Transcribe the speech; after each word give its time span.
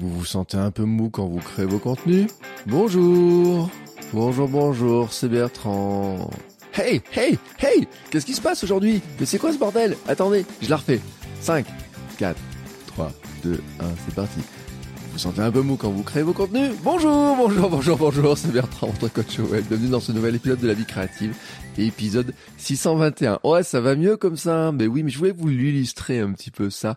Vous 0.00 0.10
vous 0.10 0.24
sentez 0.24 0.56
un 0.56 0.70
peu 0.70 0.84
mou 0.84 1.10
quand 1.10 1.26
vous 1.26 1.40
créez 1.40 1.66
vos 1.66 1.80
contenus 1.80 2.30
Bonjour 2.66 3.68
Bonjour, 4.12 4.48
bonjour, 4.48 5.12
c'est 5.12 5.28
Bertrand. 5.28 6.30
Hey, 6.72 7.02
hey, 7.14 7.36
hey 7.58 7.88
Qu'est-ce 8.08 8.24
qui 8.24 8.34
se 8.34 8.40
passe 8.40 8.62
aujourd'hui? 8.62 9.02
Mais 9.18 9.26
c'est 9.26 9.38
quoi 9.38 9.52
ce 9.52 9.58
bordel? 9.58 9.96
Attendez, 10.06 10.46
je 10.62 10.70
la 10.70 10.76
refais. 10.76 11.00
5, 11.40 11.66
4, 12.16 12.38
3, 12.86 13.12
2, 13.42 13.60
1, 13.80 13.84
c'est 14.06 14.14
parti. 14.14 14.38
Vous 14.38 15.12
vous 15.12 15.18
sentez 15.18 15.40
un 15.40 15.50
peu 15.50 15.62
mou 15.62 15.76
quand 15.76 15.90
vous 15.90 16.04
créez 16.04 16.22
vos 16.22 16.32
contenus? 16.32 16.70
Bonjour, 16.84 17.34
bonjour, 17.36 17.68
bonjour, 17.68 17.98
bonjour, 17.98 18.38
c'est 18.38 18.52
Bertrand, 18.52 18.94
votre 19.00 19.12
coach 19.12 19.40
web. 19.40 19.64
Bienvenue 19.68 19.90
dans 19.90 20.00
ce 20.00 20.12
nouvel 20.12 20.36
épisode 20.36 20.60
de 20.60 20.68
la 20.68 20.74
vie 20.74 20.86
créative, 20.86 21.34
épisode 21.76 22.34
621. 22.56 23.40
Ouais, 23.42 23.64
ça 23.64 23.80
va 23.80 23.96
mieux 23.96 24.16
comme 24.16 24.36
ça, 24.36 24.70
mais 24.72 24.86
oui, 24.86 25.02
mais 25.02 25.10
je 25.10 25.18
voulais 25.18 25.34
vous 25.36 25.48
l'illustrer 25.48 26.20
un 26.20 26.32
petit 26.32 26.52
peu 26.52 26.70
ça 26.70 26.96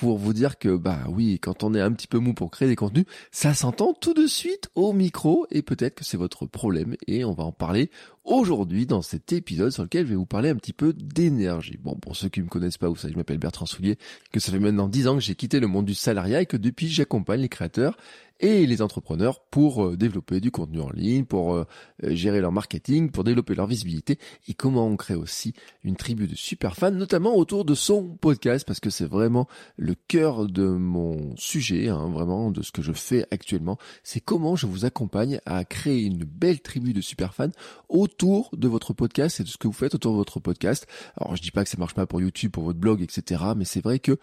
pour 0.00 0.16
vous 0.16 0.32
dire 0.32 0.58
que 0.58 0.74
bah 0.74 1.00
oui, 1.08 1.38
quand 1.38 1.62
on 1.62 1.74
est 1.74 1.80
un 1.80 1.92
petit 1.92 2.06
peu 2.06 2.18
mou 2.18 2.32
pour 2.32 2.50
créer 2.50 2.66
des 2.66 2.74
contenus, 2.74 3.04
ça 3.30 3.52
s'entend 3.52 3.92
tout 3.92 4.14
de 4.14 4.26
suite 4.26 4.70
au 4.74 4.94
micro 4.94 5.46
et 5.50 5.60
peut-être 5.60 5.94
que 5.94 6.04
c'est 6.04 6.16
votre 6.16 6.46
problème 6.46 6.96
et 7.06 7.22
on 7.22 7.34
va 7.34 7.44
en 7.44 7.52
parler 7.52 7.90
aujourd'hui 8.24 8.86
dans 8.86 9.02
cet 9.02 9.34
épisode 9.34 9.72
sur 9.72 9.82
lequel 9.82 10.06
je 10.06 10.12
vais 10.12 10.16
vous 10.16 10.24
parler 10.24 10.48
un 10.48 10.56
petit 10.56 10.72
peu 10.72 10.94
d'énergie. 10.94 11.78
Bon, 11.82 11.96
pour 11.96 12.16
ceux 12.16 12.30
qui 12.30 12.40
me 12.40 12.48
connaissent 12.48 12.78
pas, 12.78 12.88
vous 12.88 12.96
savez, 12.96 13.12
je 13.12 13.18
m'appelle 13.18 13.36
Bertrand 13.36 13.66
Soulier, 13.66 13.98
que 14.32 14.40
ça 14.40 14.50
fait 14.50 14.58
maintenant 14.58 14.88
10 14.88 15.06
ans 15.06 15.14
que 15.16 15.20
j'ai 15.20 15.34
quitté 15.34 15.60
le 15.60 15.66
monde 15.66 15.84
du 15.84 15.94
salariat 15.94 16.40
et 16.40 16.46
que 16.46 16.56
depuis 16.56 16.88
j'accompagne 16.88 17.42
les 17.42 17.50
créateurs 17.50 17.98
et 18.40 18.66
les 18.66 18.82
entrepreneurs 18.82 19.40
pour 19.50 19.84
euh, 19.84 19.96
développer 19.96 20.40
du 20.40 20.50
contenu 20.50 20.80
en 20.80 20.90
ligne, 20.90 21.24
pour 21.24 21.54
euh, 21.54 21.64
euh, 22.04 22.14
gérer 22.14 22.40
leur 22.40 22.52
marketing, 22.52 23.10
pour 23.10 23.22
développer 23.22 23.54
leur 23.54 23.66
visibilité 23.66 24.18
et 24.48 24.54
comment 24.54 24.86
on 24.86 24.96
crée 24.96 25.14
aussi 25.14 25.52
une 25.84 25.96
tribu 25.96 26.26
de 26.26 26.34
super 26.34 26.74
fans, 26.76 26.90
notamment 26.90 27.36
autour 27.36 27.64
de 27.64 27.74
son 27.74 28.16
podcast 28.16 28.66
parce 28.66 28.80
que 28.80 28.90
c'est 28.90 29.06
vraiment 29.06 29.46
le 29.76 29.94
cœur 29.94 30.46
de 30.46 30.66
mon 30.66 31.36
sujet, 31.36 31.88
hein, 31.88 32.08
vraiment 32.10 32.50
de 32.50 32.62
ce 32.62 32.72
que 32.72 32.82
je 32.82 32.92
fais 32.92 33.26
actuellement. 33.30 33.78
C'est 34.02 34.20
comment 34.20 34.56
je 34.56 34.66
vous 34.66 34.84
accompagne 34.84 35.40
à 35.44 35.64
créer 35.64 36.02
une 36.02 36.24
belle 36.24 36.60
tribu 36.60 36.92
de 36.92 37.00
super 37.00 37.34
fans 37.34 37.50
autour 37.88 38.50
de 38.56 38.68
votre 38.68 38.94
podcast 38.94 39.40
et 39.40 39.44
de 39.44 39.48
ce 39.48 39.58
que 39.58 39.66
vous 39.66 39.74
faites 39.74 39.94
autour 39.94 40.12
de 40.12 40.16
votre 40.16 40.40
podcast. 40.40 40.86
Alors 41.16 41.36
je 41.36 41.42
dis 41.42 41.50
pas 41.50 41.64
que 41.64 41.70
ça 41.70 41.78
marche 41.78 41.94
pas 41.94 42.06
pour 42.06 42.20
YouTube, 42.20 42.52
pour 42.52 42.64
votre 42.64 42.78
blog, 42.78 43.02
etc. 43.02 43.42
Mais 43.56 43.64
c'est 43.64 43.82
vrai 43.82 43.98
que 43.98 44.18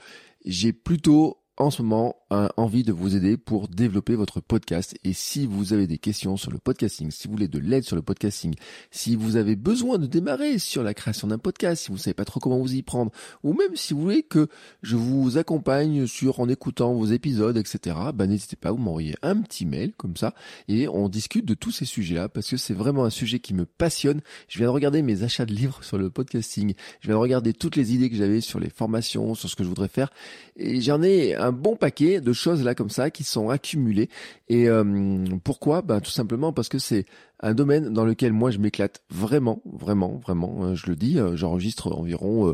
j'ai 0.45 0.73
plutôt 0.73 1.37
en 1.57 1.71
ce 1.71 1.81
moment 1.81 2.15
envie 2.29 2.83
de 2.83 2.91
vous 2.91 3.15
aider 3.15 3.37
pour 3.37 3.67
développer 3.67 4.15
votre 4.15 4.41
podcast. 4.41 4.95
Et 5.03 5.13
si 5.13 5.45
vous 5.45 5.73
avez 5.73 5.87
des 5.87 5.97
questions 5.97 6.37
sur 6.37 6.51
le 6.51 6.57
podcasting, 6.57 7.11
si 7.11 7.27
vous 7.27 7.33
voulez 7.33 7.47
de 7.47 7.59
l'aide 7.59 7.83
sur 7.83 7.95
le 7.95 8.01
podcasting, 8.01 8.53
si 8.91 9.15
vous 9.15 9.35
avez 9.35 9.55
besoin 9.55 9.97
de 9.97 10.07
démarrer 10.07 10.59
sur 10.59 10.83
la 10.83 10.93
création 10.93 11.27
d'un 11.27 11.37
podcast, 11.37 11.83
si 11.83 11.91
vous 11.91 11.97
savez 11.97 12.13
pas 12.13 12.25
trop 12.25 12.39
comment 12.39 12.59
vous 12.59 12.75
y 12.75 12.81
prendre, 12.81 13.11
ou 13.43 13.53
même 13.53 13.75
si 13.75 13.93
vous 13.93 14.01
voulez 14.01 14.23
que 14.23 14.47
je 14.81 14.95
vous 14.95 15.37
accompagne 15.37 16.05
sur 16.07 16.39
en 16.39 16.49
écoutant 16.49 16.93
vos 16.93 17.05
épisodes, 17.05 17.57
etc., 17.57 17.95
bah, 18.13 18.27
n'hésitez 18.27 18.55
pas, 18.55 18.71
vous 18.71 18.77
m'envoyez 18.77 19.15
un 19.21 19.37
petit 19.41 19.65
mail 19.65 19.93
comme 19.95 20.17
ça 20.17 20.33
et 20.67 20.87
on 20.87 21.09
discute 21.09 21.45
de 21.45 21.53
tous 21.53 21.71
ces 21.71 21.85
sujets-là 21.85 22.29
parce 22.29 22.49
que 22.49 22.57
c'est 22.57 22.73
vraiment 22.73 23.05
un 23.05 23.09
sujet 23.09 23.39
qui 23.39 23.53
me 23.53 23.65
passionne. 23.65 24.21
Je 24.49 24.57
viens 24.57 24.67
de 24.67 24.73
regarder 24.73 25.01
mes 25.01 25.23
achats 25.23 25.45
de 25.45 25.53
livres 25.53 25.83
sur 25.83 25.97
le 25.97 26.09
podcasting. 26.09 26.73
Je 26.99 27.07
viens 27.07 27.15
de 27.15 27.21
regarder 27.21 27.53
toutes 27.53 27.75
les 27.75 27.93
idées 27.93 28.09
que 28.09 28.15
j'avais 28.15 28.41
sur 28.41 28.59
les 28.59 28.69
formations, 28.69 29.35
sur 29.35 29.49
ce 29.49 29.55
que 29.55 29.63
je 29.63 29.69
voudrais 29.69 29.87
faire 29.87 30.09
et 30.57 30.81
j'en 30.81 31.01
ai 31.03 31.35
un 31.35 31.51
bon 31.51 31.75
paquet 31.75 32.16
de 32.21 32.33
choses 32.33 32.63
là 32.63 32.75
comme 32.75 32.89
ça 32.89 33.09
qui 33.09 33.23
sont 33.23 33.49
accumulées. 33.49 34.09
Et 34.47 34.69
euh, 34.69 35.25
pourquoi? 35.43 35.81
Ben 35.81 36.01
tout 36.01 36.11
simplement 36.11 36.53
parce 36.53 36.69
que 36.69 36.79
c'est 36.79 37.05
un 37.39 37.53
domaine 37.53 37.93
dans 37.93 38.05
lequel 38.05 38.33
moi 38.33 38.51
je 38.51 38.57
m'éclate 38.57 39.01
vraiment, 39.09 39.61
vraiment, 39.65 40.19
vraiment. 40.23 40.63
Euh, 40.63 40.75
je 40.75 40.87
le 40.87 40.95
dis, 40.95 41.19
euh, 41.19 41.35
j'enregistre 41.35 41.91
environ 41.91 42.49
euh, 42.49 42.53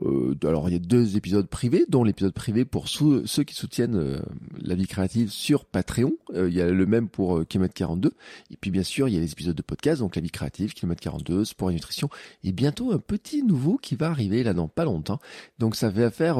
alors 0.00 0.68
il 0.68 0.72
y 0.72 0.76
a 0.76 0.78
deux 0.78 1.16
épisodes 1.16 1.46
privés, 1.46 1.84
dont 1.88 2.02
l'épisode 2.02 2.32
privé 2.32 2.64
pour 2.64 2.88
ceux 2.88 3.44
qui 3.44 3.54
soutiennent 3.54 3.96
euh, 3.96 4.20
la 4.60 4.74
vie 4.74 4.86
créative 4.86 5.30
sur 5.30 5.64
Patreon. 5.64 6.12
Euh, 6.34 6.48
il 6.48 6.54
y 6.54 6.62
a 6.62 6.70
le 6.70 6.86
même 6.86 7.08
pour 7.08 7.46
Kilomètre 7.46 7.74
42. 7.74 8.12
Et 8.50 8.56
puis 8.56 8.70
bien 8.70 8.82
sûr, 8.82 9.08
il 9.08 9.14
y 9.14 9.16
a 9.16 9.20
les 9.20 9.32
épisodes 9.32 9.54
de 9.54 9.62
podcast, 9.62 10.00
donc 10.00 10.16
la 10.16 10.22
vie 10.22 10.30
créative, 10.30 10.72
Kilomètre 10.72 11.02
42, 11.02 11.44
sport 11.44 11.70
et 11.70 11.74
nutrition. 11.74 12.08
Et 12.42 12.52
bientôt 12.52 12.92
un 12.92 12.98
petit 12.98 13.42
nouveau 13.42 13.76
qui 13.76 13.94
va 13.94 14.08
arriver 14.08 14.42
là 14.42 14.54
dans 14.54 14.68
pas 14.68 14.84
longtemps. 14.84 15.20
Donc 15.58 15.76
ça 15.76 15.90
va 15.90 16.10
faire 16.10 16.38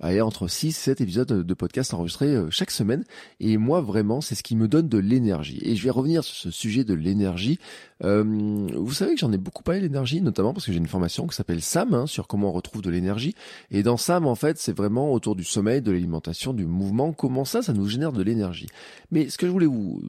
aller 0.00 0.20
entre 0.20 0.48
6 0.48 0.68
et 0.68 0.70
7 0.72 1.00
épisodes 1.00 1.46
de 1.46 1.54
podcast 1.54 1.94
enregistrés 1.94 2.36
chaque 2.50 2.70
semaine. 2.70 3.04
Et 3.40 3.56
moi 3.56 3.80
vraiment, 3.80 4.20
c'est 4.20 4.34
ce 4.34 4.42
qui 4.42 4.56
me 4.56 4.68
donne 4.68 4.88
de 4.88 4.98
l'énergie. 4.98 5.58
Et 5.62 5.76
je 5.76 5.84
vais 5.84 5.90
revenir 5.90 6.24
sur 6.24 6.36
ce 6.36 6.50
sujet 6.50 6.84
de 6.84 6.94
l'énergie. 6.94 7.58
Vous 8.02 8.92
savez 8.92 9.14
que 9.14 9.20
j'en 9.20 9.32
ai 9.32 9.38
beaucoup 9.38 9.62
parlé 9.62 9.80
l'énergie, 9.80 10.20
notamment 10.20 10.52
parce 10.52 10.66
que 10.66 10.72
j'ai 10.72 10.78
une 10.78 10.86
formation 10.86 11.26
qui 11.26 11.36
s'appelle 11.36 11.62
SAM, 11.62 11.94
hein, 11.94 12.06
sur 12.06 12.26
comment 12.26 12.50
on 12.50 12.52
retrouve 12.52 12.82
de 12.82 12.90
l'énergie. 12.90 13.34
Et 13.70 13.82
dans 13.82 13.96
SAM, 13.96 14.26
en 14.26 14.34
fait, 14.34 14.58
c'est 14.58 14.76
vraiment 14.76 15.12
autour 15.12 15.36
du 15.36 15.44
sommeil, 15.44 15.82
de 15.82 15.92
l'alimentation, 15.92 16.52
du 16.52 16.66
mouvement. 16.66 17.12
Comment 17.12 17.44
ça, 17.44 17.62
ça 17.62 17.72
nous 17.72 17.86
génère 17.86 18.12
de 18.12 18.22
l'énergie. 18.22 18.66
Mais 19.10 19.28
ce 19.28 19.38
que 19.38 19.46
je 19.46 19.52
voulais 19.52 19.66
vous 19.66 20.02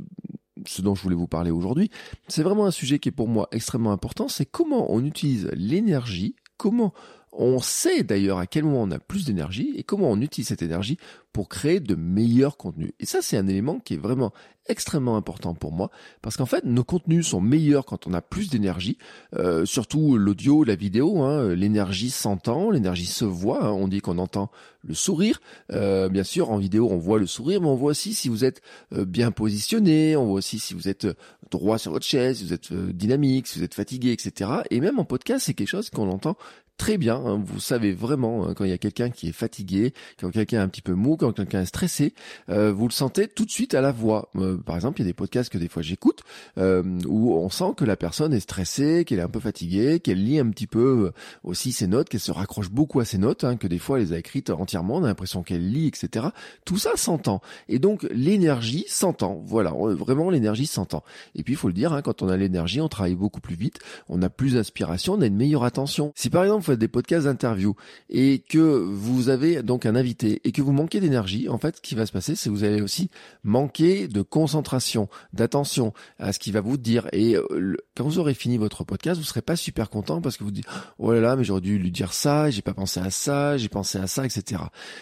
ce 0.65 0.81
dont 0.81 0.95
je 0.95 1.01
voulais 1.01 1.15
vous 1.15 1.27
parler 1.27 1.51
aujourd'hui, 1.51 1.89
c'est 2.27 2.43
vraiment 2.43 2.65
un 2.65 2.71
sujet 2.71 2.99
qui 2.99 3.09
est 3.09 3.13
pour 3.13 3.27
moi 3.27 3.47
extrêmement 3.51 3.91
important, 3.91 4.27
c'est 4.27 4.45
comment 4.45 4.93
on 4.93 5.03
utilise 5.03 5.49
l'énergie, 5.53 6.35
comment 6.57 6.93
on 7.35 7.59
sait 7.59 8.03
d'ailleurs 8.03 8.37
à 8.37 8.47
quel 8.47 8.63
moment 8.63 8.83
on 8.83 8.91
a 8.91 8.99
plus 8.99 9.25
d'énergie 9.25 9.73
et 9.75 9.83
comment 9.83 10.09
on 10.11 10.21
utilise 10.21 10.47
cette 10.47 10.61
énergie 10.61 10.97
pour 11.33 11.49
créer 11.49 11.79
de 11.79 11.95
meilleurs 11.95 12.57
contenus. 12.57 12.91
Et 12.99 13.07
ça, 13.07 13.21
c'est 13.21 13.37
un 13.37 13.47
élément 13.47 13.79
qui 13.79 13.95
est 13.95 13.97
vraiment 13.97 14.31
extrêmement 14.67 15.17
important 15.17 15.55
pour 15.55 15.73
moi 15.73 15.89
parce 16.21 16.37
qu'en 16.37 16.45
fait, 16.45 16.63
nos 16.63 16.83
contenus 16.83 17.27
sont 17.27 17.41
meilleurs 17.41 17.85
quand 17.85 18.07
on 18.07 18.13
a 18.13 18.21
plus 18.21 18.49
d'énergie, 18.49 18.97
euh, 19.35 19.65
surtout 19.65 20.15
l'audio, 20.15 20.63
la 20.63 20.75
vidéo. 20.75 21.23
Hein, 21.23 21.55
l'énergie 21.55 22.11
s'entend, 22.11 22.69
l'énergie 22.69 23.07
se 23.07 23.25
voit. 23.25 23.65
Hein, 23.65 23.71
on 23.71 23.87
dit 23.87 23.99
qu'on 23.99 24.19
entend 24.19 24.51
le 24.83 24.93
sourire. 24.93 25.41
Euh, 25.71 26.07
bien 26.07 26.23
sûr, 26.23 26.51
en 26.51 26.57
vidéo, 26.57 26.87
on 26.91 26.97
voit 26.97 27.17
le 27.17 27.25
sourire, 27.25 27.61
mais 27.61 27.67
on 27.67 27.75
voit 27.75 27.91
aussi 27.91 28.13
si 28.13 28.29
vous 28.29 28.45
êtes 28.45 28.61
euh, 28.93 29.03
bien 29.03 29.31
positionné, 29.31 30.15
on 30.15 30.25
voit 30.25 30.35
aussi 30.35 30.59
si 30.59 30.75
vous 30.75 30.87
êtes 30.87 31.07
droit 31.49 31.79
sur 31.79 31.91
votre 31.91 32.05
chaise, 32.05 32.37
si 32.37 32.45
vous 32.45 32.53
êtes 32.53 32.73
dynamique, 32.73 33.47
si 33.47 33.57
vous 33.57 33.65
êtes 33.65 33.73
fatigué, 33.73 34.11
etc. 34.11 34.51
Et 34.69 34.79
même 34.79 34.99
en 34.99 35.05
podcast, 35.05 35.45
c'est 35.45 35.53
quelque 35.55 35.67
chose 35.67 35.89
qu'on 35.89 36.09
entend 36.09 36.37
très 36.77 36.97
bien. 36.97 37.15
Hein. 37.15 37.41
Vous 37.45 37.59
savez 37.59 37.93
vraiment 37.93 38.47
hein, 38.47 38.53
quand 38.53 38.63
il 38.63 38.69
y 38.69 38.73
a 38.73 38.77
quelqu'un 38.77 39.09
qui 39.09 39.29
est 39.29 39.33
fatigué, 39.33 39.93
quand 40.19 40.31
quelqu'un 40.31 40.57
est 40.57 40.61
un 40.61 40.67
petit 40.67 40.81
peu 40.81 40.93
mou, 40.93 41.17
quand 41.17 41.31
quelqu'un 41.33 41.61
est 41.61 41.65
stressé, 41.65 42.13
euh, 42.49 42.71
vous 42.71 42.87
le 42.87 42.93
sentez 42.93 43.27
tout 43.27 43.45
de 43.45 43.51
suite 43.51 43.73
à 43.73 43.81
la 43.81 43.91
voix. 43.91 44.29
Euh, 44.35 44.57
par 44.57 44.75
exemple, 44.75 44.99
il 44.99 45.03
y 45.03 45.07
a 45.07 45.09
des 45.09 45.13
podcasts 45.13 45.51
que 45.51 45.57
des 45.57 45.67
fois 45.67 45.81
j'écoute 45.81 46.21
euh, 46.57 46.83
où 47.07 47.33
on 47.35 47.49
sent 47.49 47.73
que 47.77 47.85
la 47.85 47.95
personne 47.95 48.33
est 48.33 48.39
stressée, 48.39 49.05
qu'elle 49.05 49.19
est 49.19 49.23
un 49.23 49.29
peu 49.29 49.39
fatiguée, 49.39 49.99
qu'elle 49.99 50.23
lit 50.23 50.39
un 50.39 50.49
petit 50.49 50.67
peu 50.67 51.11
aussi 51.43 51.71
ses 51.71 51.87
notes, 51.87 52.09
qu'elle 52.09 52.19
se 52.19 52.31
raccroche 52.31 52.69
beaucoup 52.69 52.99
à 52.99 53.05
ses 53.05 53.17
notes, 53.17 53.43
hein, 53.43 53.55
que 53.55 53.67
des 53.67 53.79
fois 53.79 53.99
elle 53.99 54.07
les 54.07 54.13
a 54.13 54.17
écrites 54.17 54.49
entièrement, 54.49 54.97
on 54.97 55.03
a 55.03 55.07
l'impression 55.07 55.43
qu'elle 55.43 55.69
lit, 55.69 55.87
etc. 55.87 56.27
Tout 56.65 56.77
ça 56.77 56.91
s'entend. 56.95 57.41
Et 57.69 57.79
donc 57.79 58.03
l'énergie 58.11 58.85
s'entend. 58.87 59.41
Voilà, 59.45 59.71
vraiment 59.71 60.29
l'énergie 60.29 60.65
s'entend. 60.65 61.03
Et 61.35 61.43
puis 61.43 61.53
il 61.53 61.57
faut 61.57 61.67
le 61.67 61.73
dire, 61.73 62.01
quand 62.03 62.21
on 62.21 62.29
a 62.29 62.37
l'énergie, 62.37 62.81
on 62.81 62.89
travaille 62.89 63.15
beaucoup 63.15 63.41
plus 63.41 63.55
vite, 63.55 63.79
on 64.09 64.21
a 64.21 64.29
plus 64.29 64.53
d'inspiration, 64.53 65.13
on 65.13 65.21
a 65.21 65.27
une 65.27 65.37
meilleure 65.37 65.63
attention. 65.63 66.11
Si 66.15 66.29
par 66.29 66.43
exemple 66.43 66.62
vous 66.63 66.71
faites 66.71 66.79
des 66.79 66.87
podcasts 66.87 67.25
d'interview 67.25 67.75
et 68.09 68.39
que 68.39 68.57
vous 68.57 69.29
avez 69.29 69.61
donc 69.63 69.85
un 69.85 69.95
invité 69.95 70.41
et 70.43 70.51
que 70.51 70.61
vous 70.61 70.71
manquez 70.71 70.99
d'énergie, 70.99 71.49
en 71.49 71.57
fait, 71.57 71.77
ce 71.77 71.81
qui 71.81 71.95
va 71.95 72.05
se 72.05 72.11
passer, 72.11 72.35
c'est 72.35 72.49
que 72.49 72.55
vous 72.55 72.63
allez 72.63 72.81
aussi 72.81 73.09
manquer 73.43 74.07
de 74.07 74.21
concentration, 74.21 75.09
d'attention 75.33 75.93
à 76.19 76.33
ce 76.33 76.39
qu'il 76.39 76.53
va 76.53 76.61
vous 76.61 76.77
dire. 76.77 77.07
Et 77.11 77.35
euh, 77.35 77.75
quand 77.95 78.05
vous 78.05 78.19
aurez 78.19 78.33
fini 78.33 78.57
votre 78.57 78.83
podcast, 78.83 79.19
vous 79.19 79.25
serez 79.25 79.41
pas 79.41 79.55
super 79.55 79.89
content 79.89 80.21
parce 80.21 80.37
que 80.37 80.43
vous 80.43 80.51
dites, 80.51 80.67
oh 80.99 81.11
là 81.11 81.19
là, 81.19 81.35
mais 81.35 81.43
j'aurais 81.43 81.61
dû 81.61 81.77
lui 81.77 81.91
dire 81.91 82.13
ça, 82.13 82.49
j'ai 82.49 82.61
pas 82.61 82.73
pensé 82.73 82.99
à 82.99 83.09
ça, 83.09 83.57
j'ai 83.57 83.69
pensé 83.69 83.97
à 83.97 84.07
ça, 84.07 84.25
etc. 84.25 84.61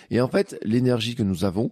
Et 0.09 0.21
en 0.21 0.27
fait, 0.27 0.57
l'énergie 0.63 1.15
que 1.15 1.23
nous 1.23 1.45
avons, 1.45 1.71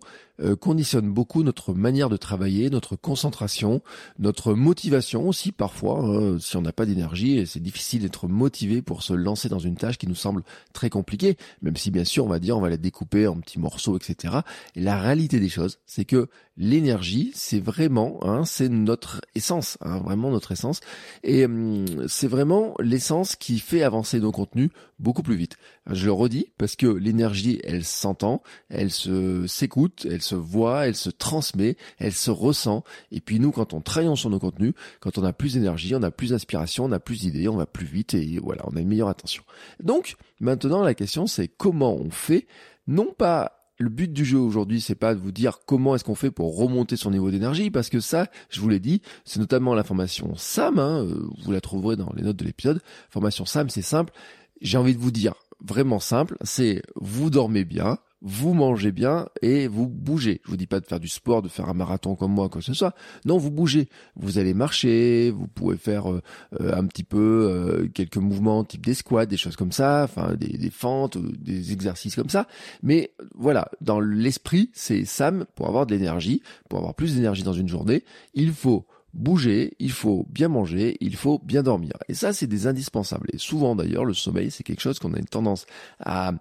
conditionne 0.59 1.09
beaucoup 1.11 1.44
notre 1.44 1.73
manière 1.73 2.09
de 2.09 2.17
travailler, 2.17 2.69
notre 2.69 2.95
concentration, 2.95 3.81
notre 4.19 4.53
motivation 4.53 5.27
aussi 5.27 5.51
parfois. 5.51 6.00
Hein, 6.00 6.38
si 6.39 6.57
on 6.57 6.61
n'a 6.61 6.72
pas 6.72 6.85
d'énergie, 6.85 7.45
c'est 7.45 7.61
difficile 7.61 8.01
d'être 8.01 8.27
motivé 8.27 8.81
pour 8.81 9.03
se 9.03 9.13
lancer 9.13 9.49
dans 9.49 9.59
une 9.59 9.75
tâche 9.75 9.97
qui 9.97 10.07
nous 10.07 10.16
semble 10.16 10.44
très 10.73 10.89
compliquée, 10.89 11.38
même 11.61 11.75
si 11.75 11.91
bien 11.91 12.03
sûr 12.03 12.25
on 12.25 12.29
va 12.29 12.39
dire 12.39 12.57
on 12.57 12.61
va 12.61 12.69
la 12.69 12.78
découper 12.78 13.28
en 13.28 13.39
petits 13.39 13.59
morceaux, 13.59 13.97
etc. 13.97 14.40
Et 14.75 14.81
la 14.81 14.99
réalité 14.99 15.40
des 15.40 15.49
choses, 15.49 15.79
c'est 15.85 16.05
que 16.05 16.29
l'énergie, 16.58 17.31
c'est 17.34 17.59
vraiment, 17.59 18.19
hein, 18.22 18.46
c'est 18.46 18.69
notre 18.69 19.22
essence, 19.34 19.78
hein, 19.81 19.99
vraiment 19.99 20.29
notre 20.29 20.52
essence, 20.52 20.81
et 21.23 21.46
hum, 21.46 21.85
c'est 22.08 22.28
vraiment 22.28 22.75
l'essence 22.79 23.35
qui 23.35 23.59
fait 23.59 23.84
avancer 23.84 24.19
nos 24.19 24.31
contenus 24.31 24.69
beaucoup 24.99 25.23
plus 25.23 25.35
vite. 25.35 25.57
Je 25.90 26.05
le 26.05 26.11
redis 26.11 26.47
parce 26.57 26.75
que 26.75 26.87
l'énergie, 26.87 27.59
elle 27.63 27.84
s'entend, 27.84 28.41
elle 28.69 28.91
se 28.91 29.47
s'écoute, 29.47 30.05
elle 30.09 30.22
se 30.22 30.35
voit, 30.35 30.87
elle 30.87 30.96
se 30.96 31.09
transmet, 31.09 31.78
elle 31.97 32.13
se 32.13 32.31
ressent. 32.31 32.84
Et 33.11 33.22
puis 33.22 33.40
nous, 33.40 33.51
quand 33.51 33.73
on 33.73 33.81
travaille 33.81 34.16
sur 34.17 34.29
nos 34.29 34.40
contenus, 34.40 34.73
quand 34.99 35.17
on 35.17 35.23
a 35.23 35.34
plus 35.34 35.53
d'énergie, 35.53 35.96
on 35.96 36.03
a 36.03 36.11
plus 36.11 36.29
d'inspiration, 36.29 36.85
on 36.85 36.91
a 36.91 36.99
plus 36.99 37.22
d'idées, 37.22 37.47
on 37.47 37.57
va 37.57 37.66
plus 37.66 37.85
vite 37.85 38.13
et 38.13 38.40
voilà, 38.40 38.63
on 38.67 38.75
a 38.75 38.81
une 38.81 38.87
meilleure 38.87 39.09
attention. 39.09 39.43
Donc 39.81 40.16
maintenant, 40.40 40.84
la 40.84 40.93
question 40.93 41.28
c'est 41.28 41.47
comment 41.47 41.95
on 41.95 42.09
fait, 42.09 42.47
non 42.87 43.13
pas 43.17 43.59
le 43.79 43.90
but 43.90 44.11
du 44.11 44.25
jeu 44.25 44.37
aujourd'hui, 44.37 44.81
c'est 44.81 44.95
pas 44.95 45.16
de 45.16 45.19
vous 45.19 45.31
dire 45.31 45.59
comment 45.66 45.95
est-ce 45.95 46.03
qu'on 46.03 46.16
fait 46.16 46.31
pour 46.31 46.57
remonter 46.57 46.97
son 46.97 47.11
niveau 47.11 47.31
d'énergie, 47.31 47.72
parce 47.72 47.90
que 47.90 48.02
ça, 48.02 48.28
je 48.49 48.59
vous 48.59 48.67
l'ai 48.67 48.81
dit, 48.81 49.02
c'est 49.23 49.40
notamment 49.40 49.73
la 49.73 49.85
formation 49.85 50.35
SAM, 50.35 50.79
hein, 50.79 51.05
euh, 51.05 51.28
vous 51.43 51.52
la 51.52 51.61
trouverez 51.61 51.95
dans 51.95 52.11
les 52.13 52.23
notes 52.23 52.35
de 52.35 52.43
l'épisode. 52.43 52.81
Formation 53.09 53.45
SAM, 53.45 53.69
c'est 53.69 53.81
simple. 53.81 54.13
J'ai 54.61 54.78
envie 54.78 54.94
de 54.94 55.00
vous 55.00 55.11
dire, 55.11 55.34
vraiment 55.64 56.00
simple, 56.00 56.38
c'est 56.41 56.82
vous 56.96 57.29
dormez 57.29 57.66
bien, 57.66 57.97
vous 58.22 58.53
mangez 58.53 58.91
bien 58.91 59.28
et 59.41 59.67
vous 59.67 59.88
bougez. 59.88 60.41
Je 60.44 60.52
vous 60.52 60.58
dis 60.58 60.67
pas 60.67 60.79
de 60.79 60.85
faire 60.85 61.00
du 61.00 61.08
sport, 61.08 61.41
de 61.41 61.47
faire 61.47 61.70
un 61.70 61.73
marathon 61.73 62.16
comme 62.16 62.34
moi, 62.34 62.50
quoi 62.50 62.59
que 62.59 62.66
ce 62.66 62.73
soit. 62.73 62.94
Non, 63.26 63.38
vous 63.38 63.52
bougez. 63.52 63.88
Vous 64.16 64.38
allez 64.38 64.53
marcher, 64.53 65.32
vous 65.32 65.47
pouvez 65.47 65.78
faire 65.78 66.11
euh, 66.11 66.22
euh, 66.59 66.76
un 66.76 66.85
petit 66.85 67.03
peu 67.03 67.17
euh, 67.17 67.88
quelques 67.94 68.17
mouvements 68.17 68.64
type 68.64 68.85
des 68.85 68.94
squats, 68.94 69.26
des 69.26 69.38
choses 69.38 69.56
comme 69.56 69.72
ça, 69.72 70.03
enfin 70.03 70.35
des, 70.35 70.58
des 70.58 70.70
fentes, 70.70 71.17
des 71.17 71.72
exercices 71.72 72.16
comme 72.16 72.29
ça. 72.29 72.47
Mais 72.84 73.12
voilà, 73.35 73.70
dans 73.82 74.00
l'esprit, 74.00 74.70
c'est 74.73 75.05
Sam 75.05 75.46
pour 75.55 75.67
avoir 75.67 75.85
de 75.85 75.96
l'énergie, 75.96 76.41
pour 76.67 76.79
avoir 76.79 76.96
plus 76.96 77.16
d'énergie 77.16 77.44
dans 77.44 77.53
une 77.53 77.70
journée, 77.70 78.03
il 78.34 78.52
faut 78.52 78.85
bouger, 79.14 79.73
il 79.79 79.91
faut 79.91 80.26
bien 80.29 80.47
manger, 80.47 80.97
il 81.02 81.16
faut 81.16 81.40
bien 81.44 81.64
dormir. 81.64 81.94
Et 82.08 82.14
ça, 82.14 82.34
c'est 82.34 82.47
des 82.47 82.67
indispensables. 82.67 83.28
Et 83.34 83.38
souvent 83.38 83.76
d'ailleurs, 83.76 84.06
le 84.06 84.14
sommeil, 84.14 84.52
c'est 84.52 84.64
quelque 84.64 84.82
chose 84.82 85.00
qu'on 85.00 85.14
a 85.14 85.20
une 85.20 85.26
tendance 85.26 85.66
à 86.00 86.34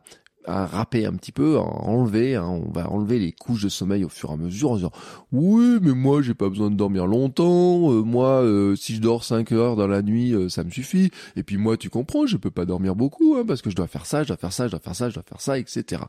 à 0.49 0.67
râper 0.67 1.05
un 1.05 1.13
petit 1.13 1.33
peu, 1.33 1.59
à 1.59 1.61
enlever, 1.61 2.35
hein, 2.35 2.47
on 2.49 2.71
va 2.73 2.91
enlever 2.91 3.19
les 3.19 3.33
couches 3.33 3.63
de 3.63 3.69
sommeil 3.69 4.05
au 4.05 4.09
fur 4.09 4.31
et 4.31 4.33
à 4.33 4.37
mesure 4.37 4.71
en 4.71 4.77
disant 4.77 4.93
oui 5.31 5.79
mais 5.83 5.93
moi 5.93 6.23
j'ai 6.23 6.35
pas 6.35 6.49
besoin 6.49 6.71
de 6.71 6.77
dormir 6.77 7.07
longtemps, 7.07 7.93
euh, 7.93 8.03
moi 8.03 8.43
euh, 8.43 8.75
si 8.75 8.95
je 8.95 9.01
dors 9.01 9.25
5 9.25 9.53
heures 9.53 9.77
dans 9.77 9.87
la 9.87 10.01
nuit 10.01 10.33
euh, 10.33 10.49
ça 10.49 10.65
me 10.65 10.71
suffit, 10.71 11.11
et 11.37 11.43
puis 11.43 11.59
moi 11.59 11.77
tu 11.77 11.91
comprends 11.91 12.27
je 12.27 12.37
peux 12.39 12.51
pas 12.51 12.65
dormir 12.65 12.97
beaucoup 12.97 13.37
hein, 13.37 13.45
parce 13.47 13.61
que 13.61 13.69
je 13.69 13.77
dois 13.77 13.87
faire 13.87 14.07
ça, 14.07 14.23
je 14.23 14.29
dois 14.29 14.39
faire 14.39 14.53
ça, 14.53 14.67
je 14.67 14.71
dois 14.71 14.81
faire 14.81 14.97
ça, 14.97 15.11
je 15.11 15.15
dois 15.15 15.23
faire 15.23 15.41
ça, 15.41 15.59
etc. 15.59 16.03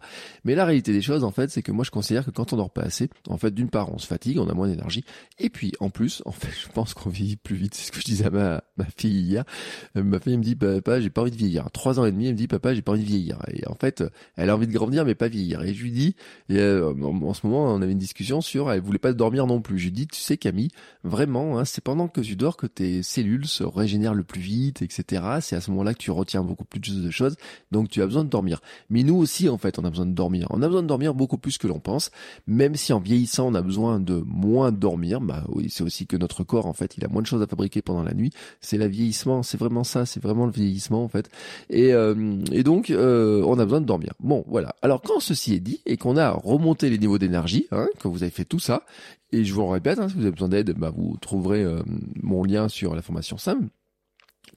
Mais 0.46 0.56
la 0.56 0.66
réalité 0.66 0.94
des 0.94 1.02
choses 1.02 1.26
en 1.26 1.32
fait 1.32 1.50
c'est 1.50 1.62
que 1.62 1.74
moi 1.74 1.84
je 1.84 1.92
considère 1.92 2.26
que 2.26 2.32
quand 2.32 2.54
on 2.54 2.58
dort 2.58 2.72
pas 2.72 2.84
assez, 2.84 3.10
en 3.28 3.38
fait 3.38 3.52
d'une 3.52 3.70
part 3.70 3.92
on 3.94 3.98
se 3.98 4.08
fatigue, 4.08 4.40
on 4.40 4.48
a 4.48 4.54
moins 4.54 4.70
d'énergie, 4.70 5.04
et 5.38 5.50
puis 5.50 5.74
en 5.82 5.90
plus 5.90 6.22
en 6.26 6.32
fait 6.32 6.54
je 6.58 6.72
pense 6.72 6.94
qu'on 6.94 7.10
vieillit 7.10 7.36
plus 7.36 7.56
vite, 7.56 7.76
c'est 7.76 7.88
ce 7.88 7.92
que 7.92 8.00
je 8.00 8.06
disais 8.06 8.28
à 8.28 8.30
ma, 8.30 8.64
ma 8.78 8.86
fille 8.98 9.20
hier, 9.20 9.44
ma 9.96 10.20
fille 10.20 10.38
me 10.38 10.44
dit 10.44 10.56
papa 10.56 11.02
j'ai 11.02 11.10
pas 11.10 11.22
envie 11.22 11.32
de 11.32 11.38
vieillir, 11.38 11.66
à 11.66 11.70
3 11.70 12.00
ans 12.00 12.06
et 12.06 12.12
demi 12.12 12.28
elle 12.28 12.34
me 12.34 12.38
dit 12.38 12.48
papa 12.48 12.74
j'ai 12.74 12.82
pas 12.82 12.94
envie 12.94 13.04
de 13.04 13.08
vieillir, 13.08 13.40
et 13.52 13.68
en 13.68 13.76
fait 13.76 14.04
elle 14.36 14.50
a 14.50 14.56
envie 14.56 14.68
de 14.68 14.74
grandir 14.74 15.06
mais 15.06 15.16
pas 15.16 15.28
vieillir. 15.28 15.62
Et 15.62 15.74
je 15.74 15.84
lui 15.84 15.92
dis, 15.92 16.16
euh, 16.52 16.94
en, 17.04 17.34
ce 17.34 17.46
moment 17.46 17.74
on 17.74 17.82
avait 17.82 17.92
une 17.92 17.98
discussion 17.98 18.42
sur, 18.42 18.72
elle 18.72 18.82
voulait 18.82 19.00
pas 19.00 19.14
dormir 19.14 19.48
non 19.48 19.62
plus. 19.62 19.80
Je 19.80 19.86
lui 19.86 19.92
dis, 19.92 20.08
tu 20.08 20.20
sais 20.20 20.38
Camille, 20.38 20.70
vraiment, 21.04 21.60
hein, 21.60 21.66
c'est 21.66 21.84
pendant 21.84 22.08
que 22.08 22.22
tu 22.22 22.36
dors 22.36 22.58
que 22.58 22.68
tes 22.68 23.04
cellules 23.04 23.48
se 23.48 23.64
régénèrent 23.64 24.14
le 24.14 24.24
plus 24.24 24.42
vite, 24.42 24.82
etc. 24.82 25.24
C'est 25.42 25.56
à 25.56 25.62
ce 25.62 25.72
moment-là 25.72 25.94
que 25.94 26.00
tu 26.00 26.12
retiens 26.12 26.44
beaucoup 26.44 26.66
plus 26.66 26.80
de 26.80 27.10
choses, 27.10 27.36
donc 27.72 27.90
tu 27.90 28.02
as 28.02 28.06
besoin 28.06 28.24
de 28.24 28.30
dormir. 28.30 28.62
Mais 28.90 29.04
nous 29.04 29.16
aussi 29.16 29.50
en 29.50 29.58
fait, 29.58 29.80
on 29.80 29.86
a 29.86 29.90
besoin 29.90 30.06
de 30.06 30.14
dormir. 30.14 30.48
On 30.50 30.62
a 30.62 30.68
besoin 30.68 30.84
de 30.84 30.88
dormir 30.88 31.14
beaucoup 31.14 31.38
plus 31.38 31.58
que 31.58 31.68
l'on 31.68 31.80
pense, 31.80 32.12
même 32.48 32.76
si 32.76 32.94
en 32.94 33.00
vieillissant 33.00 33.48
on 33.48 33.56
a 33.56 33.62
besoin 33.62 34.00
de 34.00 34.24
moins 34.26 34.72
dormir. 34.72 35.22
Bah 35.22 35.44
oui, 35.50 35.70
c'est 35.70 35.84
aussi 35.84 36.08
que 36.08 36.18
notre 36.18 36.44
corps 36.44 36.66
en 36.66 36.74
fait, 36.74 36.98
il 36.98 37.06
a 37.06 37.08
moins 37.08 37.22
de 37.22 37.28
choses 37.28 37.42
à 37.42 37.48
fabriquer 37.48 37.82
pendant 37.82 38.04
la 38.04 38.14
nuit. 38.14 38.32
C'est 38.62 38.78
le 38.78 38.88
vieillissement, 38.88 39.44
c'est 39.44 39.58
vraiment 39.58 39.84
ça, 39.84 40.06
c'est 40.06 40.22
vraiment 40.22 40.46
le 40.46 40.52
vieillissement 40.52 41.04
en 41.04 41.10
fait. 41.10 41.30
Et, 41.70 41.94
euh, 41.94 42.38
et 42.52 42.64
donc 42.64 42.90
euh, 42.90 43.44
on 43.46 43.60
a 43.60 43.66
besoin 43.66 43.82
de 43.82 43.86
dormir. 43.86 44.09
Bon, 44.20 44.44
voilà. 44.48 44.76
Alors 44.82 45.02
quand 45.02 45.20
ceci 45.20 45.54
est 45.54 45.60
dit 45.60 45.82
et 45.86 45.98
qu'on 45.98 46.18
a 46.18 46.32
remonté 46.32 46.90
les 46.90 46.98
niveaux 46.98 47.18
d'énergie, 47.18 47.68
hein, 47.72 47.88
que 48.00 48.08
vous 48.08 48.24
avez 48.24 48.32
fait 48.32 48.46
tout 48.46 48.60
ça, 48.60 48.84
et 49.32 49.44
je 49.44 49.54
vous 49.54 49.62
le 49.62 49.68
répète, 49.68 50.00
hein, 50.00 50.10
si 50.10 50.16
vous 50.16 50.22
avez 50.22 50.32
besoin 50.32 50.50
d'aide, 50.50 50.72
bah, 50.78 50.92
vous 50.96 51.18
trouverez 51.22 51.64
euh, 51.64 51.82
mon 52.22 52.44
lien 52.44 52.70
sur 52.70 52.96
la 52.96 53.02
formation 53.02 53.38
SAM. 53.38 53.70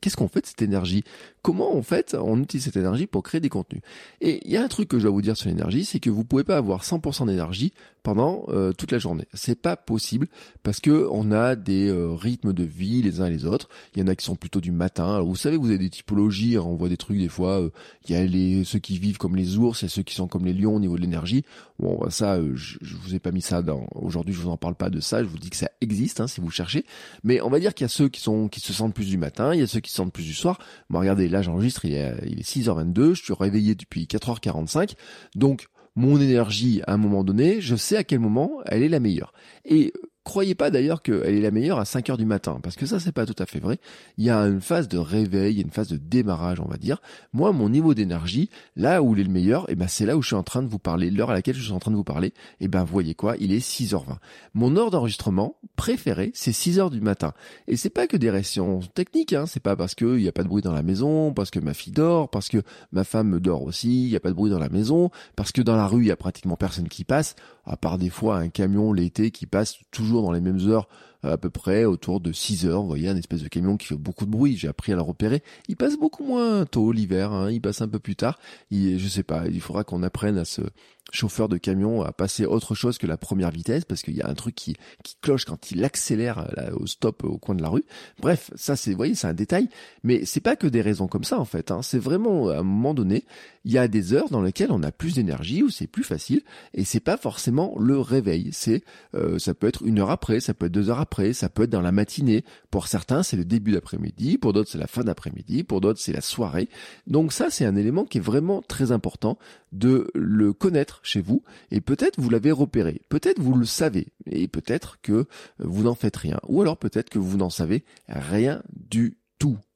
Qu'est-ce 0.00 0.16
qu'on 0.16 0.28
fait 0.28 0.40
de 0.40 0.46
cette 0.46 0.62
énergie? 0.62 1.04
Comment 1.42 1.76
en 1.76 1.82
fait 1.82 2.16
on 2.18 2.40
utilise 2.40 2.64
cette 2.64 2.76
énergie 2.76 3.08
pour 3.08 3.24
créer 3.24 3.40
des 3.40 3.48
contenus 3.48 3.82
Et 4.20 4.40
il 4.44 4.52
y 4.52 4.56
a 4.56 4.62
un 4.62 4.68
truc 4.68 4.88
que 4.88 4.98
je 4.98 5.02
dois 5.02 5.12
vous 5.12 5.22
dire 5.22 5.36
sur 5.36 5.48
l'énergie, 5.48 5.84
c'est 5.84 5.98
que 5.98 6.08
vous 6.08 6.24
pouvez 6.24 6.44
pas 6.44 6.56
avoir 6.56 6.84
100% 6.84 7.26
d'énergie 7.26 7.72
pendant 8.02 8.44
euh, 8.48 8.72
toute 8.72 8.92
la 8.92 8.98
journée. 8.98 9.26
C'est 9.32 9.60
pas 9.60 9.76
possible 9.76 10.28
parce 10.62 10.80
que 10.80 11.08
on 11.10 11.30
a 11.32 11.56
des 11.56 11.88
euh, 11.88 12.12
rythmes 12.12 12.52
de 12.52 12.64
vie 12.64 13.02
les 13.02 13.20
uns 13.20 13.26
et 13.26 13.30
les 13.30 13.46
autres. 13.46 13.68
Il 13.94 14.00
y 14.00 14.02
en 14.02 14.08
a 14.08 14.16
qui 14.16 14.24
sont 14.24 14.36
plutôt 14.36 14.60
du 14.60 14.72
matin. 14.72 15.14
Alors 15.14 15.26
vous 15.26 15.36
savez, 15.36 15.56
vous 15.56 15.68
avez 15.68 15.78
des 15.78 15.90
typologies. 15.90 16.56
Hein, 16.56 16.62
on 16.64 16.74
voit 16.74 16.88
des 16.88 16.96
trucs 16.96 17.18
des 17.18 17.28
fois. 17.28 17.60
Euh, 17.60 17.70
il 18.06 18.12
y 18.12 18.16
a 18.16 18.24
les 18.24 18.64
ceux 18.64 18.78
qui 18.78 18.98
vivent 18.98 19.18
comme 19.18 19.36
les 19.36 19.56
ours, 19.56 19.82
il 19.82 19.84
y 19.84 19.86
a 19.86 19.88
ceux 19.88 20.02
qui 20.02 20.14
sont 20.14 20.26
comme 20.26 20.44
les 20.44 20.52
lions 20.52 20.76
au 20.76 20.80
niveau 20.80 20.96
de 20.96 21.02
l'énergie. 21.02 21.44
Bon, 21.78 21.98
bah, 22.00 22.10
ça, 22.10 22.38
je, 22.54 22.78
vous 23.02 23.14
ai 23.14 23.18
pas 23.18 23.32
mis 23.32 23.42
ça 23.42 23.62
dans. 23.62 23.86
Aujourd'hui, 23.94 24.34
je 24.34 24.40
vous 24.40 24.50
en 24.50 24.56
parle 24.56 24.74
pas 24.74 24.90
de 24.90 25.00
ça. 25.00 25.22
Je 25.22 25.28
vous 25.28 25.38
dis 25.38 25.50
que 25.50 25.56
ça 25.56 25.70
existe 25.80 26.20
hein, 26.20 26.26
si 26.26 26.40
vous 26.40 26.50
cherchez. 26.50 26.84
Mais 27.24 27.40
on 27.40 27.50
va 27.50 27.60
dire 27.60 27.74
qu'il 27.74 27.84
y 27.84 27.86
a 27.86 27.88
ceux 27.88 28.08
qui 28.08 28.20
sont 28.20 28.48
qui 28.48 28.60
se 28.60 28.72
sentent 28.72 28.94
plus 28.94 29.08
du 29.08 29.18
matin. 29.18 29.54
Il 29.54 29.60
y 29.60 29.62
a 29.62 29.66
ceux 29.66 29.80
qui 29.80 29.90
se 29.90 29.96
sentent 29.96 30.12
plus 30.12 30.24
du 30.24 30.34
soir. 30.34 30.58
Bon, 30.90 30.98
regardez, 30.98 31.28
là 31.32 31.43
j'enregistre. 31.43 31.84
Il 31.84 31.94
est 31.94 32.14
il 32.26 32.40
est 32.40 32.49
6h22. 32.49 33.14
Je 33.14 33.23
suis 33.23 33.34
réveillé 33.34 33.75
depuis 33.75 34.05
4h45. 34.05 34.94
Donc 35.34 35.67
mon 35.96 36.20
énergie 36.20 36.82
à 36.87 36.94
un 36.94 36.96
moment 36.96 37.25
donné, 37.25 37.61
je 37.61 37.76
sais 37.76 37.96
à 37.96 38.05
quel 38.05 38.20
moment 38.20 38.61
elle 38.67 38.82
est 38.82 38.88
la 38.88 39.00
meilleure. 39.00 39.32
Et 39.64 39.93
Croyez 40.24 40.54
pas 40.54 40.70
d'ailleurs 40.70 41.02
qu'elle 41.02 41.34
est 41.34 41.40
la 41.40 41.50
meilleure 41.50 41.80
à 41.80 41.84
5 41.84 42.10
heures 42.10 42.16
du 42.16 42.26
matin, 42.26 42.60
parce 42.62 42.76
que 42.76 42.86
ça 42.86 43.00
c'est 43.00 43.10
pas 43.10 43.26
tout 43.26 43.40
à 43.40 43.46
fait 43.46 43.58
vrai. 43.58 43.78
Il 44.19 44.24
y 44.24 44.30
a 44.30 44.38
une 44.42 44.60
phase 44.60 44.86
de 44.86 44.96
réveil, 44.96 45.60
une 45.60 45.70
phase 45.70 45.88
de 45.88 45.96
démarrage, 45.96 46.60
on 46.60 46.69
va 46.69 46.76
dire. 46.76 47.02
Moi, 47.32 47.50
mon 47.50 47.69
niveau 47.69 47.92
d'énergie, 47.92 48.48
là 48.76 49.02
où 49.02 49.14
il 49.14 49.20
est 49.20 49.24
le 49.24 49.30
meilleur, 49.30 49.66
eh 49.69 49.74
ben 49.74 49.88
c'est 49.88 50.06
là 50.06 50.16
où 50.16 50.22
je 50.22 50.28
suis 50.28 50.36
en 50.36 50.44
train 50.44 50.62
de 50.62 50.69
vous 50.69 50.78
parler, 50.78 51.10
l'heure 51.10 51.30
à 51.30 51.34
laquelle 51.34 51.56
je 51.56 51.62
suis 51.62 51.72
en 51.72 51.80
train 51.80 51.90
de 51.90 51.96
vous 51.96 52.04
parler, 52.04 52.28
et 52.28 52.66
eh 52.66 52.69
ben 52.69 52.84
voyez 52.84 53.14
quoi, 53.14 53.34
il 53.40 53.52
est 53.52 53.58
6h20. 53.58 54.19
Mon 54.54 54.76
heure 54.76 54.92
d'enregistrement 54.92 55.56
préférée, 55.74 56.30
c'est 56.34 56.52
6 56.52 56.78
heures 56.78 56.90
du 56.90 57.00
matin. 57.00 57.32
Et 57.66 57.76
c'est 57.76 57.90
pas 57.90 58.06
que 58.06 58.16
des 58.16 58.30
raisons 58.30 58.78
techniques, 58.94 59.32
hein. 59.32 59.46
c'est 59.46 59.60
pas 59.60 59.74
parce 59.74 59.96
qu'il 59.96 60.19
n'y 60.19 60.28
a 60.28 60.32
pas 60.32 60.44
de 60.44 60.48
bruit 60.48 60.62
dans 60.62 60.72
la 60.72 60.84
maison, 60.84 61.32
parce 61.32 61.50
que 61.50 61.58
ma 61.58 61.74
fille 61.74 61.92
dort, 61.92 62.30
parce 62.30 62.48
que 62.48 62.58
ma 62.92 63.02
femme 63.02 63.40
dort 63.40 63.64
aussi, 63.64 64.04
il 64.04 64.10
n'y 64.10 64.16
a 64.16 64.20
pas 64.20 64.28
de 64.28 64.34
bruit 64.34 64.52
dans 64.52 64.60
la 64.60 64.69
maison, 64.69 65.10
parce 65.34 65.50
que 65.50 65.62
dans 65.62 65.74
la 65.74 65.88
rue, 65.88 66.02
il 66.02 66.08
y 66.08 66.12
a 66.12 66.16
pratiquement 66.16 66.56
personne 66.56 66.88
qui 66.88 67.02
passe, 67.02 67.34
à 67.66 67.76
part 67.76 67.98
des 67.98 68.10
fois 68.10 68.36
un 68.36 68.48
camion 68.48 68.92
l'été 68.92 69.32
qui 69.32 69.46
passe 69.46 69.78
toujours 69.90 70.11
dans 70.20 70.32
les 70.32 70.40
mêmes 70.40 70.68
heures 70.68 70.88
à 71.22 71.38
peu 71.38 71.50
près 71.50 71.84
autour 71.84 72.20
de 72.20 72.32
6 72.32 72.66
heures. 72.66 72.82
Vous 72.82 72.88
voyez, 72.88 73.08
un 73.08 73.16
espèce 73.16 73.42
de 73.42 73.48
camion 73.48 73.76
qui 73.76 73.86
fait 73.86 73.94
beaucoup 73.94 74.26
de 74.26 74.30
bruit. 74.30 74.56
J'ai 74.56 74.68
appris 74.68 74.92
à 74.92 74.96
le 74.96 75.02
repérer. 75.02 75.42
Il 75.68 75.76
passe 75.76 75.96
beaucoup 75.96 76.24
moins 76.24 76.66
tôt 76.66 76.92
l'hiver. 76.92 77.32
Hein. 77.32 77.50
Il 77.50 77.60
passe 77.60 77.80
un 77.80 77.88
peu 77.88 77.98
plus 77.98 78.16
tard. 78.16 78.38
Il, 78.70 78.98
je 78.98 79.08
sais 79.08 79.22
pas. 79.22 79.46
Il 79.46 79.60
faudra 79.60 79.84
qu'on 79.84 80.02
apprenne 80.02 80.36
à 80.36 80.44
ce 80.44 80.62
chauffeur 81.10 81.49
de 81.49 81.56
camion 81.56 82.02
à 82.02 82.12
passer 82.12 82.46
autre 82.46 82.75
chose 82.75 82.99
que 82.99 83.06
la 83.06 83.16
première 83.16 83.50
vitesse 83.50 83.84
parce 83.84 84.02
qu'il 84.02 84.16
y 84.16 84.22
a 84.22 84.28
un 84.28 84.34
truc 84.34 84.54
qui, 84.54 84.76
qui 85.02 85.16
cloche 85.20 85.44
quand 85.44 85.70
il 85.70 85.84
accélère 85.84 86.49
au 86.75 86.87
stop 86.87 87.25
au 87.25 87.38
coin 87.38 87.54
de 87.54 87.62
la 87.62 87.69
rue. 87.69 87.84
Bref, 88.20 88.50
ça 88.54 88.76
c'est, 88.76 88.94
voyez, 88.94 89.14
c'est 89.14 89.26
un 89.26 89.34
détail. 89.34 89.69
Mais 90.04 90.25
c'est 90.25 90.40
pas 90.40 90.56
que 90.56 90.66
des 90.66 90.81
raisons 90.81 91.08
comme 91.08 91.25
ça 91.25 91.38
en 91.38 91.44
fait. 91.44 91.70
Hein. 91.70 91.82
C'est 91.82 91.99
vraiment 91.99 92.49
à 92.49 92.58
un 92.58 92.62
moment 92.62 92.94
donné, 92.94 93.25
il 93.64 93.72
y 93.72 93.78
a 93.78 93.88
des 93.88 94.12
heures 94.12 94.31
dans 94.31 94.43
lesquelles 94.43 94.72
on 94.72 94.82
a 94.82 94.93
plus 94.93 95.14
d'énergie 95.14 95.62
ou 95.62 95.70
c'est 95.70 95.87
plus 95.87 96.04
facile 96.04 96.43
et 96.75 96.84
c'est 96.84 97.00
pas 97.00 97.16
forcément 97.16 97.76
le 97.78 97.98
réveil. 97.98 98.50
C'est, 98.52 98.82
euh, 99.14 99.38
ça 99.38 99.55
peut 99.55 99.66
être 99.66 99.84
une 99.84 99.98
heure 99.98 100.10
après, 100.10 100.40
ça 100.40 100.55
peut 100.55 100.66
être 100.66 100.72
deux 100.72 100.90
heures 100.90 101.00
après, 101.00 101.32
ça 101.32 101.48
peut 101.48 101.64
être 101.64 101.70
dans 101.70 101.81
la 101.81 101.93
matinée. 101.93 102.44
Pour 102.70 102.88
certains, 102.88 103.22
c'est 103.22 103.37
le 103.37 103.44
début 103.44 103.72
d'après-midi, 103.72 104.38
pour 104.38 104.52
d'autres, 104.52 104.70
c'est 104.70 104.78
la 104.78 104.87
fin 104.87 105.02
d'après-midi, 105.02 105.62
pour 105.64 105.81
d'autres, 105.81 106.00
c'est 106.00 106.12
la 106.12 106.20
soirée. 106.20 106.69
Donc 107.06 107.32
ça, 107.32 107.50
c'est 107.50 107.64
un 107.64 107.76
élément 107.76 108.05
qui 108.05 108.19
est 108.19 108.22
vraiment 108.22 108.62
très 108.62 108.93
important 108.93 109.38
de 109.72 110.08
le 110.14 110.52
connaître 110.52 110.91
chez 111.02 111.20
vous. 111.20 111.42
Et 111.70 111.80
peut-être 111.80 112.20
vous 112.20 112.30
l'avez 112.30 112.52
repéré, 112.52 113.02
peut-être 113.08 113.40
vous 113.40 113.55
le 113.55 113.67
savez, 113.67 114.08
et 114.26 114.48
peut-être 114.48 115.00
que 115.02 115.26
vous 115.58 115.84
n'en 115.84 115.94
faites 115.94 116.17
rien. 116.17 116.38
Ou 116.48 116.60
alors 116.60 116.76
peut-être 116.76 117.10
que 117.10 117.19
vous 117.19 117.36
n'en 117.36 117.50
savez 117.50 117.84
rien 118.08 118.62
du. 118.74 119.17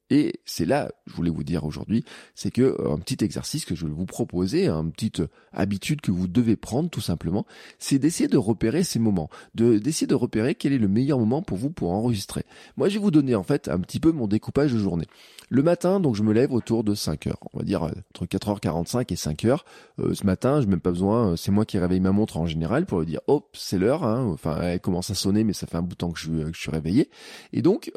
Et 0.09 0.39
c'est 0.45 0.65
là, 0.65 0.91
je 1.05 1.13
voulais 1.13 1.29
vous 1.29 1.43
dire 1.43 1.65
aujourd'hui, 1.65 2.05
c'est 2.33 2.51
que 2.51 2.61
euh, 2.61 2.93
un 2.93 2.97
petit 2.97 3.23
exercice 3.23 3.65
que 3.65 3.75
je 3.75 3.85
vais 3.85 3.91
vous 3.91 4.05
proposer, 4.05 4.69
une 4.69 4.91
petite 4.91 5.21
habitude 5.51 6.01
que 6.01 6.11
vous 6.11 6.27
devez 6.27 6.55
prendre 6.55 6.89
tout 6.89 7.01
simplement, 7.01 7.45
c'est 7.77 7.99
d'essayer 7.99 8.29
de 8.29 8.37
repérer 8.37 8.83
ces 8.83 8.99
moments, 8.99 9.29
de 9.55 9.77
d'essayer 9.77 10.07
de 10.07 10.15
repérer 10.15 10.55
quel 10.55 10.71
est 10.71 10.77
le 10.77 10.87
meilleur 10.87 11.19
moment 11.19 11.41
pour 11.41 11.57
vous 11.57 11.69
pour 11.69 11.91
enregistrer. 11.91 12.45
Moi, 12.77 12.87
je 12.87 12.95
vais 12.95 13.03
vous 13.03 13.11
donner 13.11 13.35
en 13.35 13.43
fait 13.43 13.67
un 13.67 13.79
petit 13.79 13.99
peu 13.99 14.11
mon 14.11 14.27
découpage 14.27 14.71
de 14.71 14.77
journée. 14.77 15.07
Le 15.49 15.63
matin, 15.63 15.99
donc 15.99 16.15
je 16.15 16.23
me 16.23 16.33
lève 16.33 16.53
autour 16.53 16.83
de 16.83 16.93
5 16.93 17.27
heures, 17.27 17.39
on 17.53 17.59
va 17.59 17.63
dire 17.63 17.83
euh, 17.83 17.91
entre 18.13 18.25
4h45 18.25 19.11
et 19.11 19.15
5 19.15 19.45
heures. 19.45 19.65
Euh, 19.99 20.13
ce 20.13 20.25
matin, 20.25 20.61
je 20.61 20.67
même 20.67 20.79
pas 20.79 20.91
besoin, 20.91 21.35
c'est 21.35 21.51
moi 21.51 21.65
qui 21.65 21.77
réveille 21.77 21.99
ma 22.01 22.11
montre 22.11 22.37
en 22.37 22.45
général 22.45 22.85
pour 22.85 22.99
lui 22.99 23.07
dire 23.07 23.21
hop, 23.27 23.49
c'est 23.53 23.77
l'heure. 23.77 24.03
Hein. 24.03 24.25
Enfin, 24.33 24.59
elle 24.61 24.79
commence 24.79 25.09
à 25.09 25.15
sonner, 25.15 25.43
mais 25.43 25.53
ça 25.53 25.67
fait 25.67 25.77
un 25.77 25.81
bout 25.81 25.95
de 25.95 25.95
temps 25.95 26.11
que 26.11 26.19
je, 26.19 26.27
que 26.27 26.53
je 26.53 26.59
suis 26.59 26.71
réveillé. 26.71 27.09
Et 27.53 27.61
donc 27.61 27.91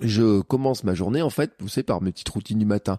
je 0.00 0.40
commence 0.40 0.84
ma 0.84 0.94
journée 0.94 1.22
en 1.22 1.30
fait, 1.30 1.52
vous 1.60 1.68
savez, 1.68 1.82
par 1.82 2.02
mes 2.02 2.12
petites 2.12 2.28
routines 2.28 2.58
du 2.58 2.64
matin. 2.64 2.98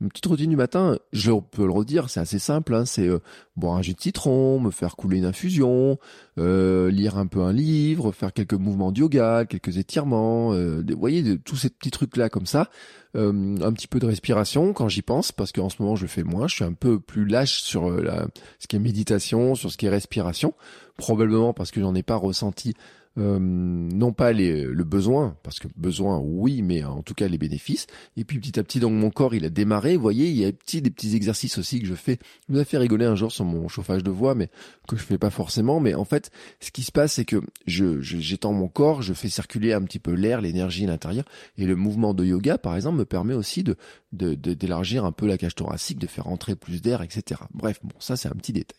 Mes 0.00 0.08
petites 0.08 0.26
routines 0.26 0.50
du 0.50 0.56
matin, 0.56 0.98
je 1.12 1.32
peux 1.32 1.64
le 1.64 1.72
redire, 1.72 2.08
c'est 2.08 2.20
assez 2.20 2.38
simple. 2.38 2.74
Hein, 2.74 2.84
c'est 2.84 3.06
euh, 3.06 3.20
boire 3.56 3.76
un 3.76 3.82
jus 3.82 3.94
de 3.94 4.00
citron, 4.00 4.58
me 4.58 4.70
faire 4.70 4.96
couler 4.96 5.18
une 5.18 5.24
infusion, 5.24 5.98
euh, 6.38 6.90
lire 6.90 7.18
un 7.18 7.26
peu 7.26 7.40
un 7.40 7.52
livre, 7.52 8.12
faire 8.12 8.32
quelques 8.32 8.54
mouvements 8.54 8.92
de 8.92 9.00
yoga, 9.00 9.44
quelques 9.44 9.76
étirements. 9.78 10.52
Euh, 10.52 10.82
vous 10.88 10.98
voyez, 10.98 11.22
de, 11.22 11.34
tous 11.34 11.56
ces 11.56 11.70
petits 11.70 11.90
trucs 11.90 12.16
là 12.16 12.28
comme 12.28 12.46
ça. 12.46 12.70
un 13.14 13.72
petit 13.72 13.86
peu 13.86 13.98
de 13.98 14.06
respiration 14.06 14.72
quand 14.72 14.88
j'y 14.88 15.02
pense, 15.02 15.32
parce 15.32 15.52
qu'en 15.52 15.68
ce 15.68 15.80
moment 15.80 15.96
je 15.96 16.06
fais 16.06 16.24
moins. 16.24 16.48
Je 16.48 16.56
suis 16.56 16.64
un 16.64 16.72
peu 16.72 16.98
plus 16.98 17.26
lâche 17.26 17.62
sur 17.62 17.90
la, 17.90 18.26
ce 18.58 18.66
qui 18.66 18.76
est 18.76 18.80
méditation, 18.80 19.54
sur 19.54 19.70
ce 19.70 19.76
qui 19.76 19.86
est 19.86 19.90
respiration. 19.90 20.54
Probablement 20.96 21.52
parce 21.52 21.70
que 21.70 21.80
j'en 21.80 21.94
ai 21.94 22.02
pas 22.02 22.16
ressenti 22.16 22.74
euh, 23.16 23.38
non 23.38 24.12
pas 24.12 24.32
les, 24.32 24.64
le 24.64 24.84
besoin, 24.84 25.36
parce 25.42 25.60
que 25.60 25.68
besoin 25.76 26.18
oui, 26.18 26.62
mais 26.62 26.82
en 26.82 27.02
tout 27.02 27.14
cas 27.14 27.28
les 27.28 27.38
bénéfices. 27.38 27.86
Et 28.16 28.24
puis 28.24 28.38
petit 28.38 28.58
à 28.58 28.64
petit, 28.64 28.80
donc 28.80 28.92
mon 28.92 29.10
corps 29.10 29.34
il 29.34 29.44
a 29.44 29.50
démarré. 29.50 29.96
Vous 29.96 30.02
voyez, 30.02 30.28
il 30.28 30.36
y 30.36 30.44
a 30.44 30.48
des 30.48 30.52
petits, 30.52 30.82
des 30.82 30.90
petits 30.90 31.14
exercices 31.14 31.58
aussi 31.58 31.80
que 31.80 31.86
je 31.86 31.94
fais. 31.94 32.18
Je 32.48 32.54
vous 32.54 32.58
a 32.58 32.64
fait 32.64 32.78
rigoler 32.78 33.06
un 33.06 33.14
jour 33.14 33.30
sur 33.30 33.44
mon 33.44 33.68
chauffage 33.68 34.02
de 34.02 34.10
voix, 34.10 34.34
mais 34.34 34.48
que 34.88 34.96
je 34.96 35.02
fais 35.02 35.18
pas 35.18 35.30
forcément. 35.30 35.80
Mais 35.80 35.94
en 35.94 36.04
fait, 36.04 36.30
ce 36.60 36.70
qui 36.70 36.82
se 36.82 36.92
passe, 36.92 37.14
c'est 37.14 37.24
que 37.24 37.40
je, 37.66 38.00
j'étends 38.00 38.52
mon 38.52 38.68
corps, 38.68 39.02
je 39.02 39.14
fais 39.14 39.28
circuler 39.28 39.72
un 39.72 39.82
petit 39.82 39.98
peu 39.98 40.12
l'air, 40.12 40.40
l'énergie 40.40 40.84
à 40.84 40.88
l'intérieur, 40.88 41.24
et 41.56 41.66
le 41.66 41.76
mouvement 41.76 42.14
de 42.14 42.24
yoga, 42.24 42.58
par 42.58 42.74
exemple, 42.74 42.98
me 42.98 43.04
permet 43.04 43.34
aussi 43.34 43.62
de, 43.62 43.76
de, 44.12 44.34
d'élargir 44.34 45.04
un 45.04 45.12
peu 45.12 45.26
la 45.26 45.38
cage 45.38 45.54
thoracique, 45.54 45.98
de 45.98 46.06
faire 46.06 46.28
entrer 46.28 46.56
plus 46.56 46.82
d'air, 46.82 47.02
etc. 47.02 47.40
Bref, 47.52 47.78
bon, 47.82 47.94
ça 47.98 48.16
c'est 48.16 48.28
un 48.28 48.34
petit 48.34 48.52
détail. 48.52 48.78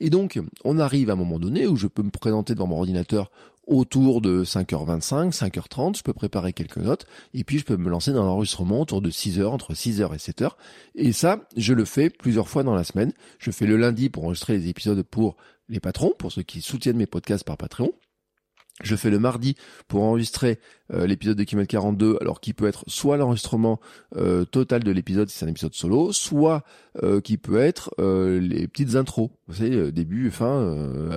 Et 0.00 0.10
donc, 0.10 0.40
on 0.64 0.78
arrive 0.78 1.10
à 1.10 1.14
un 1.14 1.16
moment 1.16 1.38
donné 1.38 1.66
où 1.66 1.76
je 1.76 1.86
peux 1.86 2.02
me 2.02 2.10
présenter 2.10 2.54
devant 2.54 2.66
mon 2.66 2.78
ordinateur 2.78 3.30
autour 3.66 4.20
de 4.20 4.44
5h25, 4.44 5.32
5h30, 5.32 5.98
je 5.98 6.02
peux 6.02 6.12
préparer 6.12 6.52
quelques 6.52 6.78
notes, 6.78 7.06
et 7.32 7.44
puis 7.44 7.58
je 7.58 7.64
peux 7.64 7.76
me 7.76 7.88
lancer 7.88 8.12
dans 8.12 8.24
l'enregistrement 8.24 8.80
autour 8.80 9.00
de 9.00 9.10
6h, 9.10 9.44
entre 9.46 9.72
6h 9.74 10.14
et 10.14 10.18
7h. 10.18 10.50
Et 10.94 11.12
ça, 11.12 11.48
je 11.56 11.72
le 11.72 11.84
fais 11.84 12.10
plusieurs 12.10 12.48
fois 12.48 12.62
dans 12.62 12.74
la 12.74 12.84
semaine. 12.84 13.12
Je 13.38 13.50
fais 13.50 13.66
le 13.66 13.76
lundi 13.76 14.10
pour 14.10 14.24
enregistrer 14.24 14.56
les 14.56 14.68
épisodes 14.68 15.02
pour 15.02 15.36
les 15.68 15.80
patrons, 15.80 16.12
pour 16.18 16.32
ceux 16.32 16.42
qui 16.42 16.60
soutiennent 16.60 16.96
mes 16.96 17.06
podcasts 17.06 17.44
par 17.44 17.56
Patreon. 17.56 17.92
Je 18.82 18.96
fais 18.96 19.10
le 19.10 19.18
mardi 19.18 19.54
pour 19.86 20.02
enregistrer 20.02 20.58
euh, 20.92 21.06
l'épisode 21.06 21.36
de 21.36 21.44
Kimmel 21.44 21.66
42, 21.66 22.18
alors 22.20 22.40
qui 22.40 22.52
peut 22.52 22.66
être 22.66 22.84
soit 22.88 23.16
l'enregistrement 23.16 23.80
euh, 24.16 24.44
total 24.44 24.82
de 24.82 24.90
l'épisode 24.90 25.28
si 25.28 25.38
c'est 25.38 25.44
un 25.44 25.48
épisode 25.48 25.74
solo, 25.74 26.12
soit 26.12 26.64
euh, 27.02 27.22
qui 27.22 27.38
peut 27.38 27.58
être 27.58 27.94
les 27.98 28.68
petites 28.68 28.96
intros. 28.96 29.30
Vous 29.48 29.54
savez, 29.54 29.92
début, 29.92 30.30
fin, 30.30 30.76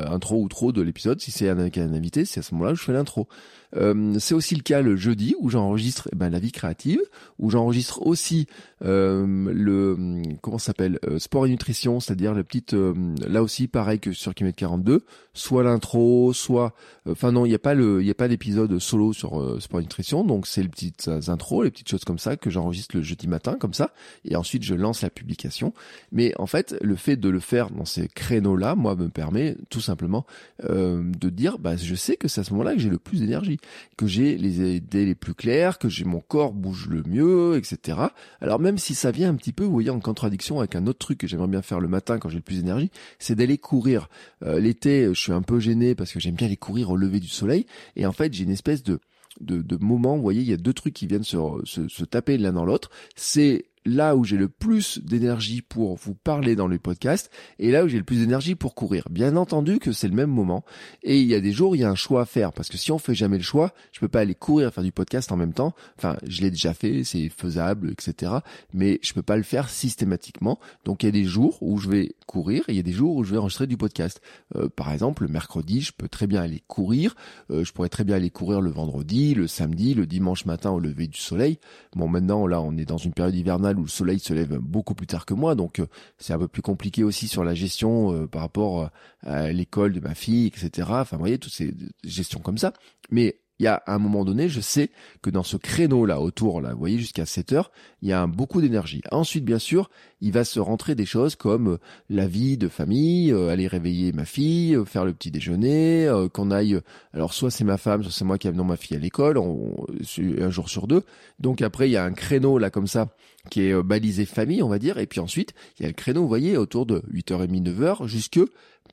intro 0.09 0.41
ou 0.41 0.47
trop 0.47 0.71
de 0.71 0.81
l'épisode. 0.81 1.19
Si 1.19 1.31
c'est 1.31 1.49
un, 1.49 1.59
un 1.59 1.93
invité, 1.93 2.23
c'est 2.23 2.39
à 2.39 2.43
ce 2.43 2.53
moment-là 2.53 2.71
que 2.71 2.79
je 2.79 2.83
fais 2.83 2.93
l'intro. 2.93 3.27
c'est 3.73 4.33
aussi 4.33 4.55
le 4.55 4.61
cas 4.61 4.81
le 4.81 4.95
jeudi 4.95 5.35
où 5.39 5.49
j'enregistre 5.49 6.07
eh 6.13 6.15
ben, 6.15 6.29
la 6.29 6.39
vie 6.39 6.51
créative, 6.51 7.01
où 7.39 7.49
j'enregistre 7.49 8.05
aussi 8.05 8.47
le 8.81 10.21
comment 10.41 10.57
s'appelle 10.57 10.99
sport 11.17 11.45
et 11.45 11.49
nutrition, 11.49 11.99
c'est-à-dire 11.99 12.33
la 12.33 12.43
petite 12.43 12.73
là 12.73 13.43
aussi 13.43 13.67
pareil 13.67 13.99
que 13.99 14.13
sur 14.13 14.33
Kimet 14.33 14.53
42, 14.53 15.03
soit 15.33 15.63
l'intro, 15.63 16.33
soit 16.33 16.73
enfin 17.09 17.31
non 17.31 17.45
il 17.45 17.49
n'y 17.49 17.55
a 17.55 17.59
pas 17.59 17.73
le 17.73 18.01
il 18.01 18.07
y 18.07 18.11
a 18.11 18.15
pas 18.15 18.27
d'épisode 18.27 18.79
solo 18.79 19.13
sur 19.13 19.61
Sport 19.61 19.81
Nutrition. 19.81 20.23
Donc 20.23 20.47
c'est 20.47 20.61
les 20.61 20.69
petites 20.69 21.09
intros, 21.27 21.63
les 21.63 21.71
petites 21.71 21.89
choses 21.89 22.05
comme 22.05 22.19
ça 22.19 22.37
que 22.37 22.49
j'enregistre 22.49 22.95
le 22.95 23.03
jeudi 23.03 23.27
matin 23.27 23.57
comme 23.59 23.73
ça, 23.73 23.91
et 24.23 24.35
ensuite 24.35 24.63
je 24.63 24.75
lance 24.75 25.01
la 25.01 25.09
publication. 25.09 25.64
Mais 26.11 26.33
en 26.37 26.47
fait, 26.47 26.75
le 26.81 26.95
fait 26.95 27.15
de 27.15 27.29
le 27.29 27.39
faire 27.39 27.69
dans 27.69 27.85
ces 27.85 28.07
créneaux-là, 28.07 28.75
moi, 28.75 28.95
me 28.95 29.09
permet 29.09 29.55
tout 29.69 29.81
simplement 29.81 30.25
euh, 30.63 31.03
de 31.03 31.29
dire, 31.29 31.57
bah, 31.59 31.75
je 31.75 31.95
sais 31.95 32.15
que 32.15 32.27
c'est 32.27 32.41
à 32.41 32.43
ce 32.43 32.51
moment-là 32.51 32.73
que 32.73 32.79
j'ai 32.79 32.89
le 32.89 32.97
plus 32.97 33.19
d'énergie, 33.19 33.57
que 33.97 34.07
j'ai 34.07 34.37
les 34.37 34.75
idées 34.77 35.05
les 35.05 35.15
plus 35.15 35.33
claires, 35.33 35.77
que 35.77 35.89
j'ai 35.89 36.05
mon 36.05 36.19
corps 36.19 36.53
bouge 36.53 36.87
le 36.89 37.03
mieux, 37.03 37.57
etc. 37.57 37.99
Alors 38.41 38.59
même 38.59 38.77
si 38.77 38.95
ça 38.95 39.11
vient 39.11 39.29
un 39.29 39.35
petit 39.35 39.53
peu, 39.53 39.63
vous 39.63 39.71
voyez, 39.71 39.89
en 39.89 39.99
contradiction 39.99 40.59
avec 40.59 40.75
un 40.75 40.87
autre 40.87 40.99
truc 40.99 41.19
que 41.19 41.27
j'aimerais 41.27 41.47
bien 41.47 41.61
faire 41.61 41.79
le 41.79 41.87
matin 41.87 42.17
quand 42.19 42.29
j'ai 42.29 42.37
le 42.37 42.41
plus 42.41 42.57
d'énergie, 42.57 42.91
c'est 43.19 43.35
d'aller 43.35 43.57
courir. 43.57 44.09
Euh, 44.43 44.59
l'été, 44.59 45.07
je 45.13 45.19
suis 45.19 45.31
un 45.31 45.41
peu 45.41 45.59
gêné 45.59 45.95
parce 45.95 46.11
que 46.11 46.19
j'aime 46.19 46.35
bien 46.35 46.47
aller 46.47 46.57
courir 46.57 46.89
au 46.91 46.97
lever 46.97 47.19
du 47.19 47.27
soleil, 47.27 47.65
et 47.95 48.05
en 48.05 48.11
fait, 48.11 48.33
j'ai 48.33 48.43
une 48.43 48.51
espèce 48.51 48.83
de 48.83 48.99
de, 49.41 49.61
de 49.61 49.75
vous 49.75 50.21
voyez, 50.21 50.41
il 50.41 50.49
y 50.49 50.53
a 50.53 50.57
deux 50.57 50.73
trucs 50.73 50.93
qui 50.93 51.07
viennent 51.07 51.23
se, 51.23 51.37
se, 51.65 51.87
se 51.87 52.05
taper 52.05 52.37
l'un 52.37 52.53
dans 52.53 52.65
l'autre. 52.65 52.89
C'est 53.15 53.65
là 53.85 54.15
où 54.15 54.23
j'ai 54.23 54.37
le 54.37 54.49
plus 54.49 54.99
d'énergie 54.99 55.61
pour 55.61 55.95
vous 55.95 56.15
parler 56.15 56.55
dans 56.55 56.67
le 56.67 56.79
podcast 56.79 57.29
et 57.59 57.71
là 57.71 57.83
où 57.83 57.87
j'ai 57.87 57.97
le 57.97 58.03
plus 58.03 58.19
d'énergie 58.19 58.55
pour 58.55 58.73
courir. 58.73 59.07
Bien 59.09 59.35
entendu 59.37 59.79
que 59.79 59.91
c'est 59.91 60.07
le 60.07 60.15
même 60.15 60.31
moment 60.31 60.65
et 61.03 61.19
il 61.19 61.27
y 61.27 61.35
a 61.35 61.39
des 61.39 61.51
jours 61.51 61.75
il 61.75 61.79
y 61.79 61.83
a 61.83 61.89
un 61.89 61.95
choix 61.95 62.21
à 62.21 62.25
faire 62.25 62.51
parce 62.51 62.69
que 62.69 62.77
si 62.77 62.91
on 62.91 62.97
fait 62.97 63.15
jamais 63.15 63.37
le 63.37 63.43
choix, 63.43 63.73
je 63.91 63.99
peux 63.99 64.07
pas 64.07 64.21
aller 64.21 64.35
courir 64.35 64.67
et 64.67 64.71
faire 64.71 64.83
du 64.83 64.91
podcast 64.91 65.31
en 65.31 65.37
même 65.37 65.53
temps. 65.53 65.73
Enfin, 65.97 66.17
je 66.27 66.41
l'ai 66.41 66.49
déjà 66.49 66.73
fait, 66.73 67.03
c'est 67.03 67.29
faisable, 67.29 67.91
etc. 67.91 68.33
Mais 68.73 68.99
je 69.03 69.13
peux 69.13 69.21
pas 69.21 69.37
le 69.37 69.43
faire 69.43 69.69
systématiquement. 69.69 70.59
Donc 70.83 71.03
il 71.03 71.05
y 71.05 71.09
a 71.09 71.11
des 71.11 71.23
jours 71.23 71.57
où 71.61 71.77
je 71.77 71.89
vais 71.89 72.15
courir 72.25 72.63
et 72.67 72.73
il 72.73 72.77
y 72.77 72.79
a 72.79 72.83
des 72.83 72.91
jours 72.91 73.15
où 73.15 73.23
je 73.23 73.31
vais 73.31 73.37
enregistrer 73.37 73.67
du 73.67 73.77
podcast. 73.77 74.21
Euh, 74.55 74.67
par 74.67 74.91
exemple, 74.91 75.23
le 75.23 75.29
mercredi, 75.29 75.81
je 75.81 75.91
peux 75.91 76.07
très 76.07 76.27
bien 76.27 76.41
aller 76.41 76.63
courir. 76.67 77.15
Euh, 77.51 77.63
je 77.63 77.71
pourrais 77.71 77.89
très 77.89 78.03
bien 78.03 78.15
aller 78.15 78.31
courir 78.31 78.61
le 78.61 78.71
vendredi, 78.71 79.35
le 79.35 79.47
samedi, 79.47 79.93
le 79.93 80.07
dimanche 80.07 80.45
matin 80.45 80.71
au 80.71 80.79
lever 80.79 81.07
du 81.07 81.19
soleil. 81.19 81.59
Bon, 81.95 82.07
maintenant 82.07 82.47
là, 82.47 82.61
on 82.61 82.75
est 82.77 82.85
dans 82.85 82.97
une 82.97 83.13
période 83.13 83.35
hivernale 83.35 83.74
où 83.79 83.83
le 83.83 83.89
soleil 83.89 84.19
se 84.19 84.33
lève 84.33 84.57
beaucoup 84.57 84.95
plus 84.95 85.07
tard 85.07 85.25
que 85.25 85.33
moi, 85.33 85.55
donc 85.55 85.79
euh, 85.79 85.87
c'est 86.17 86.33
un 86.33 86.39
peu 86.39 86.47
plus 86.47 86.61
compliqué 86.61 87.03
aussi 87.03 87.27
sur 87.27 87.43
la 87.43 87.53
gestion 87.53 88.13
euh, 88.13 88.27
par 88.27 88.41
rapport 88.41 88.81
euh, 88.81 88.87
à 89.23 89.51
l'école 89.51 89.93
de 89.93 89.99
ma 89.99 90.15
fille, 90.15 90.47
etc. 90.47 90.87
Enfin, 90.91 91.17
vous 91.17 91.21
voyez, 91.21 91.37
toutes 91.37 91.53
ces 91.53 91.73
gestions 92.03 92.39
comme 92.39 92.57
ça. 92.57 92.73
Mais 93.11 93.39
il 93.59 93.63
y 93.63 93.67
a 93.67 93.81
un 93.87 93.99
moment 93.99 94.25
donné, 94.25 94.49
je 94.49 94.59
sais 94.59 94.89
que 95.21 95.29
dans 95.29 95.43
ce 95.43 95.55
créneau-là, 95.55 96.19
autour, 96.19 96.59
là, 96.59 96.73
vous 96.73 96.79
voyez, 96.79 96.97
jusqu'à 96.97 97.25
7 97.25 97.53
heures, 97.53 97.71
il 98.01 98.09
y 98.09 98.11
a 98.11 98.27
beaucoup 98.27 98.59
d'énergie. 98.59 99.01
Ensuite, 99.13 99.45
bien 99.45 99.59
sûr, 99.59 99.89
il 100.19 100.33
va 100.33 100.43
se 100.43 100.59
rentrer 100.59 100.93
des 100.93 101.05
choses 101.05 101.37
comme 101.37 101.77
la 102.09 102.27
vie 102.27 102.57
de 102.57 102.67
famille, 102.67 103.31
aller 103.31 103.67
réveiller 103.67 104.11
ma 104.11 104.25
fille, 104.25 104.77
faire 104.85 105.05
le 105.05 105.13
petit 105.13 105.31
déjeuner, 105.31 106.13
qu'on 106.33 106.51
aille, 106.51 106.81
alors 107.13 107.33
soit 107.33 107.49
c'est 107.49 107.63
ma 107.63 107.77
femme, 107.77 108.03
soit 108.03 108.11
c'est 108.11 108.25
moi 108.25 108.37
qui 108.37 108.49
amenons 108.49 108.65
ma 108.65 108.75
fille 108.75 108.97
à 108.97 108.99
l'école, 108.99 109.37
un 109.37 110.49
jour 110.49 110.67
sur 110.67 110.87
deux. 110.87 111.03
Donc 111.39 111.61
après, 111.61 111.87
il 111.87 111.93
y 111.93 111.97
a 111.97 112.03
un 112.03 112.11
créneau, 112.11 112.57
là, 112.57 112.69
comme 112.69 112.87
ça, 112.87 113.15
qui 113.49 113.63
est 113.63 113.83
balisé 113.83 114.25
famille, 114.25 114.63
on 114.63 114.69
va 114.69 114.79
dire. 114.79 114.97
Et 114.97 115.07
puis 115.07 115.19
ensuite, 115.19 115.53
il 115.79 115.83
y 115.83 115.85
a 115.85 115.89
le 115.89 115.93
créneau, 115.93 116.21
vous 116.21 116.27
voyez, 116.27 116.57
autour 116.57 116.85
de 116.85 117.01
8h30, 117.13 117.63
9h, 117.63 118.07
jusque 118.07 118.39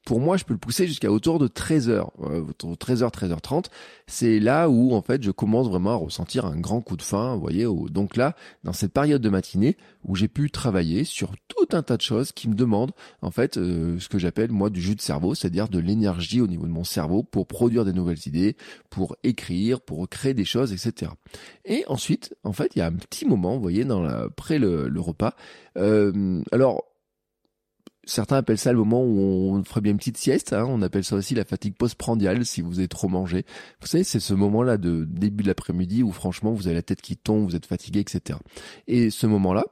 pour 0.05 0.19
moi, 0.19 0.37
je 0.37 0.45
peux 0.45 0.53
le 0.53 0.59
pousser 0.59 0.87
jusqu'à 0.87 1.13
autour 1.13 1.39
de 1.39 1.47
13h, 1.47 2.09
euh, 2.23 2.43
13h, 2.61 3.13
13h30. 3.13 3.67
C'est 4.09 4.41
là 4.41 4.69
où, 4.69 4.95
en 4.95 5.03
fait, 5.03 5.23
je 5.23 5.31
commence 5.31 5.69
vraiment 5.69 5.93
à 5.93 5.97
ressentir 5.97 6.45
un 6.45 6.57
grand 6.57 6.81
coup 6.81 6.97
de 6.97 7.03
faim, 7.03 7.35
vous 7.35 7.41
voyez. 7.41 7.65
donc 7.91 8.17
là, 8.17 8.35
dans 8.65 8.73
cette 8.73 8.93
période 8.93 9.23
de 9.23 9.29
matinée 9.29 9.77
où 10.05 10.17
j'ai 10.17 10.27
pu 10.29 10.51
travailler 10.51 11.05
sur 11.05 11.33
tout 11.47 11.69
un 11.77 11.83
tas 11.83 11.97
de 11.97 12.03
choses 12.03 12.33
qui 12.33 12.49
me 12.49 12.55
demandent, 12.55 12.93
en 13.23 13.31
fait, 13.31 13.57
euh, 13.57 13.99
ce 14.01 14.09
que 14.09 14.19
j'appelle, 14.19 14.51
moi, 14.51 14.71
du 14.71 14.81
jus 14.81 14.97
de 14.97 15.01
cerveau, 15.01 15.35
c'est-à-dire 15.35 15.69
de 15.69 15.79
l'énergie 15.79 16.41
au 16.41 16.49
niveau 16.49 16.67
de 16.67 16.73
mon 16.73 16.85
cerveau 16.85 17.23
pour 17.23 17.47
produire 17.47 17.85
des 17.85 17.93
nouvelles 17.93 18.27
idées, 18.27 18.57
pour 18.91 19.17
écrire, 19.23 19.81
pour 19.81 20.09
créer 20.09 20.35
des 20.35 20.45
choses, 20.45 20.73
etc. 20.73 21.13
Et 21.65 21.85
ensuite, 21.87 22.35
en 22.43 22.53
fait, 22.53 22.73
il 22.75 22.81
y 22.81 22.83
a 22.83 22.87
un 22.87 22.93
petit 22.93 23.25
moment, 23.25 23.55
vous 23.55 23.63
voyez, 23.63 23.85
dans 23.85 24.05
après 24.05 24.59
le, 24.59 24.89
le 24.89 25.01
repas. 25.01 25.35
Euh, 25.77 26.43
alors, 26.51 26.92
Certains 28.05 28.37
appellent 28.37 28.59
ça 28.59 28.73
le 28.73 28.79
moment 28.79 29.05
où 29.05 29.55
on 29.55 29.63
ferait 29.63 29.81
bien 29.81 29.93
une 29.93 29.99
petite 29.99 30.17
sieste. 30.17 30.53
Hein. 30.53 30.67
On 30.69 30.83
appelle 30.83 31.05
ça 31.05 31.17
aussi 31.17 31.35
la 31.35 31.45
fatigue 31.45 31.77
postprandiale 31.77 32.45
si 32.45 32.61
vous 32.61 32.79
avez 32.79 32.89
trop 32.89 33.09
mangé. 33.09 33.45
Vous 33.81 33.87
savez, 33.87 34.03
c'est 34.03 34.21
ce 34.21 34.35
moment-là 34.35 34.77
de 34.77 35.05
début 35.09 35.45
de 35.45 35.49
l'après-midi 35.49 36.03
où 36.03 36.11
franchement 36.11 36.53
vous 36.53 36.67
avez 36.67 36.75
la 36.75 36.83
tête 36.83 37.01
qui 37.01 37.17
tombe, 37.17 37.45
vous 37.45 37.57
êtes 37.57 37.67
fatigué, 37.67 38.01
etc. 38.01 38.39
Et 38.89 39.11
ce 39.11 39.27
moment-là, 39.29 39.65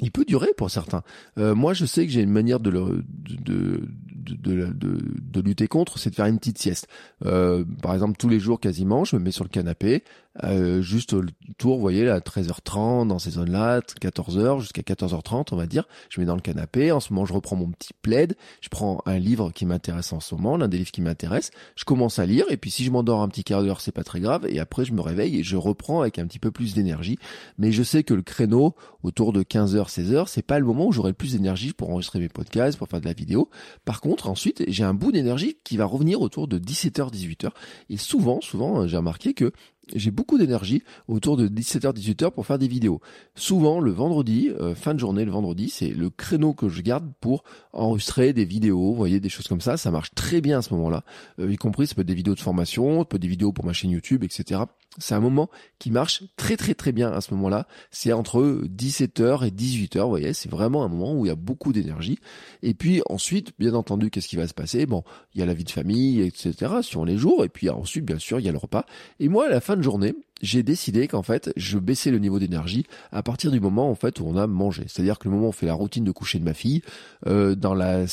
il 0.00 0.10
peut 0.10 0.24
durer 0.24 0.48
pour 0.56 0.70
certains. 0.70 1.02
Euh, 1.38 1.54
moi, 1.54 1.74
je 1.74 1.84
sais 1.84 2.06
que 2.06 2.12
j'ai 2.12 2.22
une 2.22 2.30
manière 2.30 2.60
de, 2.60 2.70
le, 2.70 3.04
de, 3.08 3.82
de, 4.24 4.66
de, 4.72 4.98
de, 5.20 5.40
lutter 5.40 5.66
contre, 5.66 5.98
c'est 5.98 6.10
de 6.10 6.14
faire 6.14 6.26
une 6.26 6.38
petite 6.38 6.58
sieste. 6.58 6.88
Euh, 7.26 7.64
par 7.82 7.92
exemple, 7.92 8.16
tous 8.16 8.28
les 8.28 8.40
jours 8.40 8.58
quasiment, 8.58 9.04
je 9.04 9.16
me 9.16 9.20
mets 9.22 9.32
sur 9.32 9.44
le 9.44 9.50
canapé, 9.50 10.02
euh, 10.44 10.80
juste 10.80 11.12
autour, 11.12 11.76
vous 11.76 11.80
voyez, 11.80 12.04
là, 12.04 12.20
13h30 12.20 13.08
dans 13.08 13.18
ces 13.18 13.32
zones-là, 13.32 13.80
14h 13.80 14.60
jusqu'à 14.60 14.82
14h30, 14.82 15.48
on 15.52 15.56
va 15.56 15.66
dire. 15.66 15.86
Je 16.08 16.20
mets 16.20 16.26
dans 16.26 16.34
le 16.34 16.40
canapé. 16.40 16.92
En 16.92 17.00
ce 17.00 17.12
moment, 17.12 17.26
je 17.26 17.32
reprends 17.32 17.56
mon 17.56 17.70
petit 17.70 17.92
plaid. 18.00 18.36
Je 18.60 18.68
prends 18.68 19.02
un 19.06 19.18
livre 19.18 19.50
qui 19.52 19.66
m'intéresse 19.66 20.12
en 20.12 20.20
ce 20.20 20.34
moment, 20.34 20.56
l'un 20.56 20.68
des 20.68 20.78
livres 20.78 20.90
qui 20.90 21.02
m'intéresse. 21.02 21.50
Je 21.76 21.84
commence 21.84 22.18
à 22.18 22.26
lire 22.26 22.46
et 22.50 22.56
puis 22.56 22.70
si 22.70 22.84
je 22.84 22.90
m'endors 22.90 23.20
un 23.22 23.28
petit 23.28 23.44
quart 23.44 23.62
d'heure, 23.62 23.80
c'est 23.80 23.92
pas 23.92 24.04
très 24.04 24.20
grave. 24.20 24.46
Et 24.48 24.58
après, 24.58 24.84
je 24.84 24.92
me 24.92 25.00
réveille 25.00 25.38
et 25.38 25.42
je 25.42 25.56
reprends 25.56 26.00
avec 26.00 26.18
un 26.18 26.26
petit 26.26 26.38
peu 26.38 26.50
plus 26.50 26.74
d'énergie. 26.74 27.18
Mais 27.58 27.72
je 27.72 27.82
sais 27.82 28.02
que 28.02 28.14
le 28.14 28.22
créneau 28.22 28.74
autour 29.02 29.32
de 29.32 29.42
15h, 29.42 29.90
16h, 29.90 30.26
c'est 30.28 30.46
pas 30.46 30.58
le 30.58 30.64
moment 30.64 30.86
où 30.86 30.92
j'aurai 30.92 31.10
le 31.10 31.14
plus 31.14 31.32
d'énergie 31.32 31.72
pour 31.72 31.90
enregistrer 31.90 32.20
mes 32.20 32.28
podcasts, 32.28 32.78
pour 32.78 32.88
faire 32.88 33.00
de 33.00 33.06
la 33.06 33.12
vidéo. 33.12 33.50
Par 33.84 34.00
contre, 34.00 34.28
ensuite, 34.28 34.64
j'ai 34.68 34.84
un 34.84 34.94
bout 34.94 35.12
d'énergie 35.12 35.58
qui 35.64 35.76
va 35.76 35.84
revenir 35.84 36.20
autour 36.20 36.48
de 36.48 36.58
17h, 36.58 37.12
18h. 37.12 37.50
Et 37.90 37.96
souvent, 37.96 38.40
souvent, 38.40 38.86
j'ai 38.86 38.96
remarqué 38.96 39.34
que 39.34 39.52
j'ai 39.94 40.10
beaucoup 40.10 40.38
d'énergie 40.38 40.82
autour 41.08 41.36
de 41.36 41.48
17h 41.48 41.92
18h 41.94 42.30
pour 42.30 42.46
faire 42.46 42.58
des 42.58 42.68
vidéos. 42.68 43.00
Souvent 43.34 43.80
le 43.80 43.90
vendredi, 43.90 44.50
euh, 44.60 44.74
fin 44.74 44.94
de 44.94 45.00
journée 45.00 45.24
le 45.24 45.30
vendredi, 45.30 45.68
c'est 45.68 45.88
le 45.88 46.10
créneau 46.10 46.54
que 46.54 46.68
je 46.68 46.82
garde 46.82 47.10
pour 47.20 47.44
enregistrer 47.72 48.32
des 48.32 48.44
vidéos, 48.44 48.90
vous 48.90 48.94
voyez 48.94 49.20
des 49.20 49.28
choses 49.28 49.48
comme 49.48 49.60
ça, 49.60 49.76
ça 49.76 49.90
marche 49.90 50.14
très 50.14 50.40
bien 50.40 50.58
à 50.58 50.62
ce 50.62 50.72
moment-là, 50.74 51.04
euh, 51.40 51.52
y 51.52 51.56
compris 51.56 51.86
ça 51.86 51.94
peut 51.94 52.02
être 52.02 52.06
des 52.06 52.14
vidéos 52.14 52.34
de 52.34 52.40
formation, 52.40 53.00
ça 53.00 53.04
peut 53.04 53.16
être 53.16 53.22
des 53.22 53.28
vidéos 53.28 53.52
pour 53.52 53.64
ma 53.64 53.72
chaîne 53.72 53.90
YouTube, 53.90 54.24
etc. 54.24 54.62
C'est 54.98 55.14
un 55.14 55.20
moment 55.20 55.48
qui 55.78 55.90
marche 55.90 56.22
très 56.36 56.56
très 56.56 56.74
très 56.74 56.92
bien 56.92 57.10
à 57.12 57.20
ce 57.22 57.32
moment-là. 57.34 57.66
C'est 57.90 58.12
entre 58.12 58.62
17h 58.66 59.46
et 59.46 59.50
18h, 59.50 60.02
vous 60.02 60.08
voyez, 60.08 60.34
c'est 60.34 60.50
vraiment 60.50 60.84
un 60.84 60.88
moment 60.88 61.14
où 61.14 61.24
il 61.24 61.28
y 61.28 61.32
a 61.32 61.34
beaucoup 61.34 61.72
d'énergie. 61.72 62.18
Et 62.62 62.74
puis 62.74 63.00
ensuite, 63.08 63.52
bien 63.58 63.74
entendu, 63.74 64.10
qu'est-ce 64.10 64.28
qui 64.28 64.36
va 64.36 64.46
se 64.46 64.54
passer? 64.54 64.84
Bon, 64.84 65.02
il 65.34 65.40
y 65.40 65.42
a 65.42 65.46
la 65.46 65.54
vie 65.54 65.64
de 65.64 65.70
famille, 65.70 66.20
etc. 66.20 66.82
sur 66.82 67.06
les 67.06 67.16
jours. 67.16 67.44
Et 67.44 67.48
puis 67.48 67.70
ensuite, 67.70 68.04
bien 68.04 68.18
sûr, 68.18 68.38
il 68.38 68.44
y 68.44 68.48
a 68.48 68.52
le 68.52 68.58
repas. 68.58 68.84
Et 69.18 69.28
moi, 69.28 69.46
à 69.46 69.48
la 69.48 69.60
fin 69.60 69.76
de 69.76 69.82
journée, 69.82 70.14
j'ai 70.42 70.62
décidé 70.62 71.08
qu'en 71.08 71.22
fait, 71.22 71.52
je 71.56 71.78
baissais 71.78 72.10
le 72.10 72.18
niveau 72.18 72.38
d'énergie 72.38 72.84
à 73.12 73.22
partir 73.22 73.50
du 73.50 73.60
moment 73.60 73.88
en 73.88 73.94
fait 73.94 74.20
où 74.20 74.26
on 74.26 74.36
a 74.36 74.46
mangé. 74.46 74.84
C'est-à-dire 74.88 75.18
que 75.18 75.28
le 75.28 75.34
moment 75.34 75.46
où 75.46 75.50
on 75.50 75.52
fait 75.52 75.66
la 75.66 75.74
routine 75.74 76.04
de 76.04 76.12
coucher 76.12 76.38
de 76.38 76.44
ma 76.44 76.54
fille, 76.54 76.82
euh, 77.26 77.54
dans 77.54 77.74
la 77.74 78.04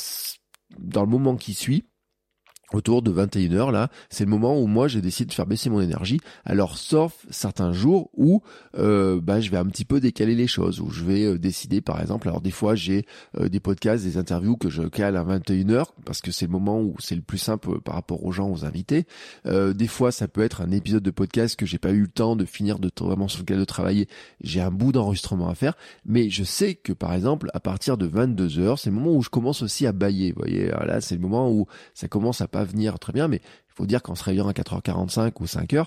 dans 0.77 1.01
le 1.01 1.09
moment 1.09 1.35
qui 1.35 1.53
suit, 1.55 1.83
autour 2.73 3.01
de 3.01 3.11
21h 3.11 3.71
là, 3.71 3.89
c'est 4.09 4.25
le 4.25 4.29
moment 4.29 4.59
où 4.59 4.67
moi 4.67 4.87
j'ai 4.87 5.01
décidé 5.01 5.29
de 5.29 5.33
faire 5.33 5.45
baisser 5.45 5.69
mon 5.69 5.81
énergie. 5.81 6.19
Alors 6.45 6.77
sauf 6.77 7.25
certains 7.29 7.73
jours 7.73 8.09
où 8.15 8.41
euh, 8.77 9.19
bah, 9.21 9.39
je 9.41 9.49
vais 9.49 9.57
un 9.57 9.65
petit 9.65 9.85
peu 9.85 9.99
décaler 9.99 10.35
les 10.35 10.47
choses, 10.47 10.79
où 10.79 10.89
je 10.89 11.03
vais 11.03 11.25
euh, 11.25 11.37
décider 11.37 11.81
par 11.81 11.99
exemple, 12.01 12.27
alors 12.27 12.41
des 12.41 12.51
fois 12.51 12.75
j'ai 12.75 13.05
euh, 13.39 13.49
des 13.49 13.59
podcasts, 13.59 14.03
des 14.03 14.17
interviews 14.17 14.57
que 14.57 14.69
je 14.69 14.83
cale 14.83 15.17
à 15.17 15.23
21h 15.23 15.85
parce 16.05 16.21
que 16.21 16.31
c'est 16.31 16.45
le 16.45 16.51
moment 16.51 16.79
où 16.81 16.95
c'est 16.99 17.15
le 17.15 17.21
plus 17.21 17.37
simple 17.37 17.81
par 17.81 17.95
rapport 17.95 18.23
aux 18.25 18.31
gens, 18.31 18.49
aux 18.49 18.65
invités. 18.65 19.05
des 19.45 19.87
fois 19.87 20.11
ça 20.11 20.27
peut 20.27 20.41
être 20.41 20.61
un 20.61 20.71
épisode 20.71 21.03
de 21.03 21.11
podcast 21.11 21.55
que 21.55 21.65
j'ai 21.65 21.77
pas 21.77 21.91
eu 21.91 22.01
le 22.01 22.07
temps 22.07 22.35
de 22.35 22.45
finir 22.45 22.79
de 22.79 22.91
vraiment 22.99 23.27
sur 23.27 23.41
lequel 23.41 23.59
de 23.59 23.65
travailler, 23.65 24.07
j'ai 24.41 24.61
un 24.61 24.71
bout 24.71 24.91
d'enregistrement 24.91 25.49
à 25.49 25.55
faire, 25.55 25.75
mais 26.05 26.29
je 26.29 26.43
sais 26.43 26.75
que 26.75 26.93
par 26.93 27.13
exemple 27.13 27.49
à 27.53 27.59
partir 27.59 27.97
de 27.97 28.07
22h, 28.07 28.77
c'est 28.77 28.89
le 28.89 28.95
moment 28.95 29.15
où 29.15 29.21
je 29.21 29.29
commence 29.29 29.61
aussi 29.61 29.87
à 29.87 29.91
bailler, 29.91 30.31
vous 30.31 30.41
voyez, 30.41 30.67
là 30.67 31.01
c'est 31.01 31.15
le 31.15 31.21
moment 31.21 31.49
où 31.51 31.67
ça 31.93 32.07
commence 32.07 32.41
à 32.41 32.47
venir 32.63 32.99
très 32.99 33.13
bien, 33.13 33.27
mais 33.27 33.37
il 33.37 33.73
faut 33.73 33.85
dire 33.85 34.01
qu'en 34.01 34.15
se 34.15 34.23
réveillant 34.23 34.47
à 34.47 34.53
4h45 34.53 35.31
ou 35.39 35.45
5h, 35.45 35.85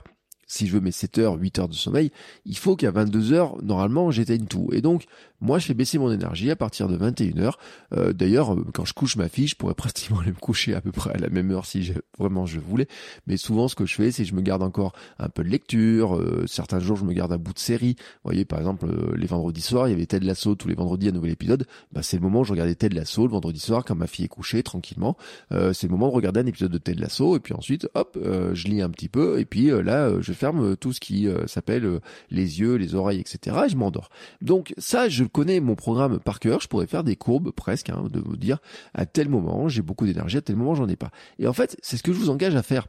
si 0.52 0.66
je 0.66 0.74
veux 0.74 0.80
mes 0.80 0.92
7 0.92 1.16
heures, 1.16 1.34
8 1.40 1.58
heures 1.60 1.68
de 1.68 1.74
sommeil, 1.74 2.12
il 2.44 2.58
faut 2.58 2.76
qu'à 2.76 2.90
22 2.90 3.32
heures, 3.32 3.56
normalement, 3.62 4.10
j'éteigne 4.10 4.44
tout. 4.44 4.68
Et 4.72 4.82
donc, 4.82 5.06
moi, 5.40 5.58
je 5.58 5.66
fais 5.66 5.74
baisser 5.74 5.98
mon 5.98 6.12
énergie 6.12 6.50
à 6.50 6.56
partir 6.56 6.88
de 6.88 6.96
21h. 6.96 7.54
Euh, 7.94 8.12
d'ailleurs, 8.12 8.54
euh, 8.54 8.64
quand 8.72 8.84
je 8.84 8.92
couche 8.92 9.16
ma 9.16 9.28
fille, 9.28 9.48
je 9.48 9.56
pourrais 9.56 9.74
pratiquement 9.82 10.20
aller 10.20 10.30
me 10.30 10.36
coucher 10.36 10.74
à 10.74 10.82
peu 10.82 10.92
près 10.92 11.10
à 11.10 11.18
la 11.18 11.30
même 11.30 11.50
heure 11.50 11.64
si 11.64 11.92
vraiment 12.18 12.44
je 12.44 12.60
voulais. 12.60 12.86
Mais 13.26 13.38
souvent, 13.38 13.66
ce 13.66 13.74
que 13.74 13.86
je 13.86 13.94
fais, 13.94 14.12
c'est 14.12 14.26
je 14.26 14.34
me 14.34 14.42
garde 14.42 14.62
encore 14.62 14.92
un 15.18 15.30
peu 15.30 15.42
de 15.42 15.48
lecture. 15.48 16.16
Euh, 16.16 16.44
certains 16.46 16.80
jours, 16.80 16.98
je 16.98 17.04
me 17.04 17.14
garde 17.14 17.32
un 17.32 17.38
bout 17.38 17.54
de 17.54 17.58
série. 17.58 17.96
Vous 17.98 18.28
voyez, 18.30 18.44
par 18.44 18.58
exemple, 18.58 18.86
les 19.16 19.26
vendredis 19.26 19.62
soirs, 19.62 19.88
il 19.88 19.92
y 19.92 19.94
avait 19.94 20.06
Ted 20.06 20.24
Lasso 20.24 20.54
tous 20.54 20.68
les 20.68 20.74
vendredis, 20.74 21.08
un 21.08 21.12
nouvel 21.12 21.32
épisode. 21.32 21.66
Bah, 21.92 22.02
c'est 22.02 22.18
le 22.18 22.22
moment 22.22 22.40
où 22.40 22.44
je 22.44 22.52
regardais 22.52 22.74
Ted 22.74 22.94
Lasso 22.94 23.26
le 23.26 23.32
vendredi 23.32 23.58
soir 23.58 23.86
quand 23.86 23.94
ma 23.94 24.06
fille 24.06 24.26
est 24.26 24.28
couchée 24.28 24.62
tranquillement. 24.62 25.16
c'est 25.50 25.84
le 25.84 25.88
moment 25.88 26.08
de 26.08 26.14
regarder 26.14 26.40
un 26.40 26.46
épisode 26.46 26.70
de 26.70 26.78
Ted 26.78 27.00
Lasso 27.00 27.36
et 27.36 27.40
puis 27.40 27.54
ensuite, 27.54 27.88
hop, 27.94 28.18
je 28.20 28.68
lis 28.68 28.82
un 28.82 28.90
petit 28.90 29.08
peu 29.08 29.40
et 29.40 29.44
puis 29.44 29.70
là, 29.82 30.20
je 30.20 30.32
ferme 30.42 30.76
tout 30.76 30.92
ce 30.92 31.00
qui 31.00 31.28
s'appelle 31.46 32.00
les 32.30 32.60
yeux, 32.60 32.74
les 32.74 32.94
oreilles, 32.94 33.20
etc. 33.20 33.56
et 33.66 33.68
je 33.68 33.76
m'endors. 33.76 34.08
Donc 34.40 34.74
ça, 34.76 35.08
je 35.08 35.24
connais 35.24 35.60
mon 35.60 35.76
programme 35.76 36.18
par 36.18 36.40
cœur, 36.40 36.60
je 36.60 36.68
pourrais 36.68 36.86
faire 36.86 37.04
des 37.04 37.16
courbes 37.16 37.52
presque, 37.52 37.90
hein, 37.90 38.04
de 38.10 38.20
vous 38.20 38.36
dire 38.36 38.58
à 38.94 39.06
tel 39.06 39.28
moment 39.28 39.68
j'ai 39.68 39.82
beaucoup 39.82 40.06
d'énergie, 40.06 40.38
à 40.38 40.42
tel 40.42 40.56
moment 40.56 40.74
j'en 40.74 40.88
ai 40.88 40.96
pas. 40.96 41.10
Et 41.38 41.46
en 41.46 41.52
fait, 41.52 41.76
c'est 41.82 41.96
ce 41.96 42.02
que 42.02 42.12
je 42.12 42.18
vous 42.18 42.30
engage 42.30 42.56
à 42.56 42.62
faire. 42.62 42.86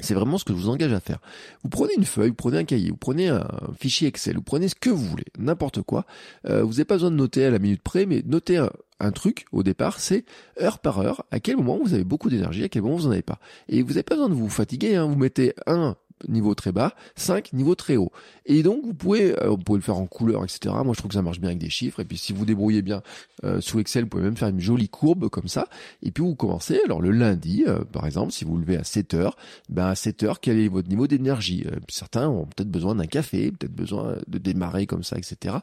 C'est 0.00 0.14
vraiment 0.14 0.38
ce 0.38 0.44
que 0.44 0.52
je 0.52 0.58
vous 0.58 0.68
engage 0.68 0.92
à 0.92 1.00
faire. 1.00 1.18
Vous 1.64 1.70
prenez 1.70 1.92
une 1.96 2.04
feuille, 2.04 2.28
vous 2.28 2.34
prenez 2.34 2.58
un 2.58 2.64
cahier, 2.64 2.90
vous 2.90 2.96
prenez 2.96 3.28
un 3.28 3.48
fichier 3.80 4.06
Excel, 4.06 4.36
vous 4.36 4.42
prenez 4.42 4.68
ce 4.68 4.76
que 4.76 4.90
vous 4.90 5.04
voulez, 5.04 5.24
n'importe 5.38 5.82
quoi. 5.82 6.06
Euh, 6.46 6.62
vous 6.62 6.72
n'avez 6.72 6.84
pas 6.84 6.94
besoin 6.94 7.10
de 7.10 7.16
noter 7.16 7.44
à 7.44 7.50
la 7.50 7.58
minute 7.58 7.82
près, 7.82 8.06
mais 8.06 8.22
notez 8.24 8.58
un, 8.58 8.70
un 9.00 9.10
truc 9.10 9.46
au 9.50 9.64
départ, 9.64 9.98
c'est 9.98 10.24
heure 10.60 10.78
par 10.78 11.00
heure, 11.00 11.24
à 11.32 11.40
quel 11.40 11.56
moment 11.56 11.80
vous 11.82 11.94
avez 11.94 12.04
beaucoup 12.04 12.30
d'énergie, 12.30 12.62
à 12.62 12.68
quel 12.68 12.82
moment 12.82 12.96
vous 12.96 13.04
n'en 13.06 13.12
avez 13.12 13.22
pas. 13.22 13.40
Et 13.68 13.82
vous 13.82 13.88
n'avez 13.88 14.04
pas 14.04 14.14
besoin 14.14 14.28
de 14.28 14.34
vous 14.34 14.48
fatiguer, 14.48 14.94
hein. 14.94 15.06
vous 15.06 15.16
mettez 15.16 15.54
un 15.66 15.96
niveau 16.26 16.54
très 16.54 16.72
bas, 16.72 16.94
5 17.16 17.52
niveau 17.52 17.74
très 17.74 17.96
haut. 17.96 18.10
Et 18.46 18.62
donc 18.62 18.84
vous 18.84 18.94
pouvez, 18.94 19.38
euh, 19.40 19.50
vous 19.50 19.58
pouvez 19.58 19.78
le 19.78 19.82
faire 19.82 19.96
en 19.96 20.06
couleur, 20.06 20.44
etc. 20.44 20.74
Moi 20.84 20.94
je 20.94 20.98
trouve 20.98 21.08
que 21.08 21.14
ça 21.14 21.22
marche 21.22 21.40
bien 21.40 21.50
avec 21.50 21.58
des 21.58 21.70
chiffres. 21.70 22.00
Et 22.00 22.04
puis 22.04 22.16
si 22.16 22.32
vous 22.32 22.44
débrouillez 22.44 22.82
bien 22.82 23.02
euh, 23.44 23.60
sous 23.60 23.78
Excel, 23.78 24.04
vous 24.04 24.10
pouvez 24.10 24.22
même 24.22 24.36
faire 24.36 24.48
une 24.48 24.60
jolie 24.60 24.88
courbe 24.88 25.28
comme 25.28 25.48
ça. 25.48 25.68
Et 26.02 26.10
puis 26.10 26.22
vous 26.22 26.34
commencez. 26.34 26.80
Alors 26.84 27.00
le 27.00 27.10
lundi, 27.10 27.64
euh, 27.66 27.80
par 27.92 28.06
exemple, 28.06 28.32
si 28.32 28.44
vous 28.44 28.56
levez 28.56 28.76
à 28.76 28.84
7 28.84 29.14
heures, 29.14 29.36
ben 29.68 29.86
à 29.86 29.94
7 29.94 30.22
heures, 30.22 30.40
quel 30.40 30.58
est 30.58 30.68
votre 30.68 30.88
niveau 30.88 31.06
d'énergie? 31.06 31.66
Certains 31.88 32.28
ont 32.28 32.46
peut-être 32.46 32.70
besoin 32.70 32.94
d'un 32.94 33.06
café, 33.06 33.52
peut-être 33.52 33.74
besoin 33.74 34.16
de 34.26 34.38
démarrer 34.38 34.86
comme 34.86 35.02
ça, 35.02 35.16
etc. 35.16 35.56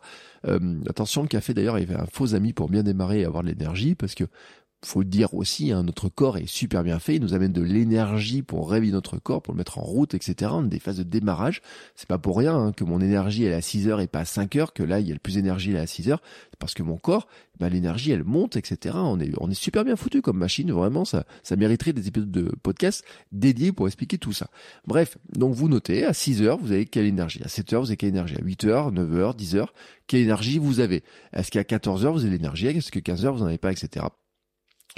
attention, 0.87 1.23
le 1.23 1.27
café 1.27 1.53
d'ailleurs, 1.53 1.79
il 1.79 1.87
fait 1.87 1.95
un 1.95 2.05
faux 2.05 2.35
ami 2.35 2.53
pour 2.53 2.69
bien 2.69 2.83
démarrer 2.83 3.21
et 3.21 3.25
avoir 3.25 3.43
de 3.43 3.49
l'énergie 3.49 3.95
parce 3.95 4.15
que 4.15 4.25
faut 4.83 4.99
le 5.01 5.05
dire 5.05 5.33
aussi, 5.33 5.71
hein, 5.71 5.83
notre 5.83 6.09
corps 6.09 6.37
est 6.37 6.47
super 6.47 6.83
bien 6.83 6.99
fait, 6.99 7.15
il 7.15 7.21
nous 7.21 7.33
amène 7.33 7.51
de 7.51 7.61
l'énergie 7.61 8.41
pour 8.41 8.69
réveiller 8.69 8.91
notre 8.91 9.17
corps, 9.17 9.41
pour 9.41 9.53
le 9.53 9.57
mettre 9.57 9.79
en 9.79 9.83
route, 9.83 10.13
etc. 10.13 10.51
On 10.53 10.65
a 10.65 10.67
des 10.67 10.79
phases 10.79 10.97
de 10.97 11.03
démarrage. 11.03 11.61
C'est 11.95 12.07
pas 12.07 12.17
pour 12.17 12.37
rien 12.37 12.55
hein, 12.55 12.71
que 12.71 12.83
mon 12.83 13.01
énergie 13.01 13.43
elle 13.43 13.53
est 13.53 13.55
à 13.55 13.61
6 13.61 13.87
heures 13.87 14.01
et 14.01 14.07
pas 14.07 14.19
à 14.19 14.25
5 14.25 14.55
heures, 14.55 14.73
que 14.73 14.83
là 14.83 14.99
il 14.99 15.07
y 15.07 15.11
a 15.11 15.13
le 15.13 15.19
plus 15.19 15.35
d'énergie 15.35 15.75
à 15.75 15.87
6 15.87 16.09
heures, 16.09 16.21
parce 16.59 16.73
que 16.73 16.83
mon 16.83 16.97
corps, 16.97 17.27
bah, 17.59 17.69
l'énergie 17.69 18.11
elle 18.11 18.23
monte, 18.23 18.57
etc. 18.57 18.95
On 18.97 19.19
est, 19.19 19.31
on 19.39 19.49
est 19.49 19.55
super 19.55 19.83
bien 19.83 19.95
foutu 19.95 20.21
comme 20.21 20.37
machine, 20.37 20.71
vraiment, 20.71 21.05
ça, 21.05 21.25
ça 21.43 21.55
mériterait 21.55 21.93
des 21.93 22.07
épisodes 22.07 22.31
de 22.31 22.51
podcast 22.61 23.03
dédiés 23.31 23.71
pour 23.71 23.87
expliquer 23.87 24.17
tout 24.17 24.33
ça. 24.33 24.49
Bref, 24.85 25.17
donc 25.33 25.55
vous 25.55 25.67
notez, 25.67 26.05
à 26.05 26.13
6 26.13 26.41
heures, 26.43 26.57
vous 26.57 26.71
avez 26.71 26.85
quelle 26.85 27.05
énergie, 27.05 27.41
à 27.43 27.47
7 27.47 27.73
heures, 27.73 27.81
vous 27.81 27.89
avez 27.89 27.97
quelle 27.97 28.09
énergie, 28.09 28.35
à 28.35 28.43
8 28.43 28.65
heures, 28.65 28.91
9 28.91 29.15
heures, 29.15 29.33
10 29.35 29.55
heures, 29.55 29.73
quelle 30.07 30.21
énergie 30.21 30.59
vous 30.59 30.79
avez? 30.79 31.03
Est-ce 31.33 31.49
qu'à 31.49 31.63
14 31.63 32.05
heures, 32.05 32.13
vous 32.13 32.21
avez 32.21 32.31
l'énergie, 32.31 32.67
est-ce 32.67 32.91
que 32.91 32.99
15 32.99 33.25
heures, 33.25 33.33
vous 33.33 33.39
n'en 33.39 33.47
avez 33.47 33.57
pas, 33.57 33.71
etc. 33.71 34.05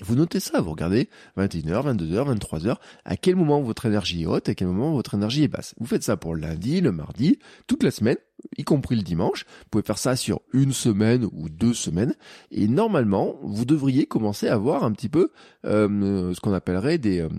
Vous 0.03 0.15
notez 0.15 0.39
ça, 0.39 0.61
vous 0.61 0.71
regardez 0.71 1.09
21h, 1.37 1.95
22h, 1.95 2.37
23h, 2.37 2.75
à 3.03 3.17
quel 3.17 3.35
moment 3.35 3.61
votre 3.61 3.87
énergie 3.87 4.23
est 4.23 4.25
haute, 4.27 4.47
à 4.47 4.53
quel 4.53 4.67
moment 4.67 4.93
votre 4.93 5.15
énergie 5.15 5.43
est 5.43 5.47
basse. 5.47 5.73
Vous 5.79 5.87
faites 5.87 6.03
ça 6.03 6.17
pour 6.17 6.35
le 6.35 6.41
lundi, 6.41 6.81
le 6.81 6.91
mardi, 6.91 7.39
toute 7.65 7.81
la 7.81 7.89
semaine, 7.89 8.17
y 8.57 8.63
compris 8.63 8.95
le 8.95 9.01
dimanche. 9.01 9.45
Vous 9.45 9.69
pouvez 9.71 9.83
faire 9.83 9.97
ça 9.97 10.15
sur 10.15 10.41
une 10.53 10.71
semaine 10.71 11.27
ou 11.31 11.49
deux 11.49 11.73
semaines. 11.73 12.13
Et 12.51 12.67
normalement, 12.67 13.37
vous 13.41 13.65
devriez 13.65 14.05
commencer 14.05 14.47
à 14.47 14.53
avoir 14.53 14.83
un 14.83 14.91
petit 14.91 15.09
peu 15.09 15.31
euh, 15.65 16.31
ce 16.33 16.39
qu'on 16.39 16.53
appellerait 16.53 16.99
des, 16.99 17.21
euh, 17.21 17.29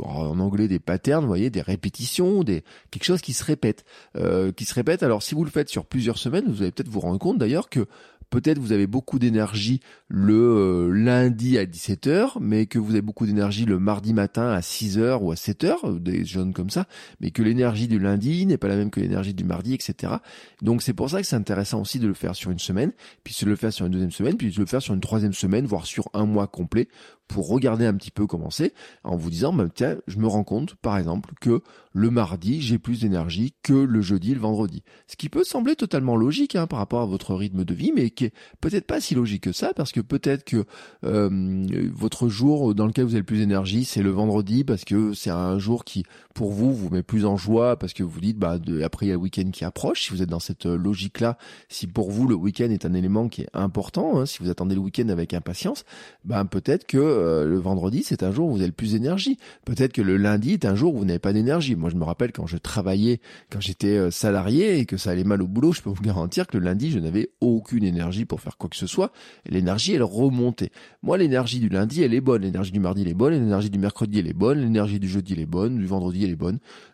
en 0.00 0.38
anglais 0.38 0.68
des 0.68 0.78
patterns, 0.78 1.22
vous 1.22 1.28
voyez, 1.28 1.50
des 1.50 1.62
répétitions, 1.62 2.44
des 2.44 2.62
quelque 2.92 3.04
chose 3.04 3.20
qui 3.20 3.32
se 3.32 3.44
répète, 3.44 3.84
euh, 4.16 4.52
qui 4.52 4.64
se 4.64 4.74
répète. 4.74 5.02
Alors 5.02 5.22
si 5.22 5.34
vous 5.34 5.44
le 5.44 5.50
faites 5.50 5.68
sur 5.68 5.84
plusieurs 5.84 6.18
semaines, 6.18 6.44
vous 6.46 6.62
allez 6.62 6.70
peut-être 6.70 6.88
vous 6.88 7.00
rendre 7.00 7.18
compte 7.18 7.38
d'ailleurs 7.38 7.68
que 7.68 7.86
peut-être 8.30 8.58
vous 8.58 8.72
avez 8.72 8.86
beaucoup 8.86 9.18
d'énergie 9.18 9.80
le 10.08 10.34
euh, 10.34 10.90
lundi 10.90 11.58
à 11.58 11.64
17h, 11.64 12.38
mais 12.40 12.66
que 12.66 12.78
vous 12.78 12.92
avez 12.92 13.02
beaucoup 13.02 13.26
d'énergie 13.26 13.64
le 13.64 13.78
mardi 13.78 14.12
matin 14.14 14.50
à 14.50 14.60
6h 14.60 15.22
ou 15.22 15.32
à 15.32 15.34
7h, 15.34 15.98
des 16.00 16.24
jeunes 16.24 16.52
comme 16.52 16.70
ça, 16.70 16.86
mais 17.20 17.30
que 17.30 17.42
l'énergie 17.42 17.88
du 17.88 17.98
lundi 17.98 18.46
n'est 18.46 18.58
pas 18.58 18.68
la 18.68 18.76
même 18.76 18.90
que 18.90 19.00
l'énergie 19.00 19.34
du 19.34 19.44
mardi, 19.44 19.74
etc. 19.74 20.14
Donc 20.62 20.82
c'est 20.82 20.92
pour 20.92 21.10
ça 21.10 21.20
que 21.20 21.26
c'est 21.26 21.36
intéressant 21.36 21.80
aussi 21.80 21.98
de 21.98 22.06
le 22.06 22.14
faire 22.14 22.34
sur 22.34 22.50
une 22.50 22.58
semaine, 22.58 22.92
puis 23.24 23.36
de 23.40 23.46
le 23.46 23.56
faire 23.56 23.72
sur 23.72 23.86
une 23.86 23.92
deuxième 23.92 24.12
semaine, 24.12 24.36
puis 24.36 24.50
de 24.50 24.58
le 24.58 24.66
faire 24.66 24.82
sur 24.82 24.94
une 24.94 25.00
troisième 25.00 25.32
semaine, 25.32 25.66
voire 25.66 25.86
sur 25.86 26.08
un 26.14 26.26
mois 26.26 26.46
complet, 26.46 26.88
pour 27.28 27.48
regarder 27.48 27.86
un 27.86 27.94
petit 27.94 28.10
peu 28.10 28.26
comment 28.26 28.50
c'est, 28.50 28.72
en 29.04 29.16
vous 29.16 29.30
disant, 29.30 29.52
bah, 29.52 29.66
tiens, 29.72 29.96
je 30.06 30.18
me 30.18 30.26
rends 30.26 30.44
compte, 30.44 30.74
par 30.76 30.98
exemple, 30.98 31.34
que 31.40 31.62
le 31.92 32.10
mardi, 32.10 32.60
j'ai 32.60 32.78
plus 32.78 33.00
d'énergie 33.00 33.54
que 33.62 33.72
le 33.72 34.00
jeudi 34.00 34.34
le 34.34 34.40
vendredi. 34.40 34.82
Ce 35.06 35.16
qui 35.16 35.28
peut 35.28 35.44
sembler 35.44 35.76
totalement 35.76 36.16
logique 36.16 36.56
hein, 36.56 36.66
par 36.66 36.78
rapport 36.78 37.02
à 37.02 37.06
votre 37.06 37.34
rythme 37.34 37.64
de 37.64 37.74
vie, 37.74 37.92
mais 37.94 38.10
qui 38.10 38.26
est 38.26 38.34
peut-être 38.60 38.86
pas 38.86 39.00
si 39.00 39.14
logique 39.14 39.44
que 39.44 39.52
ça, 39.52 39.72
parce 39.74 39.92
que 39.92 40.00
peut-être 40.00 40.44
que 40.44 40.64
euh, 41.04 41.66
votre 41.92 42.28
jour 42.28 42.74
dans 42.74 42.86
lequel 42.86 43.04
vous 43.04 43.12
avez 43.12 43.20
le 43.20 43.26
plus 43.26 43.38
d'énergie, 43.38 43.84
c'est 43.84 44.02
le 44.02 44.10
vendredi, 44.10 44.64
parce 44.64 44.84
que 44.84 45.12
c'est 45.12 45.30
un 45.30 45.58
jour 45.58 45.84
qui, 45.84 46.04
pour 46.38 46.52
vous, 46.52 46.72
vous 46.72 46.88
met 46.88 47.02
plus 47.02 47.26
en 47.26 47.36
joie, 47.36 47.76
parce 47.76 47.92
que 47.92 48.04
vous 48.04 48.20
dites, 48.20 48.38
bah, 48.38 48.60
après 48.84 49.06
il 49.06 49.08
y 49.08 49.10
a 49.10 49.14
le 49.14 49.20
week-end 49.20 49.50
qui 49.50 49.64
approche, 49.64 50.04
si 50.04 50.10
vous 50.10 50.22
êtes 50.22 50.28
dans 50.28 50.38
cette 50.38 50.66
euh, 50.66 50.78
logique-là, 50.78 51.36
si 51.68 51.88
pour 51.88 52.12
vous 52.12 52.28
le 52.28 52.36
week-end 52.36 52.70
est 52.70 52.86
un 52.86 52.94
élément 52.94 53.28
qui 53.28 53.42
est 53.42 53.48
important, 53.54 54.20
hein, 54.20 54.24
si 54.24 54.38
vous 54.40 54.48
attendez 54.48 54.76
le 54.76 54.80
week-end 54.80 55.08
avec 55.08 55.34
impatience, 55.34 55.84
ben 56.24 56.44
peut-être 56.44 56.86
que 56.86 56.96
euh, 56.96 57.44
le 57.44 57.58
vendredi, 57.58 58.04
c'est 58.04 58.22
un 58.22 58.30
jour 58.30 58.46
où 58.46 58.52
vous 58.52 58.58
avez 58.58 58.68
le 58.68 58.72
plus 58.72 58.92
d'énergie. 58.92 59.36
Peut-être 59.64 59.92
que 59.92 60.00
le 60.00 60.16
lundi 60.16 60.52
est 60.52 60.64
un 60.64 60.76
jour 60.76 60.94
où 60.94 60.98
vous 60.98 61.04
n'avez 61.04 61.18
pas 61.18 61.32
d'énergie. 61.32 61.74
Moi, 61.74 61.90
je 61.90 61.96
me 61.96 62.04
rappelle 62.04 62.30
quand 62.30 62.46
je 62.46 62.56
travaillais, 62.56 63.20
quand 63.50 63.60
j'étais 63.60 63.96
euh, 63.96 64.12
salarié 64.12 64.78
et 64.78 64.86
que 64.86 64.96
ça 64.96 65.10
allait 65.10 65.24
mal 65.24 65.42
au 65.42 65.48
boulot, 65.48 65.72
je 65.72 65.82
peux 65.82 65.90
vous 65.90 66.02
garantir 66.02 66.46
que 66.46 66.56
le 66.56 66.64
lundi, 66.64 66.92
je 66.92 67.00
n'avais 67.00 67.30
aucune 67.40 67.82
énergie 67.82 68.26
pour 68.26 68.40
faire 68.40 68.58
quoi 68.58 68.70
que 68.70 68.76
ce 68.76 68.86
soit. 68.86 69.10
L'énergie, 69.44 69.94
elle 69.94 70.04
remontait. 70.04 70.70
Moi, 71.02 71.18
l'énergie 71.18 71.58
du 71.58 71.68
lundi, 71.68 72.00
elle 72.00 72.14
est 72.14 72.20
bonne. 72.20 72.42
L'énergie 72.42 72.70
du 72.70 72.78
mardi, 72.78 73.02
elle 73.02 73.08
est 73.08 73.14
bonne. 73.14 73.32
L'énergie 73.32 73.70
du 73.70 73.80
mercredi, 73.80 74.20
elle 74.20 74.28
est 74.28 74.32
bonne. 74.32 74.60
L'énergie 74.60 75.00
du 75.00 75.08
jeudi, 75.08 75.32
elle 75.32 75.40
est 75.40 75.46
bonne. 75.46 75.78
Du 75.78 75.86
vendredi, 75.86 76.27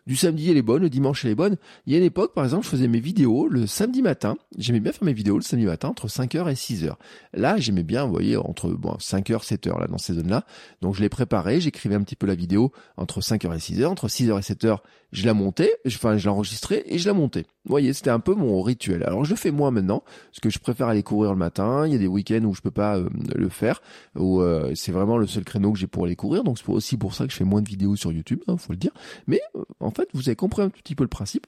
Du 0.07 0.15
samedi, 0.15 0.49
elle 0.49 0.57
est 0.57 0.61
bonne. 0.61 0.81
Le 0.81 0.89
dimanche, 0.89 1.25
elle 1.25 1.31
est 1.31 1.35
bonne. 1.35 1.57
Il 1.85 1.93
y 1.93 1.95
a 1.95 1.99
une 1.99 2.05
époque, 2.05 2.33
par 2.33 2.43
exemple, 2.43 2.65
je 2.65 2.69
faisais 2.69 2.87
mes 2.87 2.99
vidéos 2.99 3.47
le 3.47 3.67
samedi 3.67 4.01
matin. 4.01 4.37
J'aimais 4.57 4.79
bien 4.79 4.91
faire 4.91 5.03
mes 5.03 5.13
vidéos 5.13 5.37
le 5.37 5.43
samedi 5.43 5.65
matin 5.65 5.89
entre 5.89 6.07
5h 6.07 6.49
et 6.49 6.53
6h. 6.53 6.95
Là, 7.33 7.57
j'aimais 7.57 7.83
bien, 7.83 8.05
vous 8.05 8.11
voyez, 8.11 8.37
entre 8.37 8.69
bon, 8.69 8.95
5h, 8.99 9.45
7h, 9.45 9.79
là, 9.79 9.87
dans 9.87 9.97
ces 9.97 10.13
zones-là. 10.13 10.45
Donc, 10.81 10.95
je 10.95 11.01
l'ai 11.01 11.09
préparé. 11.09 11.59
J'écrivais 11.59 11.95
un 11.95 12.03
petit 12.03 12.15
peu 12.15 12.27
la 12.27 12.35
vidéo 12.35 12.71
entre 12.97 13.21
5h 13.21 13.53
et 13.53 13.57
6h. 13.57 13.85
Entre 13.85 14.07
6h 14.07 14.37
et 14.37 14.53
7h, 14.53 14.77
je 15.11 15.25
la 15.25 15.33
montais. 15.33 15.73
Enfin, 15.87 16.17
je 16.17 16.27
l'enregistrais 16.27 16.83
et 16.85 16.97
je 16.97 17.07
la 17.07 17.13
montais. 17.13 17.45
Vous 17.65 17.71
voyez, 17.71 17.93
c'était 17.93 18.11
un 18.11 18.19
peu 18.19 18.35
mon 18.35 18.61
rituel. 18.61 19.03
Alors, 19.03 19.25
je 19.25 19.33
fais 19.33 19.49
moi 19.49 19.71
maintenant, 19.71 20.03
parce 20.29 20.39
que 20.39 20.49
je 20.51 20.59
préfère 20.59 20.87
aller 20.87 21.01
courir 21.01 21.31
le 21.31 21.37
matin. 21.37 21.87
Il 21.87 21.93
y 21.93 21.95
a 21.95 21.99
des 21.99 22.07
week-ends 22.07 22.43
où 22.43 22.53
je 22.53 22.61
peux 22.61 22.71
pas 22.71 22.97
euh, 22.97 23.09
le 23.33 23.49
faire, 23.49 23.81
où 24.15 24.41
euh, 24.41 24.73
c'est 24.75 24.91
vraiment 24.91 25.17
le 25.17 25.25
seul 25.25 25.43
créneau 25.43 25.71
que 25.71 25.79
j'ai 25.79 25.87
pour 25.87 26.05
aller 26.05 26.15
courir. 26.15 26.43
Donc, 26.43 26.59
c'est 26.59 26.69
aussi 26.69 26.95
pour 26.95 27.15
ça 27.15 27.25
que 27.25 27.31
je 27.31 27.37
fais 27.37 27.43
moins 27.43 27.63
de 27.63 27.69
vidéos 27.69 27.95
sur 27.95 28.11
YouTube, 28.11 28.41
hein, 28.47 28.57
faut 28.57 28.73
le 28.73 28.77
dire. 28.77 28.91
Mais, 29.25 29.41
euh, 29.55 29.63
en 29.79 29.89
fait, 29.89 30.07
vous 30.13 30.29
avez 30.29 30.35
compris 30.35 30.61
un 30.61 30.69
petit 30.69 30.93
peu 30.93 31.03
le 31.03 31.09
principe. 31.09 31.47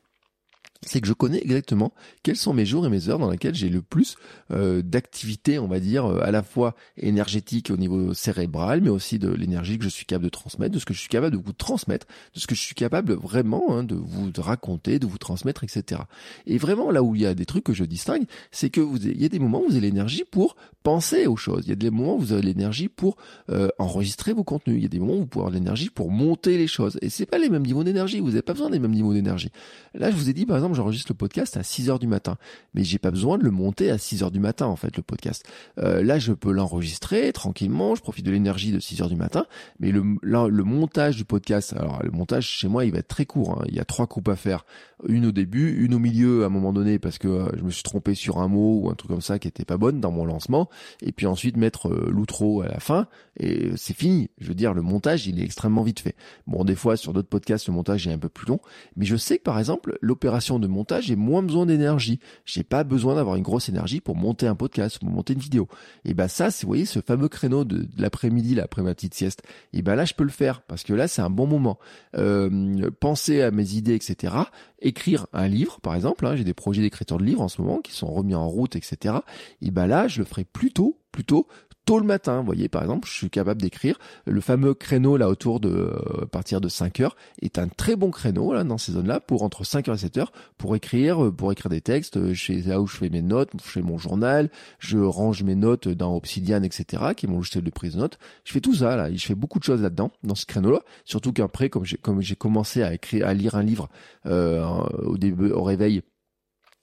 C'est 0.82 1.02
que 1.02 1.08
je 1.08 1.14
connais 1.14 1.42
exactement 1.42 1.94
quels 2.24 2.36
sont 2.36 2.54
mes 2.54 2.66
jours 2.66 2.86
et 2.86 2.90
mes 2.90 3.10
heures 3.10 3.20
dans 3.20 3.30
lesquels 3.30 3.56
j'ai 3.56 3.70
le 3.70 3.82
plus 3.82 4.16
euh, 4.52 4.82
d'activité, 4.82 5.60
on 5.60 5.68
va 5.68 5.80
dire, 5.80 6.06
euh, 6.06 6.22
à 6.24 6.32
la 6.32 6.44
fois 6.44 6.76
énergétique 6.98 7.70
au 7.72 7.78
niveau 7.78 8.14
cérébral, 8.14 8.82
mais 8.82 8.90
aussi 8.90 9.20
de 9.20 9.30
l'énergie 9.30 9.78
que 9.78 9.84
je 9.84 9.90
suis 9.90 10.06
capable 10.06 10.26
de 10.26 10.30
transmettre, 10.30 10.74
de 10.74 10.80
ce 10.80 10.86
que 10.86 10.94
je 10.94 11.00
suis 11.00 11.10
capable 11.10 11.36
de 11.36 11.42
vous 11.42 11.54
transmettre, 11.54 12.08
de 12.34 12.40
ce 12.40 12.48
que 12.48 12.56
je 12.56 12.62
suis 12.62 12.76
capable 12.76 13.14
vraiment 13.14 13.64
hein, 13.70 13.84
de 13.84 13.96
vous 13.96 14.32
raconter, 14.38 15.00
de 15.00 15.08
vous 15.08 15.18
transmettre, 15.18 15.64
etc. 15.64 16.02
Et 16.46 16.58
vraiment, 16.58 16.92
là 16.92 17.04
où 17.04 17.16
il 17.16 17.22
y 17.22 17.26
a 17.26 17.34
des 17.34 17.46
trucs 17.46 17.64
que 17.64 17.74
je 17.74 17.84
distingue, 17.84 18.26
c'est 18.52 18.70
que 18.70 18.82
vous, 18.82 18.98
il 18.98 19.22
y 19.22 19.26
a 19.26 19.30
des 19.30 19.40
moments 19.40 19.62
où 19.62 19.68
vous 19.68 19.76
avez 19.76 19.88
l'énergie 19.88 20.24
pour 20.30 20.56
penser 20.84 21.28
aux 21.28 21.36
choses, 21.36 21.64
il 21.66 21.70
y 21.70 21.74
a 21.74 21.76
des 21.76 21.90
moments 21.90 22.16
où 22.16 22.20
vous 22.20 22.34
avez 22.34 22.42
l'énergie 22.42 22.88
pour 22.88 23.18
euh, 23.50 23.68
enregistrer 23.78 24.34
vos 24.34 24.44
contenus, 24.44 24.78
il 24.78 24.84
y 24.84 24.86
a 24.86 24.90
des 24.90 25.00
moments 25.00 25.16
où 25.16 25.20
vous 25.20 25.28
pouvez 25.28 25.44
avoir 25.44 25.54
l'énergie 25.54 25.90
pour 25.90 26.12
monter 26.12 26.58
les 26.58 26.68
choses. 26.68 26.98
Et 27.02 27.10
c'est 27.10 27.26
pas 27.26 27.38
les 27.38 27.50
mêmes 27.50 27.66
niveaux 27.66 27.84
d'énergie, 27.84 28.20
vous 28.20 28.30
n'avez 28.30 28.42
pas 28.42 28.54
besoin 28.54 28.70
des 28.70 28.80
mêmes 28.80 28.92
niveaux 28.92 29.14
d'énergie. 29.14 29.52
Là, 29.94 30.12
je 30.12 30.16
vous 30.16 30.30
ai 30.30 30.34
dit, 30.34 30.46
par 30.46 30.58
exemple, 30.58 30.67
j'enregistre 30.76 31.12
le 31.12 31.18
podcast 31.18 31.58
à 31.58 31.64
6 31.64 31.90
heures 31.90 32.00
du 32.00 32.08
matin. 32.08 32.38
Mais 32.74 32.84
j'ai 32.84 32.98
pas 32.98 33.12
besoin 33.12 33.38
de 33.38 33.44
le 33.44 33.52
monter 33.52 33.92
à 33.92 33.98
6 33.98 34.24
heures 34.24 34.32
du 34.32 34.40
matin, 34.40 34.66
en 34.66 34.76
fait, 34.76 34.96
le 34.98 35.04
podcast. 35.04 35.46
Euh, 35.80 36.04
là, 36.04 36.20
je 36.20 36.34
peux 36.34 36.52
l'enregistrer 36.52 37.32
tranquillement, 37.34 37.96
je 37.96 38.02
profite 38.02 38.26
de 38.26 38.32
l'énergie 38.32 38.72
de 38.72 38.80
6 38.80 39.02
heures 39.02 39.10
du 39.10 39.16
matin. 39.16 39.46
Mais 39.80 39.92
le, 39.92 40.04
le 40.22 40.64
montage 40.64 41.18
du 41.18 41.26
podcast, 41.26 41.74
alors 41.74 42.02
le 42.04 42.12
montage 42.12 42.48
chez 42.48 42.68
moi, 42.68 42.86
il 42.86 42.92
va 42.92 43.00
être 43.00 43.08
très 43.08 43.26
court. 43.26 43.60
Hein. 43.60 43.66
Il 43.68 43.76
y 43.76 43.80
a 43.80 43.86
trois 43.86 44.08
coupes 44.08 44.30
à 44.30 44.36
faire. 44.36 44.66
Une 45.08 45.28
au 45.28 45.32
début, 45.32 45.84
une 45.84 45.94
au 45.94 46.00
milieu 46.00 46.44
à 46.44 46.48
un 46.48 46.50
moment 46.50 46.74
donné 46.74 46.98
parce 46.98 47.20
que 47.20 47.28
euh, 47.28 47.50
je 47.56 47.64
me 47.64 47.70
suis 47.70 47.84
trompé 47.84 48.16
sur 48.16 48.40
un 48.40 48.48
mot 48.48 48.82
ou 48.82 48.90
un 48.90 48.96
truc 48.96 49.12
comme 49.12 49.22
ça 49.22 49.38
qui 49.38 49.48
était 49.48 49.66
pas 49.66 49.78
bonne 49.78 50.00
dans 50.00 50.12
mon 50.12 50.26
lancement. 50.26 50.70
Et 51.02 51.12
puis 51.12 51.28
ensuite 51.28 51.56
mettre 51.56 51.90
euh, 51.90 52.10
l'outro 52.12 52.62
à 52.62 52.68
la 52.68 52.80
fin 52.80 53.08
et 53.40 53.72
c'est 53.76 53.96
fini. 53.96 54.30
Je 54.40 54.48
veux 54.48 54.56
dire, 54.56 54.74
le 54.74 54.82
montage, 54.82 55.28
il 55.28 55.40
est 55.40 55.44
extrêmement 55.44 55.84
vite 55.84 56.00
fait. 56.00 56.16
Bon, 56.48 56.64
des 56.64 56.76
fois, 56.76 56.98
sur 56.98 57.14
d'autres 57.14 57.30
podcasts, 57.30 57.68
le 57.68 57.74
montage 57.74 58.08
est 58.08 58.12
un 58.12 58.18
peu 58.18 58.30
plus 58.30 58.48
long. 58.48 58.60
Mais 58.96 59.06
je 59.06 59.16
sais 59.16 59.38
que 59.38 59.44
par 59.44 59.60
exemple, 59.60 59.98
l'opération 60.02 60.57
de 60.60 60.68
montage, 60.68 61.06
j'ai 61.06 61.16
moins 61.16 61.44
besoin 61.44 61.66
d'énergie. 61.66 62.20
J'ai 62.46 62.64
pas 62.64 62.84
besoin 62.84 63.16
d'avoir 63.16 63.36
une 63.36 63.44
grosse 63.44 63.70
énergie 63.70 64.02
pour 64.02 64.16
monter 64.16 64.48
un 64.48 64.56
podcast, 64.56 65.00
pour 65.00 65.10
monter 65.10 65.34
une 65.34 65.40
vidéo. 65.40 65.68
Et 66.06 66.14
ben 66.14 66.28
ça, 66.28 66.52
c'est, 66.52 66.64
vous 66.64 66.70
voyez, 66.70 66.86
ce 66.86 67.00
fameux 67.00 67.28
créneau 67.28 67.66
de, 67.66 67.88
l'après-midi, 67.98 68.60
après 68.60 68.82
ma 68.82 68.94
petite 68.94 69.14
sieste. 69.14 69.44
Et 69.74 69.82
ben 69.82 69.96
là, 69.96 70.06
je 70.06 70.14
peux 70.14 70.24
le 70.24 70.30
faire 70.30 70.62
parce 70.62 70.84
que 70.84 70.94
là, 70.94 71.08
c'est 71.08 71.22
un 71.22 71.30
bon 71.30 71.48
moment. 71.48 71.80
Euh, 72.16 72.90
penser 73.00 73.42
à 73.42 73.52
mes 73.52 73.74
idées, 73.74 73.96
etc. 73.96 74.36
Écrire 74.80 75.28
un 75.34 75.48
livre, 75.48 75.80
par 75.82 75.96
exemple. 75.96 76.26
Hein, 76.26 76.36
j'ai 76.36 76.44
des 76.44 76.54
projets 76.54 76.82
d'écriture 76.82 77.18
de 77.18 77.24
livres 77.24 77.42
en 77.42 77.48
ce 77.48 77.62
moment 77.62 77.80
qui 77.80 77.94
sont 77.94 78.12
remis 78.12 78.36
en 78.36 78.48
route, 78.48 78.76
etc. 78.76 79.16
Et 79.62 79.72
ben 79.72 79.88
là, 79.88 80.08
je 80.08 80.20
le 80.20 80.26
ferai 80.26 80.44
plutôt 80.44 81.00
plutôt 81.18 81.48
tôt 81.88 82.00
le 82.00 82.06
matin. 82.06 82.40
Vous 82.40 82.46
voyez, 82.46 82.68
par 82.68 82.82
exemple, 82.84 83.08
je 83.08 83.14
suis 83.14 83.30
capable 83.30 83.62
d'écrire. 83.62 83.98
Le 84.26 84.42
fameux 84.42 84.74
créneau 84.74 85.16
là 85.16 85.30
autour 85.30 85.62
de 85.62 85.70
euh, 85.70 86.26
partir 86.30 86.60
de 86.60 86.68
5 86.68 87.00
heures 87.00 87.16
est 87.42 87.58
un 87.58 87.70
très 87.70 87.96
bon 87.96 88.12
créneau 88.12 88.54
là 88.54 88.66
dans 88.66 88.78
ces 88.78 88.92
zones-là 88.92 89.22
pour 89.22 89.42
entre 89.42 89.64
5 89.64 89.88
heures 89.88 89.96
et 89.96 90.00
7 90.00 90.18
heures 90.18 90.32
pour 90.58 90.76
écrire, 90.76 91.24
euh, 91.24 91.32
pour 91.32 91.50
écrire 91.52 91.70
des 91.70 91.80
textes. 91.80 92.34
Chez 92.34 92.62
là 92.64 92.82
où 92.82 92.88
je 92.88 92.98
fais 92.98 93.10
mes 93.10 93.22
notes, 93.22 93.52
je 93.64 93.70
fais 93.70 93.82
mon 93.82 93.98
journal, 93.98 94.50
je 94.80 94.98
range 94.98 95.44
mes 95.44 95.56
notes 95.56 95.88
dans 95.88 96.14
Obsidian, 96.14 96.62
etc., 96.62 97.14
qui 97.16 97.26
est 97.26 97.30
mon 97.30 97.38
logiciel 97.38 97.64
de 97.64 97.70
prise 97.70 97.94
de 97.94 98.00
notes. 98.00 98.20
Je 98.44 98.52
fais 98.52 98.62
tout 98.62 98.76
ça 98.76 98.98
là. 98.98 99.10
Je 99.14 99.26
fais 99.26 99.36
beaucoup 99.36 99.60
de 99.60 99.64
choses 99.64 99.82
là-dedans 99.82 100.12
dans 100.24 100.36
ce 100.36 100.46
créneau-là. 100.46 100.82
Surtout 101.06 101.32
qu'après, 101.32 101.70
comme 101.70 101.86
j'ai 101.86 101.98
comme 101.98 102.22
j'ai 102.22 102.36
commencé 102.36 102.84
à 102.84 102.94
écrire, 102.94 103.26
à 103.26 103.34
lire 103.34 103.56
un 103.56 103.64
livre 103.64 103.88
euh, 104.26 104.62
au 105.06 105.18
début 105.18 105.52
au 105.52 105.64
réveil 105.64 106.02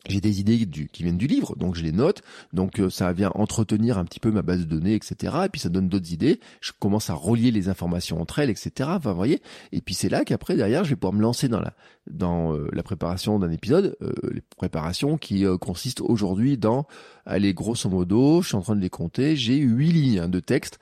j'ai 0.08 0.20
des 0.20 0.40
idées 0.40 0.66
du, 0.66 0.88
qui 0.88 1.02
viennent 1.02 1.16
du 1.16 1.26
livre, 1.26 1.56
donc 1.56 1.74
je 1.74 1.82
les 1.82 1.92
note, 1.92 2.22
donc 2.52 2.78
euh, 2.80 2.90
ça 2.90 3.12
vient 3.12 3.30
entretenir 3.34 3.98
un 3.98 4.04
petit 4.04 4.20
peu 4.20 4.30
ma 4.30 4.42
base 4.42 4.60
de 4.60 4.64
données, 4.64 4.94
etc. 4.94 5.34
Et 5.46 5.48
puis 5.48 5.60
ça 5.60 5.68
donne 5.68 5.88
d'autres 5.88 6.12
idées. 6.12 6.40
Je 6.60 6.72
commence 6.78 7.10
à 7.10 7.14
relier 7.14 7.50
les 7.50 7.68
informations 7.68 8.20
entre 8.20 8.38
elles, 8.38 8.50
etc. 8.50 8.90
Enfin, 8.92 9.10
vous 9.10 9.16
voyez. 9.16 9.40
Et 9.72 9.80
puis 9.80 9.94
c'est 9.94 10.08
là 10.08 10.24
qu'après 10.24 10.56
derrière, 10.56 10.84
je 10.84 10.90
vais 10.90 10.96
pouvoir 10.96 11.14
me 11.14 11.22
lancer 11.22 11.48
dans 11.48 11.60
la 11.60 11.74
dans 12.06 12.54
euh, 12.54 12.68
la 12.72 12.82
préparation 12.82 13.38
d'un 13.38 13.50
épisode, 13.50 13.96
euh, 14.02 14.12
les 14.30 14.42
préparations 14.56 15.16
qui 15.16 15.46
consistent 15.58 16.02
aujourd'hui 16.02 16.58
dans, 16.58 16.86
allez 17.26 17.54
grosso 17.54 17.88
modo, 17.88 18.42
je 18.42 18.48
suis 18.48 18.56
en 18.56 18.60
train 18.60 18.76
de 18.76 18.80
les 18.80 18.90
compter, 18.90 19.36
j'ai 19.36 19.56
huit 19.56 19.92
lignes 19.92 20.20
hein, 20.20 20.28
de 20.28 20.40
texte 20.40 20.78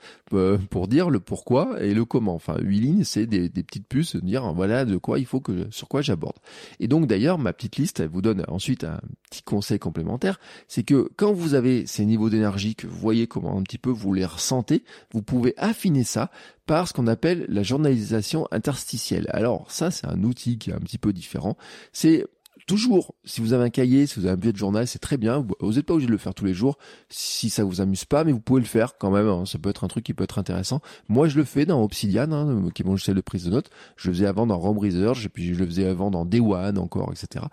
pour 0.69 0.87
dire 0.87 1.09
le 1.09 1.19
pourquoi 1.19 1.81
et 1.81 1.93
le 1.93 2.05
comment. 2.05 2.33
Enfin, 2.33 2.57
huit 2.59 2.79
lignes, 2.79 3.03
c'est 3.03 3.25
des, 3.25 3.49
des 3.49 3.63
petites 3.63 3.87
puces, 3.87 4.15
dire 4.15 4.51
voilà 4.53 4.85
de 4.85 4.97
quoi 4.97 5.19
il 5.19 5.25
faut 5.25 5.39
que 5.39 5.67
sur 5.71 5.87
quoi 5.87 6.01
j'aborde. 6.01 6.37
Et 6.79 6.87
donc 6.87 7.07
d'ailleurs, 7.07 7.37
ma 7.37 7.53
petite 7.53 7.77
liste, 7.77 7.99
elle 7.99 8.09
vous 8.09 8.21
donne 8.21 8.43
ensuite 8.47 8.83
un 8.83 8.99
petit 9.29 9.43
conseil 9.43 9.79
complémentaire, 9.79 10.39
c'est 10.67 10.83
que 10.83 11.09
quand 11.15 11.33
vous 11.33 11.53
avez 11.53 11.85
ces 11.85 12.05
niveaux 12.05 12.29
d'énergie, 12.29 12.75
que 12.75 12.87
vous 12.87 12.97
voyez 12.97 13.27
comment 13.27 13.57
un 13.57 13.63
petit 13.63 13.77
peu 13.77 13.89
vous 13.89 14.13
les 14.13 14.25
ressentez, 14.25 14.83
vous 15.13 15.21
pouvez 15.21 15.53
affiner 15.57 16.03
ça 16.03 16.31
par 16.65 16.87
ce 16.87 16.93
qu'on 16.93 17.07
appelle 17.07 17.45
la 17.49 17.63
journalisation 17.63 18.47
interstitielle. 18.51 19.27
Alors 19.29 19.69
ça, 19.69 19.91
c'est 19.91 20.07
un 20.07 20.23
outil 20.23 20.57
qui 20.57 20.69
est 20.69 20.73
un 20.73 20.79
petit 20.79 20.97
peu 20.97 21.13
différent. 21.13 21.57
C'est 21.91 22.25
toujours, 22.65 23.15
si 23.25 23.41
vous 23.41 23.53
avez 23.53 23.63
un 23.63 23.69
cahier, 23.69 24.05
si 24.07 24.19
vous 24.19 24.25
avez 24.25 24.33
un 24.33 24.37
billet 24.37 24.53
de 24.53 24.57
journal, 24.57 24.87
c'est 24.87 24.99
très 24.99 25.17
bien. 25.17 25.45
Vous 25.59 25.73
n'êtes 25.73 25.85
pas 25.85 25.93
obligé 25.93 26.07
de 26.07 26.11
le 26.11 26.17
faire 26.17 26.33
tous 26.33 26.45
les 26.45 26.53
jours 26.53 26.77
si 27.09 27.49
ça 27.49 27.63
vous 27.63 27.81
amuse 27.81 28.05
pas, 28.05 28.23
mais 28.23 28.31
vous 28.31 28.39
pouvez 28.39 28.61
le 28.61 28.67
faire 28.67 28.97
quand 28.97 29.11
même. 29.11 29.27
Hein. 29.27 29.45
Ça 29.45 29.57
peut 29.59 29.69
être 29.69 29.83
un 29.83 29.87
truc 29.87 30.03
qui 30.05 30.13
peut 30.13 30.23
être 30.23 30.39
intéressant. 30.39 30.81
Moi, 31.09 31.27
je 31.27 31.37
le 31.37 31.43
fais 31.43 31.65
dans 31.65 31.83
Obsidian, 31.83 32.31
hein, 32.31 32.69
qui 32.73 32.81
est 32.81 32.85
mon 32.85 32.91
logiciel 32.91 33.15
de 33.15 33.21
prise 33.21 33.45
de 33.45 33.51
notes. 33.51 33.69
Je 33.97 34.09
le 34.09 34.15
faisais 34.15 34.25
avant 34.25 34.47
dans 34.47 34.57
Rome 34.57 34.77
Research, 34.77 35.27
puis 35.29 35.53
je 35.53 35.59
le 35.59 35.65
faisais 35.65 35.85
avant 35.85 36.11
dans 36.11 36.25
Day 36.25 36.39
One 36.39 36.77
encore, 36.77 37.11
etc. 37.11 37.45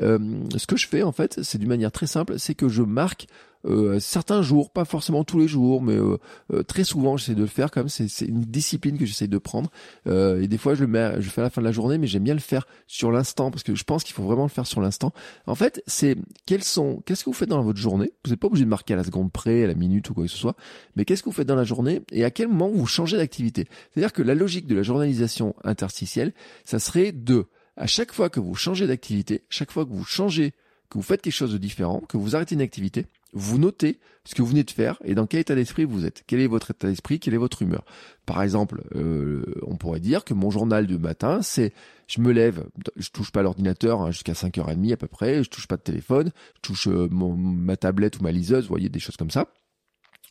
Euh, 0.00 0.18
ce 0.56 0.66
que 0.66 0.76
je 0.76 0.86
fais 0.86 1.02
en 1.02 1.12
fait, 1.12 1.42
c'est 1.42 1.58
d'une 1.58 1.68
manière 1.68 1.92
très 1.92 2.06
simple, 2.06 2.38
c'est 2.38 2.54
que 2.54 2.68
je 2.68 2.82
marque 2.82 3.26
euh, 3.66 3.98
certains 3.98 4.42
jours, 4.42 4.70
pas 4.70 4.84
forcément 4.84 5.24
tous 5.24 5.38
les 5.38 5.48
jours, 5.48 5.82
mais 5.82 5.96
euh, 5.96 6.18
euh, 6.52 6.62
très 6.62 6.84
souvent 6.84 7.16
j'essaie 7.16 7.34
de 7.34 7.40
le 7.40 7.46
faire 7.46 7.70
comme 7.70 7.88
c'est 7.88 8.06
une 8.20 8.42
discipline 8.42 8.98
que 8.98 9.04
j'essaie 9.04 9.26
de 9.26 9.38
prendre. 9.38 9.70
et 10.06 10.46
des 10.46 10.58
fois 10.58 10.74
je 10.74 10.82
le 10.82 10.86
mets, 10.86 11.20
je 11.20 11.28
fais 11.28 11.40
à 11.40 11.44
la 11.44 11.50
fin 11.50 11.60
de 11.60 11.66
la 11.66 11.72
journée, 11.72 11.98
mais 11.98 12.06
j'aime 12.06 12.24
bien 12.24 12.34
le 12.34 12.40
faire 12.40 12.66
sur 12.86 13.10
l'instant 13.10 13.50
parce 13.50 13.62
que 13.62 13.74
je 13.74 13.84
pense 13.84 14.04
qu'il 14.04 14.14
faut 14.14 14.22
vraiment 14.22 14.44
le 14.44 14.48
faire 14.48 14.66
sur 14.66 14.80
l'instant. 14.80 15.12
En 15.46 15.54
fait, 15.54 15.82
c'est 15.86 16.16
quels 16.46 16.64
sont, 16.64 17.02
qu'est-ce 17.04 17.24
que 17.24 17.30
vous 17.30 17.34
faites 17.34 17.48
dans 17.48 17.62
votre 17.62 17.78
journée? 17.78 18.12
Vous 18.24 18.30
n'êtes 18.30 18.40
pas 18.40 18.46
obligé 18.46 18.64
de 18.64 18.70
marquer 18.70 18.94
à 18.94 18.96
la 18.96 19.04
seconde 19.04 19.32
près, 19.32 19.64
à 19.64 19.66
la 19.66 19.74
minute 19.74 20.08
ou 20.10 20.14
quoi 20.14 20.24
que 20.24 20.30
ce 20.30 20.38
soit, 20.38 20.56
mais 20.96 21.04
qu'est-ce 21.04 21.22
que 21.22 21.28
vous 21.28 21.34
faites 21.34 21.48
dans 21.48 21.56
la 21.56 21.64
journée 21.64 22.02
et 22.12 22.24
à 22.24 22.30
quel 22.30 22.48
moment 22.48 22.70
vous 22.70 22.86
changez 22.86 23.16
d'activité? 23.16 23.66
C'est-à-dire 23.92 24.12
que 24.12 24.22
la 24.22 24.34
logique 24.34 24.66
de 24.66 24.74
la 24.74 24.82
journalisation 24.82 25.54
interstitielle, 25.64 26.32
ça 26.64 26.78
serait 26.78 27.12
de 27.12 27.46
à 27.76 27.86
chaque 27.86 28.12
fois 28.12 28.28
que 28.28 28.40
vous 28.40 28.54
changez 28.54 28.86
d'activité, 28.86 29.44
chaque 29.48 29.70
fois 29.70 29.84
que 29.84 29.92
vous 29.92 30.04
changez, 30.04 30.52
que 30.90 30.98
vous 30.98 31.02
faites 31.02 31.22
quelque 31.22 31.32
chose 31.32 31.52
de 31.52 31.58
différent, 31.58 32.00
que 32.08 32.16
vous 32.16 32.34
arrêtez 32.34 32.54
une 32.54 32.60
activité, 32.60 33.06
vous 33.32 33.58
notez 33.58 33.98
ce 34.24 34.34
que 34.34 34.42
vous 34.42 34.48
venez 34.48 34.64
de 34.64 34.70
faire 34.70 34.98
et 35.04 35.14
dans 35.14 35.26
quel 35.26 35.40
état 35.40 35.54
d'esprit 35.54 35.84
vous 35.84 36.04
êtes. 36.04 36.24
Quel 36.26 36.40
est 36.40 36.46
votre 36.46 36.70
état 36.70 36.88
d'esprit, 36.88 37.20
quelle 37.20 37.34
est 37.34 37.38
votre 37.38 37.62
humeur. 37.62 37.84
Par 38.26 38.42
exemple, 38.42 38.82
euh, 38.94 39.42
on 39.62 39.76
pourrait 39.76 40.00
dire 40.00 40.24
que 40.24 40.34
mon 40.34 40.50
journal 40.50 40.86
du 40.86 40.98
matin, 40.98 41.40
c'est 41.42 41.72
je 42.06 42.20
me 42.20 42.32
lève, 42.32 42.66
je 42.96 43.10
touche 43.10 43.30
pas 43.30 43.42
l'ordinateur 43.42 44.02
hein, 44.02 44.10
jusqu'à 44.10 44.32
5h30 44.32 44.92
à 44.92 44.96
peu 44.96 45.08
près, 45.08 45.42
je 45.42 45.50
touche 45.50 45.66
pas 45.66 45.76
de 45.76 45.82
téléphone, 45.82 46.30
je 46.56 46.60
touche 46.62 46.88
euh, 46.88 47.08
ma 47.10 47.76
tablette 47.76 48.18
ou 48.18 48.22
ma 48.22 48.32
liseuse, 48.32 48.64
vous 48.64 48.68
voyez 48.68 48.88
des 48.88 49.00
choses 49.00 49.16
comme 49.16 49.30
ça 49.30 49.52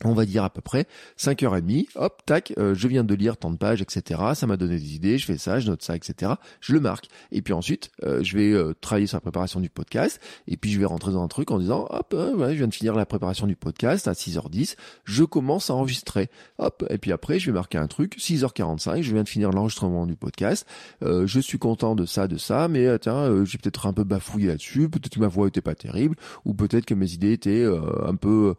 on 0.04 0.14
va 0.14 0.26
dire 0.26 0.44
à 0.44 0.50
peu 0.50 0.62
près 0.62 0.86
5h30, 1.18 1.88
hop, 1.96 2.22
tac, 2.26 2.54
euh, 2.58 2.76
je 2.76 2.88
viens 2.88 3.04
de 3.04 3.16
lire 3.16 3.38
tant 3.38 3.50
de 3.50 3.58
pages, 3.58 3.82
etc. 3.82 4.22
Ça 4.36 4.46
m'a 4.46 4.56
donné 4.56 4.78
des 4.78 4.96
idées, 4.96 5.18
je 5.18 5.26
fais 5.26 5.38
ça, 5.38 5.60
je 5.60 5.68
note 5.68 5.82
ça, 5.82 5.96
etc. 5.96 6.34
Je 6.62 6.74
le 6.74 6.80
marque. 6.80 7.08
Et 7.32 7.42
puis 7.42 7.54
ensuite, 7.54 7.92
euh, 8.04 8.24
je 8.24 8.38
vais 8.38 8.52
euh, 8.52 8.74
travailler 8.80 9.08
sur 9.08 9.18
la 9.18 9.22
préparation 9.22 9.60
du 9.60 9.70
podcast. 9.70 10.22
Et 10.48 10.56
puis 10.56 10.72
je 10.72 10.80
vais 10.80 10.86
rentrer 10.86 11.12
dans 11.12 11.24
un 11.24 11.28
truc 11.28 11.50
en 11.50 11.58
disant, 11.58 11.88
hop, 11.90 12.14
ouais, 12.14 12.52
je 12.52 12.58
viens 12.58 12.68
de 12.68 12.74
finir 12.74 12.94
la 12.94 13.06
préparation 13.06 13.48
du 13.48 13.56
podcast 13.56 14.08
à 14.08 14.14
6h10, 14.14 14.76
je 15.04 15.24
commence 15.24 15.70
à 15.72 15.74
enregistrer. 15.74 16.30
Hop, 16.60 16.86
et 16.90 17.00
puis 17.00 17.12
après, 17.12 17.40
je 17.40 17.48
vais 17.48 17.56
marquer 17.56 17.80
un 17.80 17.88
truc, 17.88 18.18
6h45, 18.20 19.02
je 19.02 19.14
viens 19.14 19.24
de 19.24 19.30
finir 19.30 19.50
l'enregistrement 19.52 20.06
du 20.06 20.16
podcast. 20.16 20.68
je 21.02 21.40
suis 21.40 21.58
content 21.58 21.96
de 21.96 22.06
ça, 22.06 22.28
de 22.28 22.38
ça, 22.38 22.68
mais 22.68 23.00
tiens, 23.00 23.44
j'ai 23.46 23.58
peut-être 23.58 23.88
un 23.88 23.94
peu 23.94 24.04
bafouillé 24.04 24.48
là-dessus, 24.48 24.90
peut-être 24.90 25.16
que 25.16 25.20
ma 25.20 25.28
voix 25.28 25.48
était 25.48 25.62
pas 25.62 25.76
terrible, 25.76 26.16
ou 26.46 26.54
peut-être 26.54 26.86
que 26.86 26.94
mes 26.94 27.14
idées 27.14 27.34
étaient 27.34 27.66
un 27.66 28.16
peu 28.16 28.56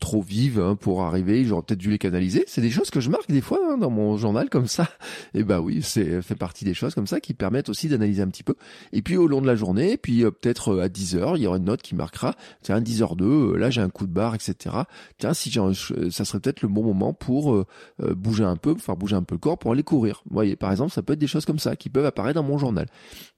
trop 0.00 0.22
vive 0.32 0.60
hein, 0.60 0.76
pour 0.76 1.02
arriver. 1.02 1.44
J'aurais 1.44 1.62
peut-être 1.62 1.78
dû 1.78 1.90
les 1.90 1.98
canaliser. 1.98 2.44
C'est 2.46 2.62
des 2.62 2.70
choses 2.70 2.90
que 2.90 3.00
je 3.00 3.10
marque 3.10 3.28
des 3.28 3.42
fois 3.42 3.60
hein, 3.62 3.76
dans 3.76 3.90
mon 3.90 4.16
journal 4.16 4.48
comme 4.48 4.66
ça. 4.66 4.88
Et 5.34 5.44
bah 5.44 5.60
oui, 5.60 5.80
c'est 5.82 6.22
fait 6.22 6.34
partie 6.34 6.64
des 6.64 6.74
choses 6.74 6.94
comme 6.94 7.06
ça 7.06 7.20
qui 7.20 7.34
permettent 7.34 7.68
aussi 7.68 7.88
d'analyser 7.88 8.22
un 8.22 8.28
petit 8.28 8.42
peu. 8.42 8.54
Et 8.92 9.02
puis 9.02 9.16
au 9.16 9.26
long 9.26 9.42
de 9.42 9.46
la 9.46 9.56
journée, 9.56 9.96
puis 9.98 10.24
euh, 10.24 10.30
peut-être 10.30 10.74
euh, 10.74 10.82
à 10.82 10.88
10 10.88 11.16
heures, 11.16 11.36
il 11.36 11.42
y 11.42 11.46
aura 11.46 11.58
une 11.58 11.64
note 11.64 11.82
qui 11.82 11.94
marquera. 11.94 12.34
Tiens, 12.62 12.80
10 12.80 13.02
h 13.02 13.16
2 13.16 13.56
là 13.56 13.70
j'ai 13.70 13.82
un 13.82 13.90
coup 13.90 14.06
de 14.06 14.12
barre, 14.12 14.34
etc. 14.34 14.74
Tiens, 15.18 15.34
si 15.34 15.50
j'ai, 15.50 15.60
ça 16.10 16.24
serait 16.24 16.40
peut-être 16.40 16.62
le 16.62 16.68
bon 16.68 16.82
moment 16.82 17.12
pour 17.12 17.54
euh, 17.54 17.66
bouger 18.00 18.44
un 18.44 18.56
peu, 18.56 18.74
faire 18.76 18.96
bouger 18.96 19.16
un 19.16 19.22
peu 19.22 19.34
le 19.34 19.40
corps 19.40 19.58
pour 19.58 19.72
aller 19.72 19.82
courir. 19.82 20.22
Vous 20.26 20.34
voyez, 20.34 20.56
par 20.56 20.70
exemple, 20.70 20.92
ça 20.92 21.02
peut 21.02 21.12
être 21.12 21.18
des 21.18 21.26
choses 21.26 21.44
comme 21.44 21.58
ça 21.58 21.76
qui 21.76 21.90
peuvent 21.90 22.06
apparaître 22.06 22.40
dans 22.40 22.46
mon 22.46 22.58
journal. 22.58 22.86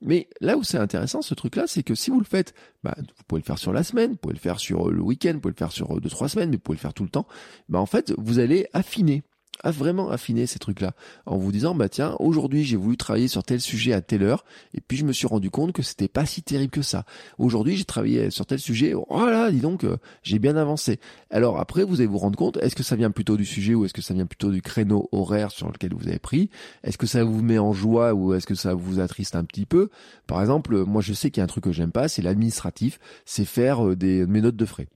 Mais 0.01 0.29
là 0.39 0.55
où 0.57 0.63
c'est 0.63 0.77
intéressant, 0.77 1.21
ce 1.21 1.33
truc-là, 1.33 1.65
c'est 1.67 1.83
que 1.83 1.95
si 1.95 2.09
vous 2.09 2.19
le 2.19 2.25
faites, 2.25 2.53
bah, 2.83 2.95
vous 2.97 3.23
pouvez 3.27 3.41
le 3.41 3.45
faire 3.45 3.57
sur 3.57 3.73
la 3.73 3.83
semaine, 3.83 4.11
vous 4.11 4.17
pouvez 4.17 4.35
le 4.35 4.39
faire 4.39 4.59
sur 4.59 4.89
le 4.91 5.01
week-end, 5.01 5.33
vous 5.33 5.39
pouvez 5.39 5.53
le 5.53 5.57
faire 5.57 5.71
sur 5.71 5.99
deux 5.99 6.09
trois 6.09 6.29
semaines, 6.29 6.49
mais 6.49 6.55
vous 6.55 6.61
pouvez 6.61 6.77
le 6.77 6.81
faire 6.81 6.84
tout 6.93 7.03
le 7.03 7.09
temps, 7.09 7.27
bah 7.69 7.79
en 7.79 7.85
fait, 7.85 8.13
vous 8.17 8.39
allez 8.39 8.67
affiner 8.73 9.23
à 9.63 9.71
vraiment 9.71 10.09
affiner 10.09 10.45
ces 10.45 10.59
trucs-là 10.59 10.93
en 11.25 11.37
vous 11.37 11.51
disant 11.51 11.75
bah 11.75 11.89
tiens 11.89 12.15
aujourd'hui 12.19 12.63
j'ai 12.63 12.77
voulu 12.77 12.97
travailler 12.97 13.27
sur 13.27 13.43
tel 13.43 13.61
sujet 13.61 13.93
à 13.93 14.01
telle 14.01 14.23
heure 14.23 14.45
et 14.73 14.81
puis 14.81 14.97
je 14.97 15.05
me 15.05 15.13
suis 15.13 15.27
rendu 15.27 15.49
compte 15.49 15.71
que 15.71 15.81
c'était 15.81 16.07
pas 16.07 16.25
si 16.25 16.43
terrible 16.43 16.71
que 16.71 16.81
ça. 16.81 17.05
Aujourd'hui 17.37 17.77
j'ai 17.77 17.85
travaillé 17.85 18.29
sur 18.29 18.45
tel 18.45 18.59
sujet, 18.59 18.93
oh 18.93 19.25
là 19.25 19.51
dis 19.51 19.59
donc 19.59 19.83
euh, 19.83 19.97
j'ai 20.23 20.39
bien 20.39 20.55
avancé. 20.55 20.99
Alors 21.29 21.59
après 21.59 21.83
vous 21.83 22.01
allez 22.01 22.07
vous 22.07 22.17
rendre 22.17 22.37
compte 22.37 22.57
est-ce 22.57 22.75
que 22.75 22.83
ça 22.83 22.95
vient 22.95 23.11
plutôt 23.11 23.37
du 23.37 23.45
sujet 23.45 23.73
ou 23.73 23.85
est-ce 23.85 23.93
que 23.93 24.01
ça 24.01 24.13
vient 24.13 24.25
plutôt 24.25 24.51
du 24.51 24.61
créneau 24.61 25.09
horaire 25.11 25.51
sur 25.51 25.71
lequel 25.71 25.93
vous 25.93 26.07
avez 26.07 26.19
pris? 26.19 26.49
Est-ce 26.83 26.97
que 26.97 27.07
ça 27.07 27.23
vous 27.23 27.41
met 27.41 27.57
en 27.57 27.73
joie 27.73 28.13
ou 28.13 28.33
est-ce 28.33 28.47
que 28.47 28.55
ça 28.55 28.73
vous 28.73 28.99
attriste 28.99 29.35
un 29.35 29.45
petit 29.45 29.65
peu? 29.65 29.89
Par 30.27 30.41
exemple 30.41 30.83
moi 30.85 31.01
je 31.01 31.13
sais 31.13 31.31
qu'il 31.31 31.39
y 31.39 31.41
a 31.41 31.45
un 31.45 31.47
truc 31.47 31.63
que 31.63 31.71
j'aime 31.71 31.91
pas 31.91 32.07
c'est 32.07 32.21
l'administratif, 32.21 32.99
c'est 33.25 33.45
faire 33.45 33.85
euh, 33.85 33.95
des 33.95 34.25
mes 34.25 34.41
notes 34.41 34.55
de 34.55 34.65
frais 34.65 34.87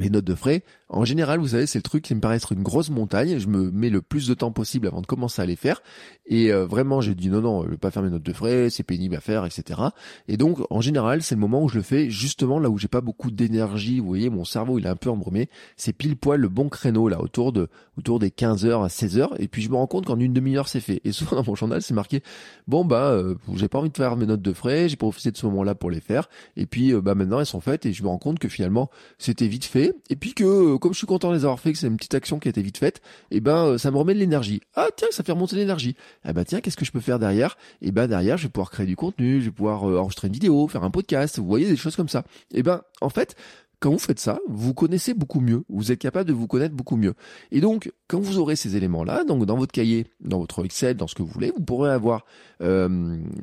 les 0.00 0.10
notes 0.10 0.24
de 0.24 0.34
frais, 0.34 0.64
en 0.94 1.04
général, 1.04 1.40
vous 1.40 1.48
savez, 1.48 1.66
c'est 1.66 1.78
le 1.78 1.82
truc 1.82 2.04
qui 2.04 2.14
me 2.14 2.20
paraît 2.20 2.36
être 2.36 2.52
une 2.52 2.62
grosse 2.62 2.90
montagne. 2.90 3.38
Je 3.38 3.48
me 3.48 3.70
mets 3.70 3.90
le 3.90 4.00
plus 4.00 4.28
de 4.28 4.34
temps 4.34 4.52
possible 4.52 4.86
avant 4.86 5.00
de 5.00 5.06
commencer 5.06 5.42
à 5.42 5.46
les 5.46 5.56
faire. 5.56 5.82
Et 6.26 6.52
euh, 6.52 6.66
vraiment, 6.66 7.00
j'ai 7.00 7.14
dit 7.14 7.28
non, 7.28 7.40
non, 7.40 7.64
je 7.64 7.70
vais 7.70 7.76
pas 7.76 7.90
faire 7.90 8.02
mes 8.02 8.10
notes 8.10 8.22
de 8.22 8.32
frais, 8.32 8.70
c'est 8.70 8.84
pénible 8.84 9.16
à 9.16 9.20
faire, 9.20 9.44
etc. 9.44 9.80
Et 10.28 10.36
donc, 10.36 10.58
en 10.70 10.80
général, 10.80 11.22
c'est 11.22 11.34
le 11.34 11.40
moment 11.40 11.62
où 11.62 11.68
je 11.68 11.76
le 11.76 11.82
fais 11.82 12.10
justement 12.10 12.60
là 12.60 12.70
où 12.70 12.78
j'ai 12.78 12.88
pas 12.88 13.00
beaucoup 13.00 13.32
d'énergie. 13.32 13.98
Vous 13.98 14.06
voyez, 14.06 14.30
mon 14.30 14.44
cerveau, 14.44 14.78
il 14.78 14.86
est 14.86 14.88
un 14.88 14.96
peu 14.96 15.10
embrumé. 15.10 15.48
C'est 15.76 15.92
pile 15.92 16.16
poil 16.16 16.40
le 16.40 16.48
bon 16.48 16.68
créneau 16.68 17.08
là, 17.08 17.20
autour 17.20 17.52
de 17.52 17.68
autour 17.98 18.20
des 18.20 18.30
15h 18.30 18.84
à 18.84 18.88
16h. 18.88 19.30
Et 19.38 19.48
puis, 19.48 19.62
je 19.62 19.70
me 19.70 19.76
rends 19.76 19.88
compte 19.88 20.06
qu'en 20.06 20.18
une 20.18 20.32
demi-heure, 20.32 20.68
c'est 20.68 20.80
fait. 20.80 21.00
Et 21.04 21.10
souvent 21.12 21.36
dans 21.36 21.44
mon 21.44 21.56
journal, 21.56 21.82
c'est 21.82 21.94
marqué 21.94 22.22
bon 22.68 22.84
bah, 22.84 23.10
euh, 23.10 23.34
j'ai 23.56 23.68
pas 23.68 23.78
envie 23.78 23.90
de 23.90 23.96
faire 23.96 24.16
mes 24.16 24.26
notes 24.26 24.42
de 24.42 24.52
frais, 24.52 24.88
j'ai 24.88 24.96
profité 24.96 25.30
de 25.32 25.36
ce 25.36 25.46
moment-là 25.46 25.74
pour 25.74 25.90
les 25.90 26.00
faire. 26.00 26.28
Et 26.56 26.66
puis, 26.66 26.92
euh, 26.92 27.00
bah 27.00 27.14
maintenant, 27.14 27.40
elles 27.40 27.46
sont 27.46 27.60
faites. 27.60 27.84
Et 27.84 27.92
je 27.92 28.02
me 28.04 28.08
rends 28.08 28.18
compte 28.18 28.38
que 28.38 28.48
finalement, 28.48 28.90
c'était 29.18 29.48
vite 29.48 29.64
fait 29.64 29.94
et 30.08 30.16
puis 30.16 30.34
que 30.34 30.44
euh, 30.44 30.78
comme 30.84 30.92
je 30.92 30.98
suis 30.98 31.06
content 31.06 31.30
de 31.30 31.36
les 31.36 31.44
avoir 31.44 31.60
fait, 31.60 31.72
que 31.72 31.78
c'est 31.78 31.86
une 31.86 31.96
petite 31.96 32.12
action 32.12 32.38
qui 32.38 32.46
a 32.46 32.50
été 32.50 32.60
vite 32.60 32.76
faite, 32.76 33.00
et 33.30 33.38
eh 33.38 33.40
ben 33.40 33.68
euh, 33.68 33.78
ça 33.78 33.90
me 33.90 33.96
remet 33.96 34.12
de 34.12 34.18
l'énergie. 34.18 34.60
Ah 34.74 34.88
tiens, 34.94 35.08
ça 35.12 35.22
fait 35.24 35.32
remonter 35.32 35.56
l'énergie. 35.56 35.96
Ah 36.24 36.34
ben 36.34 36.44
tiens, 36.44 36.60
qu'est-ce 36.60 36.76
que 36.76 36.84
je 36.84 36.92
peux 36.92 37.00
faire 37.00 37.18
derrière? 37.18 37.56
Et 37.80 37.88
eh 37.88 37.90
ben 37.90 38.06
derrière, 38.06 38.36
je 38.36 38.42
vais 38.42 38.48
pouvoir 38.50 38.70
créer 38.70 38.84
du 38.84 38.94
contenu, 38.94 39.40
je 39.40 39.46
vais 39.46 39.50
pouvoir 39.50 39.88
euh, 39.88 39.96
enregistrer 39.96 40.28
une 40.28 40.34
vidéo, 40.34 40.68
faire 40.68 40.84
un 40.84 40.90
podcast, 40.90 41.38
vous 41.38 41.46
voyez 41.46 41.66
des 41.66 41.76
choses 41.78 41.96
comme 41.96 42.10
ça. 42.10 42.26
Et 42.52 42.58
eh 42.58 42.62
ben 42.62 42.82
en 43.00 43.08
fait, 43.08 43.34
quand 43.80 43.92
vous 43.92 43.98
faites 43.98 44.20
ça, 44.20 44.40
vous 44.46 44.74
connaissez 44.74 45.14
beaucoup 45.14 45.40
mieux, 45.40 45.64
vous 45.70 45.90
êtes 45.90 46.00
capable 46.00 46.28
de 46.28 46.34
vous 46.34 46.48
connaître 46.48 46.74
beaucoup 46.74 46.96
mieux. 46.96 47.14
Et 47.50 47.62
donc, 47.62 47.90
quand 48.06 48.20
vous 48.20 48.36
aurez 48.36 48.54
ces 48.54 48.76
éléments-là, 48.76 49.24
donc 49.24 49.46
dans 49.46 49.56
votre 49.56 49.72
cahier, 49.72 50.08
dans 50.20 50.38
votre 50.38 50.62
Excel, 50.66 50.98
dans 50.98 51.06
ce 51.06 51.14
que 51.14 51.22
vous 51.22 51.32
voulez, 51.32 51.50
vous 51.56 51.64
pourrez 51.64 51.92
avoir 51.92 52.26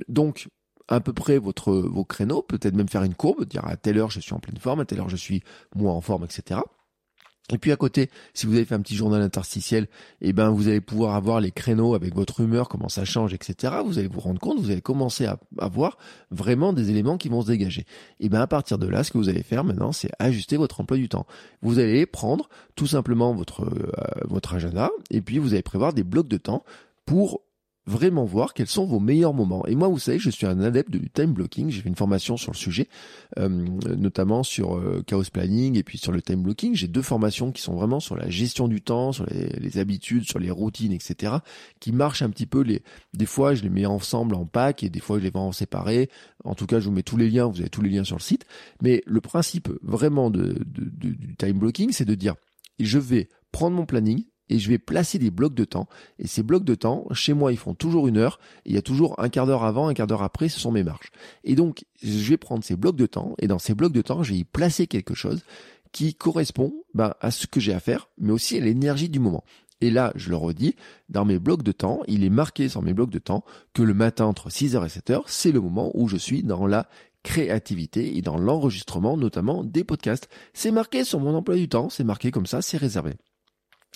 donc 0.08 0.48
à 0.88 1.00
peu 1.00 1.14
près 1.14 1.40
votre 1.40 1.74
vos 1.74 2.06
créneaux, 2.06 2.44
peut-être 2.44 2.76
même 2.76 2.88
faire 2.90 3.04
une 3.04 3.16
courbe, 3.16 3.46
dire 3.46 3.66
à 3.66 3.78
telle 3.78 3.98
heure 3.98 4.12
je 4.12 4.20
suis 4.20 4.34
en 4.34 4.40
pleine 4.40 4.58
forme, 4.58 4.82
à 4.82 4.86
telle 4.86 5.00
heure 5.00 5.10
je 5.10 5.16
suis 5.16 5.42
moins 5.76 5.94
en 5.94 6.02
forme, 6.02 6.26
etc. 6.26 6.60
Et 7.54 7.58
puis 7.58 7.72
à 7.72 7.76
côté, 7.76 8.10
si 8.34 8.46
vous 8.46 8.56
avez 8.56 8.66
fait 8.66 8.76
un 8.76 8.82
petit 8.82 8.96
journal 8.96 9.22
interstitiel, 9.22 9.88
eh 10.22 10.34
ben 10.34 10.50
vous 10.50 10.68
allez 10.68 10.82
pouvoir 10.82 11.16
avoir 11.16 11.40
les 11.40 11.52
créneaux 11.52 11.96
avec 11.96 12.16
votre 12.16 12.42
humeur, 12.42 12.70
comment 12.70 12.90
ça 12.90 13.06
change, 13.06 13.34
etc. 13.34 13.76
Vous 13.86 14.00
allez 14.00 14.08
vous 14.08 14.20
rendre 14.20 14.40
compte, 14.40 14.60
vous 14.60 14.72
allez 14.72 14.82
commencer 14.82 15.26
à 15.26 15.38
avoir 15.58 15.98
vraiment 16.30 16.74
des 16.74 16.90
éléments 16.90 17.18
qui 17.18 17.30
vont 17.30 17.42
se 17.42 17.48
dégager. 17.48 17.86
Et 18.20 18.30
ben 18.30 18.42
à 18.42 18.48
partir 18.48 18.78
de 18.78 18.88
là, 18.88 19.04
ce 19.04 19.12
que 19.12 19.18
vous 19.18 19.30
allez 19.30 19.44
faire 19.44 19.64
maintenant, 19.64 19.92
c'est 19.92 20.12
ajuster 20.20 20.58
votre 20.58 20.82
emploi 20.82 20.98
du 20.98 21.10
temps. 21.10 21.26
Vous 21.62 21.80
allez 21.80 22.06
prendre 22.06 22.50
tout 22.76 22.88
simplement 22.88 23.34
votre 23.34 23.64
euh, 23.64 23.92
votre 24.26 24.54
agenda 24.54 24.90
et 25.10 25.22
puis 25.22 25.38
vous 25.38 25.54
allez 25.54 25.62
prévoir 25.62 25.94
des 25.94 26.04
blocs 26.04 26.28
de 26.28 26.38
temps 26.38 26.64
pour 27.06 27.42
vraiment 27.88 28.26
voir 28.26 28.54
quels 28.54 28.68
sont 28.68 28.86
vos 28.86 29.00
meilleurs 29.00 29.34
moments. 29.34 29.66
Et 29.66 29.76
moi, 29.76 29.88
vous 29.88 29.98
savez, 29.98 30.20
je 30.20 30.30
suis 30.30 30.46
un 30.46 30.60
adepte 30.62 30.92
du 30.92 31.10
time 31.10 31.34
blocking. 31.34 31.70
J'ai 31.70 31.82
fait 31.82 31.90
une 31.90 31.96
formation 31.96 32.38
sur 32.38 32.52
le 32.52 32.58
sujet, 32.58 32.88
euh, 33.40 33.50
notamment 33.50 34.44
sur 34.44 34.78
euh, 34.78 35.04
chaos 35.06 35.24
planning 35.32 35.78
et 35.78 35.84
puis 35.84 35.98
sur 35.98 36.12
le 36.12 36.22
time 36.22 36.44
blocking. 36.44 36.76
J'ai 36.76 36.88
deux 36.88 37.02
formations 37.02 37.52
qui 37.52 37.62
sont 37.62 37.74
vraiment 37.74 38.00
sur 38.00 38.16
la 38.16 38.30
gestion 38.30 38.68
du 38.68 38.82
temps, 38.82 39.12
sur 39.12 39.26
les, 39.26 39.78
habitudes, 39.78 40.24
sur 40.24 40.40
les 40.40 40.52
routines, 40.52 40.92
etc. 40.92 41.38
qui 41.80 41.92
marchent 41.92 42.22
un 42.22 42.30
petit 42.30 42.46
peu. 42.46 42.62
Les, 42.62 42.84
des 43.14 43.26
fois, 43.26 43.56
je 43.56 43.64
les 43.64 43.70
mets 43.70 43.86
ensemble 43.86 44.36
en 44.36 44.46
pack 44.46 44.84
et 44.84 44.90
des 44.90 45.00
fois, 45.00 45.18
je 45.18 45.24
les 45.24 45.32
vends 45.32 45.48
en 45.48 45.52
séparé. 45.52 46.10
En 46.44 46.56
tout 46.56 46.68
cas, 46.68 46.80
je 46.80 46.86
vous 46.86 46.92
mets 46.92 47.04
tous 47.04 47.18
les 47.18 47.30
liens. 47.30 47.48
Vous 47.48 47.62
avez 47.62 47.70
tous 47.70 47.82
les 47.82 47.90
liens 47.90 48.04
sur 48.04 48.18
le 48.18 48.22
site. 48.22 48.46
Mais 48.82 49.02
le 49.06 49.22
principe 49.22 49.70
vraiment 49.82 50.30
de, 50.30 50.56
du 50.66 51.36
time 51.36 51.58
blocking, 51.58 51.92
c'est 51.92 52.06
de 52.06 52.16
dire, 52.16 52.36
je 52.80 53.00
vais 53.00 53.30
prendre 53.52 53.76
mon 53.76 53.86
planning, 53.86 54.24
et 54.52 54.60
je 54.60 54.70
vais 54.70 54.78
placer 54.78 55.18
des 55.18 55.32
blocs 55.32 55.54
de 55.54 55.64
temps. 55.64 55.88
Et 56.20 56.28
ces 56.28 56.44
blocs 56.44 56.66
de 56.66 56.76
temps, 56.76 57.08
chez 57.14 57.34
moi, 57.34 57.54
ils 57.54 57.58
font 57.58 57.74
toujours 57.74 58.08
une 58.10 58.18
heure. 58.18 58.38
il 58.66 58.74
y 58.74 58.78
a 58.78 58.82
toujours 58.82 59.18
un 59.18 59.30
quart 59.30 59.48
d'heure 59.48 59.64
avant, 59.64 59.88
un 59.88 59.94
quart 59.94 60.08
d'heure 60.08 60.24
après, 60.24 60.50
ce 60.50 60.60
sont 60.60 60.74
mes 60.74 60.84
marges. 60.84 61.10
Et 61.46 61.56
donc, 61.56 61.86
je 62.04 62.30
vais 62.30 62.38
prendre 62.38 62.62
ces 62.62 62.76
blocs 62.76 62.98
de 62.98 63.06
temps 63.06 63.34
et 63.40 63.48
dans 63.48 63.60
ces 63.60 63.74
blocs 63.74 63.94
de 63.94 64.02
temps, 64.02 64.24
je 64.24 64.34
vais 64.34 64.40
y 64.40 64.44
placer 64.44 64.88
quelque 64.88 65.14
chose 65.14 65.42
qui 65.94 66.16
correspond 66.16 66.74
bah, 66.94 67.16
à 67.22 67.32
ce 67.32 67.48
que 67.48 67.62
j'ai 67.62 67.74
à 67.74 67.80
faire, 67.80 68.10
mais 68.18 68.34
aussi 68.34 68.58
à 68.58 68.60
l'énergie 68.60 69.08
du 69.08 69.20
moment. 69.20 69.46
Et 69.80 69.90
là, 69.90 70.12
je 70.16 70.30
le 70.30 70.36
redis, 70.36 70.76
dans 71.08 71.24
mes 71.24 71.40
blocs 71.40 71.64
de 71.64 71.72
temps, 71.72 72.02
il 72.08 72.26
est 72.26 72.30
marqué 72.30 72.68
sur 72.68 72.82
mes 72.82 72.94
blocs 72.94 73.10
de 73.10 73.20
temps 73.20 73.46
que 73.74 73.82
le 73.82 73.94
matin 73.94 74.26
entre 74.26 74.50
6h 74.50 74.86
et 74.86 74.90
7h, 74.90 75.24
c'est 75.28 75.52
le 75.54 75.62
moment 75.62 75.92
où 75.94 76.10
je 76.10 76.18
suis 76.18 76.44
dans 76.44 76.68
la 76.68 76.90
créativité 77.24 78.18
et 78.18 78.22
dans 78.22 78.38
l'enregistrement 78.38 79.16
notamment 79.16 79.64
des 79.64 79.86
podcasts. 79.86 80.28
C'est 80.54 80.72
marqué 80.72 81.06
sur 81.06 81.22
mon 81.22 81.36
emploi 81.36 81.56
du 81.56 81.70
temps, 81.70 81.90
c'est 81.90 82.04
marqué 82.04 82.32
comme 82.32 82.46
ça, 82.46 82.62
c'est 82.62 82.78
réservé. 82.78 83.14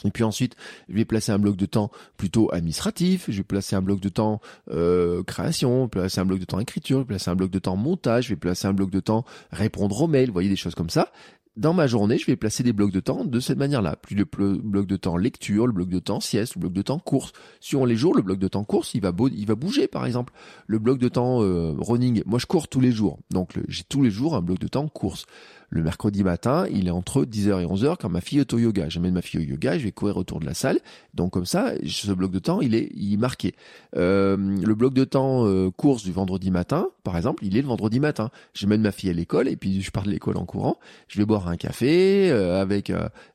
Et 0.03 0.11
puis 0.11 0.23
ensuite, 0.23 0.55
je 0.89 0.95
vais 0.95 1.05
placer 1.05 1.31
un 1.31 1.39
bloc 1.39 1.55
de 1.55 1.65
temps 1.65 1.89
plutôt 2.17 2.51
administratif, 2.51 3.25
je 3.29 3.37
vais 3.37 3.43
placer 3.43 3.75
un 3.75 3.81
bloc 3.81 4.01
de 4.01 4.09
temps 4.09 4.41
euh, 4.69 5.23
création, 5.23 5.81
je 5.81 5.83
vais 5.83 6.01
placer 6.01 6.19
un 6.19 6.25
bloc 6.25 6.39
de 6.39 6.45
temps 6.45 6.59
écriture, 6.59 6.97
je 6.97 7.03
vais 7.03 7.07
placer 7.07 7.31
un 7.31 7.35
bloc 7.35 7.49
de 7.49 7.59
temps 7.59 7.77
montage, 7.77 8.25
je 8.25 8.29
vais 8.29 8.35
placer 8.35 8.67
un 8.67 8.73
bloc 8.73 8.89
de 8.89 8.99
temps 8.99 9.23
répondre 9.51 10.01
aux 10.01 10.07
mails, 10.07 10.27
vous 10.27 10.33
voyez 10.33 10.49
des 10.49 10.57
choses 10.57 10.75
comme 10.75 10.89
ça 10.89 11.11
dans 11.57 11.73
ma 11.73 11.87
journée, 11.87 12.17
je 12.17 12.25
vais 12.25 12.35
placer 12.35 12.63
des 12.63 12.73
blocs 12.73 12.91
de 12.91 12.99
temps 12.99 13.23
de 13.23 13.39
cette 13.39 13.57
manière-là. 13.57 13.95
Plus 13.95 14.15
le 14.15 14.25
bloc 14.25 14.87
de 14.87 14.97
temps 14.97 15.15
lecture, 15.15 15.67
le 15.67 15.73
bloc 15.73 15.89
de 15.89 15.99
temps 15.99 16.19
sieste, 16.19 16.55
le 16.55 16.61
bloc 16.61 16.73
de 16.73 16.81
temps 16.81 16.99
course. 16.99 17.31
Sur 17.61 17.85
les 17.85 17.95
jours, 17.95 18.13
le 18.13 18.21
bloc 18.21 18.39
de 18.39 18.47
temps 18.47 18.65
course, 18.65 18.93
il 18.93 19.01
va, 19.01 19.13
il 19.31 19.47
va 19.47 19.55
bouger, 19.55 19.87
par 19.87 20.05
exemple. 20.05 20.33
Le 20.67 20.79
bloc 20.79 20.99
de 20.99 21.07
temps 21.07 21.41
euh, 21.41 21.73
running, 21.77 22.23
moi 22.25 22.39
je 22.39 22.45
cours 22.45 22.67
tous 22.67 22.81
les 22.81 22.91
jours. 22.91 23.19
Donc 23.31 23.53
j'ai 23.67 23.83
tous 23.83 24.03
les 24.03 24.11
jours 24.11 24.35
un 24.35 24.41
bloc 24.41 24.59
de 24.59 24.67
temps 24.67 24.87
course. 24.89 25.25
Le 25.69 25.83
mercredi 25.83 26.23
matin, 26.23 26.65
il 26.71 26.87
est 26.87 26.91
entre 26.91 27.25
10h 27.25 27.61
et 27.61 27.65
11h 27.65 27.97
quand 27.99 28.09
ma 28.09 28.21
fille 28.21 28.39
est 28.39 28.53
au 28.53 28.57
yoga. 28.57 28.89
J'amène 28.89 29.13
ma 29.13 29.21
fille 29.21 29.39
au 29.39 29.43
yoga, 29.43 29.77
je 29.77 29.83
vais 29.83 29.91
courir 29.91 30.17
autour 30.17 30.39
de 30.39 30.45
la 30.45 30.53
salle. 30.53 30.79
Donc 31.13 31.33
comme 31.33 31.45
ça, 31.45 31.73
ce 31.85 32.11
bloc 32.11 32.31
de 32.31 32.39
temps, 32.39 32.61
il 32.61 32.75
est, 32.75 32.89
il 32.95 33.13
est 33.13 33.17
marqué. 33.17 33.55
Euh, 33.95 34.37
le 34.37 34.75
bloc 34.75 34.93
de 34.93 35.03
temps 35.03 35.45
euh, 35.45 35.71
course 35.71 36.03
du 36.03 36.11
vendredi 36.11 36.51
matin, 36.51 36.87
par 37.03 37.17
exemple, 37.17 37.45
il 37.45 37.57
est 37.57 37.61
le 37.61 37.67
vendredi 37.67 37.99
matin. 37.99 38.29
J'amène 38.53 38.81
ma 38.81 38.91
fille 38.91 39.09
à 39.09 39.13
l'école 39.13 39.47
et 39.47 39.55
puis 39.55 39.81
je 39.81 39.91
pars 39.91 40.03
de 40.03 40.11
l'école 40.11 40.37
en 40.37 40.45
courant. 40.45 40.77
Je 41.07 41.17
vais 41.17 41.25
boire 41.25 41.47
un 41.47 41.57
café 41.57 42.29
euh, 42.31 42.61
avec, 42.61 42.91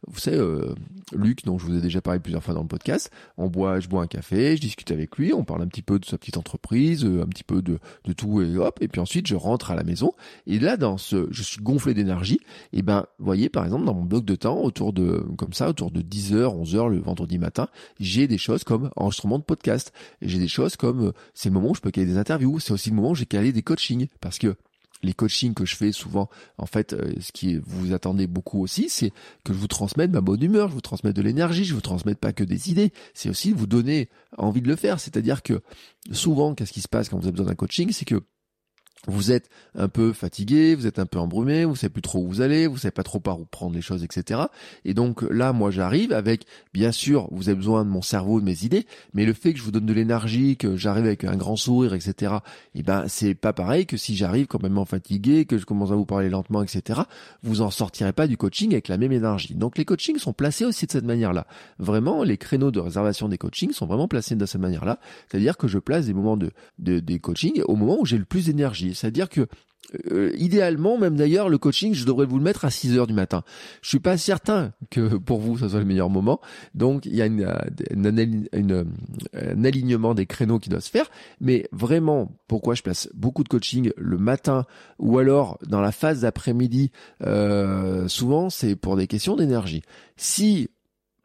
vous 0.07 0.19
savez, 0.19 0.41
Luc, 1.13 1.45
dont 1.45 1.59
je 1.59 1.67
vous 1.67 1.77
ai 1.77 1.81
déjà 1.81 2.01
parlé 2.01 2.21
plusieurs 2.21 2.43
fois 2.43 2.55
dans 2.55 2.63
le 2.63 2.69
podcast. 2.69 3.11
On 3.37 3.49
boit, 3.49 3.81
je 3.81 3.89
bois 3.89 4.03
un 4.03 4.07
café, 4.07 4.57
je 4.57 4.61
discute 4.61 4.91
avec 4.91 5.17
lui, 5.17 5.33
on 5.33 5.45
parle 5.45 5.63
un 5.63 5.67
petit 5.67 5.83
peu 5.83 5.99
de 5.99 6.05
sa 6.05 6.19
petite 6.19 6.37
entreprise, 6.37 7.05
un 7.05 7.27
petit 7.27 7.45
peu 7.45 7.63
de, 7.63 7.79
de 8.05 8.13
tout 8.13 8.43
et 8.43 8.57
hop. 8.57 8.79
Et 8.81 8.89
puis 8.89 9.01
ensuite, 9.01 9.27
je 9.27 9.35
rentre 9.35 9.71
à 9.71 9.75
la 9.75 9.85
maison. 9.85 10.13
Et 10.47 10.59
là, 10.59 10.77
dans 10.77 10.99
ce, 10.99 11.27
je 11.31 11.43
suis 11.43 11.61
gonflé 11.61 11.95
d'énergie. 11.95 12.20
Et 12.73 12.83
ben, 12.83 13.07
vous 13.19 13.25
voyez, 13.25 13.49
par 13.49 13.65
exemple, 13.65 13.85
dans 13.85 13.95
mon 13.95 14.05
bloc 14.05 14.25
de 14.25 14.35
temps, 14.35 14.61
autour 14.61 14.93
de, 14.93 15.25
comme 15.37 15.53
ça, 15.53 15.69
autour 15.69 15.91
de 15.91 16.01
10h, 16.03 16.65
11h 16.65 16.89
le 16.89 16.99
vendredi 16.99 17.39
matin, 17.39 17.69
j'ai 17.99 18.27
des 18.27 18.39
choses 18.39 18.65
comme 18.65 18.91
enregistrement 18.97 19.39
de 19.39 19.45
podcast. 19.45 19.93
J'ai 20.23 20.39
des 20.39 20.49
choses 20.49 20.77
comme, 20.77 21.13
c'est 21.35 21.49
le 21.49 21.55
moment 21.55 21.71
où 21.71 21.75
je 21.75 21.81
peux 21.81 21.91
caler 21.91 22.07
des 22.07 22.19
interviews. 22.19 22.59
C'est 22.61 22.73
aussi 22.73 22.91
le 22.91 22.97
moment 22.97 23.11
où 23.11 23.15
j'ai 23.15 23.27
calé 23.27 23.53
des 23.53 23.63
coachings. 23.63 24.09
Parce 24.21 24.39
que 24.39 24.57
les 25.03 25.13
coachings 25.13 25.55
que 25.55 25.65
je 25.65 25.77
fais 25.77 25.93
souvent, 25.93 26.29
en 26.59 26.67
fait, 26.67 26.93
euh, 26.93 27.13
ce 27.21 27.33
qui 27.33 27.57
vous 27.57 27.95
attendez 27.95 28.27
beaucoup 28.27 28.63
aussi, 28.63 28.89
c'est 28.89 29.13
que 29.45 29.53
je 29.53 29.59
vous 29.59 29.67
transmette 29.67 30.11
ma 30.11 30.21
bonne 30.21 30.43
humeur, 30.43 30.69
je 30.69 30.75
vous 30.75 30.81
transmette 30.81 31.17
de 31.17 31.23
l'énergie, 31.23 31.65
je 31.65 31.75
vous 31.75 31.81
transmette 31.81 32.19
pas 32.19 32.33
que 32.33 32.45
des 32.45 32.71
idées, 32.71 32.93
c'est 33.15 33.31
aussi 33.31 33.53
vous 33.53 33.67
donner 33.67 34.09
envie 34.37 34.61
de 34.61 34.69
le 34.69 34.77
faire. 34.77 35.01
C'est-à-dire 35.01 35.43
que 35.43 35.63
souvent, 36.13 36.55
qu'est-ce 36.55 36.73
qui 36.73 36.83
se 36.83 36.89
passe 36.89 37.09
quand 37.09 37.17
vous 37.17 37.25
avez 37.25 37.33
besoin 37.33 37.47
d'un 37.47 37.55
coaching, 37.55 37.93
c'est 37.93 38.05
que 38.05 38.23
vous 39.07 39.33
êtes 39.33 39.49
un 39.75 39.89
peu 39.89 40.13
fatigué, 40.13 40.75
vous 40.75 40.87
êtes 40.87 40.99
un 40.99 41.07
peu 41.07 41.19
embrumé, 41.19 41.65
vous 41.65 41.77
savez 41.77 41.91
plus 41.91 42.03
trop 42.03 42.21
où 42.21 42.29
vous 42.29 42.41
allez, 42.41 42.67
vous 42.67 42.77
savez 42.77 42.93
pas 42.93 43.03
trop 43.03 43.21
par 43.21 43.41
où 43.41 43.45
prendre 43.45 43.75
les 43.75 43.81
choses, 43.81 44.05
etc. 44.05 44.41
Et 44.85 44.93
donc 44.93 45.23
là, 45.23 45.53
moi, 45.53 45.71
j'arrive 45.71 46.13
avec, 46.13 46.45
bien 46.75 46.93
sûr, 46.93 47.29
vous 47.31 47.49
avez 47.49 47.57
besoin 47.57 47.85
de 47.85 47.91
mon 47.91 48.03
cerveau, 48.03 48.41
de 48.41 48.45
mes 48.45 48.65
idées, 48.65 48.87
mais 49.15 49.25
le 49.25 49.33
fait 49.33 49.53
que 49.53 49.59
je 49.59 49.65
vous 49.65 49.71
donne 49.71 49.87
de 49.87 49.93
l'énergie, 49.93 50.57
que 50.57 50.77
j'arrive 50.77 51.07
avec 51.07 51.25
un 51.25 51.37
grand 51.37 51.57
sourire, 51.57 51.95
etc. 51.95 52.35
Et 52.75 52.81
eh 52.81 52.83
ben, 52.83 53.05
c'est 53.09 53.35
pas 53.35 53.53
pareil 53.53 53.87
que 53.87 53.97
si 53.97 54.17
j'arrive 54.17 54.47
quand 54.47 54.63
même 54.63 54.79
fatigué, 54.85 55.45
que 55.45 55.59
je 55.59 55.65
commence 55.65 55.91
à 55.91 55.95
vous 55.95 56.05
parler 56.05 56.29
lentement, 56.29 56.63
etc. 56.63 57.01
Vous 57.43 57.63
en 57.63 57.71
sortirez 57.71 58.13
pas 58.13 58.27
du 58.27 58.37
coaching 58.37 58.73
avec 58.73 58.89
la 58.89 58.99
même 58.99 59.13
énergie. 59.13 59.55
Donc 59.55 59.79
les 59.79 59.85
coachings 59.85 60.19
sont 60.19 60.33
placés 60.33 60.65
aussi 60.65 60.87
de 60.87 60.91
cette 60.91 61.05
manière-là. 61.05 61.47
Vraiment, 61.79 62.23
les 62.23 62.37
créneaux 62.37 62.71
de 62.71 62.81
réservation 62.81 63.29
des 63.29 63.39
coachings 63.39 63.73
sont 63.73 63.87
vraiment 63.87 64.09
placés 64.09 64.37
de 64.37 64.47
cette 64.47 64.61
manière-là. 64.61 64.99
C'est-à-dire 65.29 65.57
que 65.57 65.69
je 65.69 65.79
place 65.79 66.07
des 66.07 66.15
moments 66.15 66.37
de, 66.37 66.51
de 66.79 67.01
des 67.01 67.19
coachings 67.19 67.63
au 67.63 67.77
moment 67.77 67.99
où 67.99 68.07
j'ai 68.07 68.19
le 68.19 68.25
plus 68.25 68.47
d'énergie. 68.47 68.90
C'est-à-dire 68.95 69.29
que 69.29 69.47
euh, 70.13 70.33
idéalement, 70.37 70.99
même 70.99 71.17
d'ailleurs, 71.17 71.49
le 71.49 71.59
coaching, 71.59 71.95
je 71.95 72.07
devrais 72.07 72.27
vous 72.27 72.39
le 72.39 72.45
mettre 72.45 72.65
à 72.65 72.71
6 72.71 72.97
heures 72.97 73.07
du 73.07 73.15
matin. 73.15 73.43
Je 73.83 73.89
suis 73.89 74.01
pas 74.01 74.17
certain 74.17 74.73
que 74.91 75.17
pour 75.17 75.41
vous, 75.41 75.59
ça 75.59 75.69
soit 75.69 75.81
le 75.81 75.85
meilleur 75.85 76.11
moment. 76.11 76.41
Donc, 76.75 77.07
il 77.07 77.15
y 77.15 77.23
a 77.23 77.27
une, 77.27 77.43
euh, 77.43 78.85
un 79.35 79.65
alignement 79.65 80.15
des 80.15 80.27
créneaux 80.27 80.59
qui 80.59 80.69
doit 80.69 80.81
se 80.81 80.91
faire. 80.91 81.11
Mais 81.41 81.69
vraiment, 81.73 82.37
pourquoi 82.47 82.75
je 82.75 82.83
place 82.83 83.09
beaucoup 83.15 83.43
de 83.43 83.49
coaching 83.49 83.91
le 83.97 84.19
matin 84.19 84.65
ou 84.99 85.19
alors 85.19 85.59
dans 85.67 85.81
la 85.81 85.93
phase 85.93 86.21
d'après-midi, 86.21 86.93
euh, 87.25 88.07
souvent, 88.09 88.51
c'est 88.51 88.77
pour 88.77 88.97
des 88.97 89.07
questions 89.07 89.37
d'énergie. 89.37 89.83
Si 90.17 90.69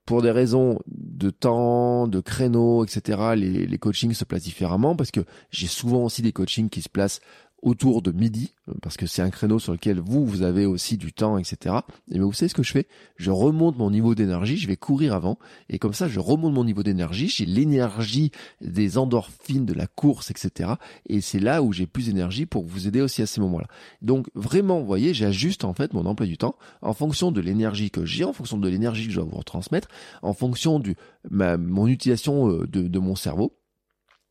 pour 0.06 0.22
des 0.22 0.32
raisons 0.32 0.80
de 0.88 1.32
temps, 1.32 2.08
de 2.08 2.20
créneaux, 2.20 2.86
etc., 2.86 3.34
les, 3.36 3.66
les 3.66 3.78
coachings 3.80 4.14
se 4.14 4.24
placent 4.24 4.44
différemment 4.44 4.96
parce 4.96 5.10
que 5.10 5.22
j'ai 5.50 5.66
souvent 5.66 6.04
aussi 6.04 6.22
des 6.22 6.32
coachings 6.32 6.70
qui 6.70 6.84
se 6.84 6.90
placent 6.90 7.22
autour 7.62 8.02
de 8.02 8.12
midi, 8.12 8.54
parce 8.82 8.96
que 8.96 9.08
c'est 9.08 9.22
un 9.22 9.32
créneau 9.32 9.58
sur 9.58 9.74
lequel 9.74 10.00
vous, 10.00 10.26
vous 10.26 10.44
avez 10.44 10.66
aussi 10.66 10.98
du 10.98 11.14
temps, 11.14 11.38
etc. 11.38 11.78
Et 12.12 12.20
vous 12.20 12.32
savez 12.32 12.50
ce 12.50 12.54
que 12.54 12.64
je 12.64 12.72
fais? 12.72 12.88
Je 13.16 13.32
remonte 13.32 13.78
mon 13.78 13.90
niveau 13.90 14.14
d'énergie, 14.14 14.58
je 14.58 14.68
vais 14.68 14.78
courir 14.78 15.16
avant, 15.16 15.40
et 15.70 15.80
comme 15.80 15.94
ça, 15.94 16.08
je 16.08 16.20
remonte 16.20 16.54
mon 16.54 16.64
niveau 16.64 16.84
d'énergie, 16.84 17.28
j'ai 17.28 17.46
l'énergie 17.46 18.32
des 18.62 18.98
endorphines, 18.98 19.66
de 19.66 19.74
la 19.74 19.88
course, 19.88 20.30
etc. 20.30 20.74
Et 21.08 21.22
c'est 21.22 21.40
là 21.40 21.64
où 21.64 21.74
j'ai 21.74 21.88
plus 21.88 22.06
d'énergie 22.08 22.46
pour 22.46 22.66
vous 22.66 22.88
aider 22.88 23.02
aussi 23.02 23.22
à 23.22 23.26
ces 23.26 23.42
moments-là. 23.42 23.68
Donc 24.02 24.28
vraiment, 24.36 24.80
vous 24.80 24.86
voyez, 24.86 25.14
j'ajuste 25.14 25.66
en 25.66 25.74
fait 25.74 25.94
mon 25.94 26.06
emploi 26.06 26.28
du 26.28 26.38
temps 26.38 26.56
en 26.82 26.94
fonction 26.94 27.32
de 27.32 27.42
l'énergie 27.42 27.90
que 27.90 28.06
j'ai, 28.06 28.26
en 28.26 28.34
fonction 28.34 28.58
de 28.58 28.70
l'énergie 28.70 29.06
que 29.08 29.12
je 29.12 29.20
dois 29.20 29.26
vous 29.26 29.38
retransmettre, 29.38 29.88
en 30.22 30.34
fonction 30.34 30.80
de 30.80 30.96
mon 31.32 31.88
utilisation 31.88 32.50
euh, 32.52 32.68
de 32.68 33.00
mon 33.00 33.16
cerveau. 33.16 33.54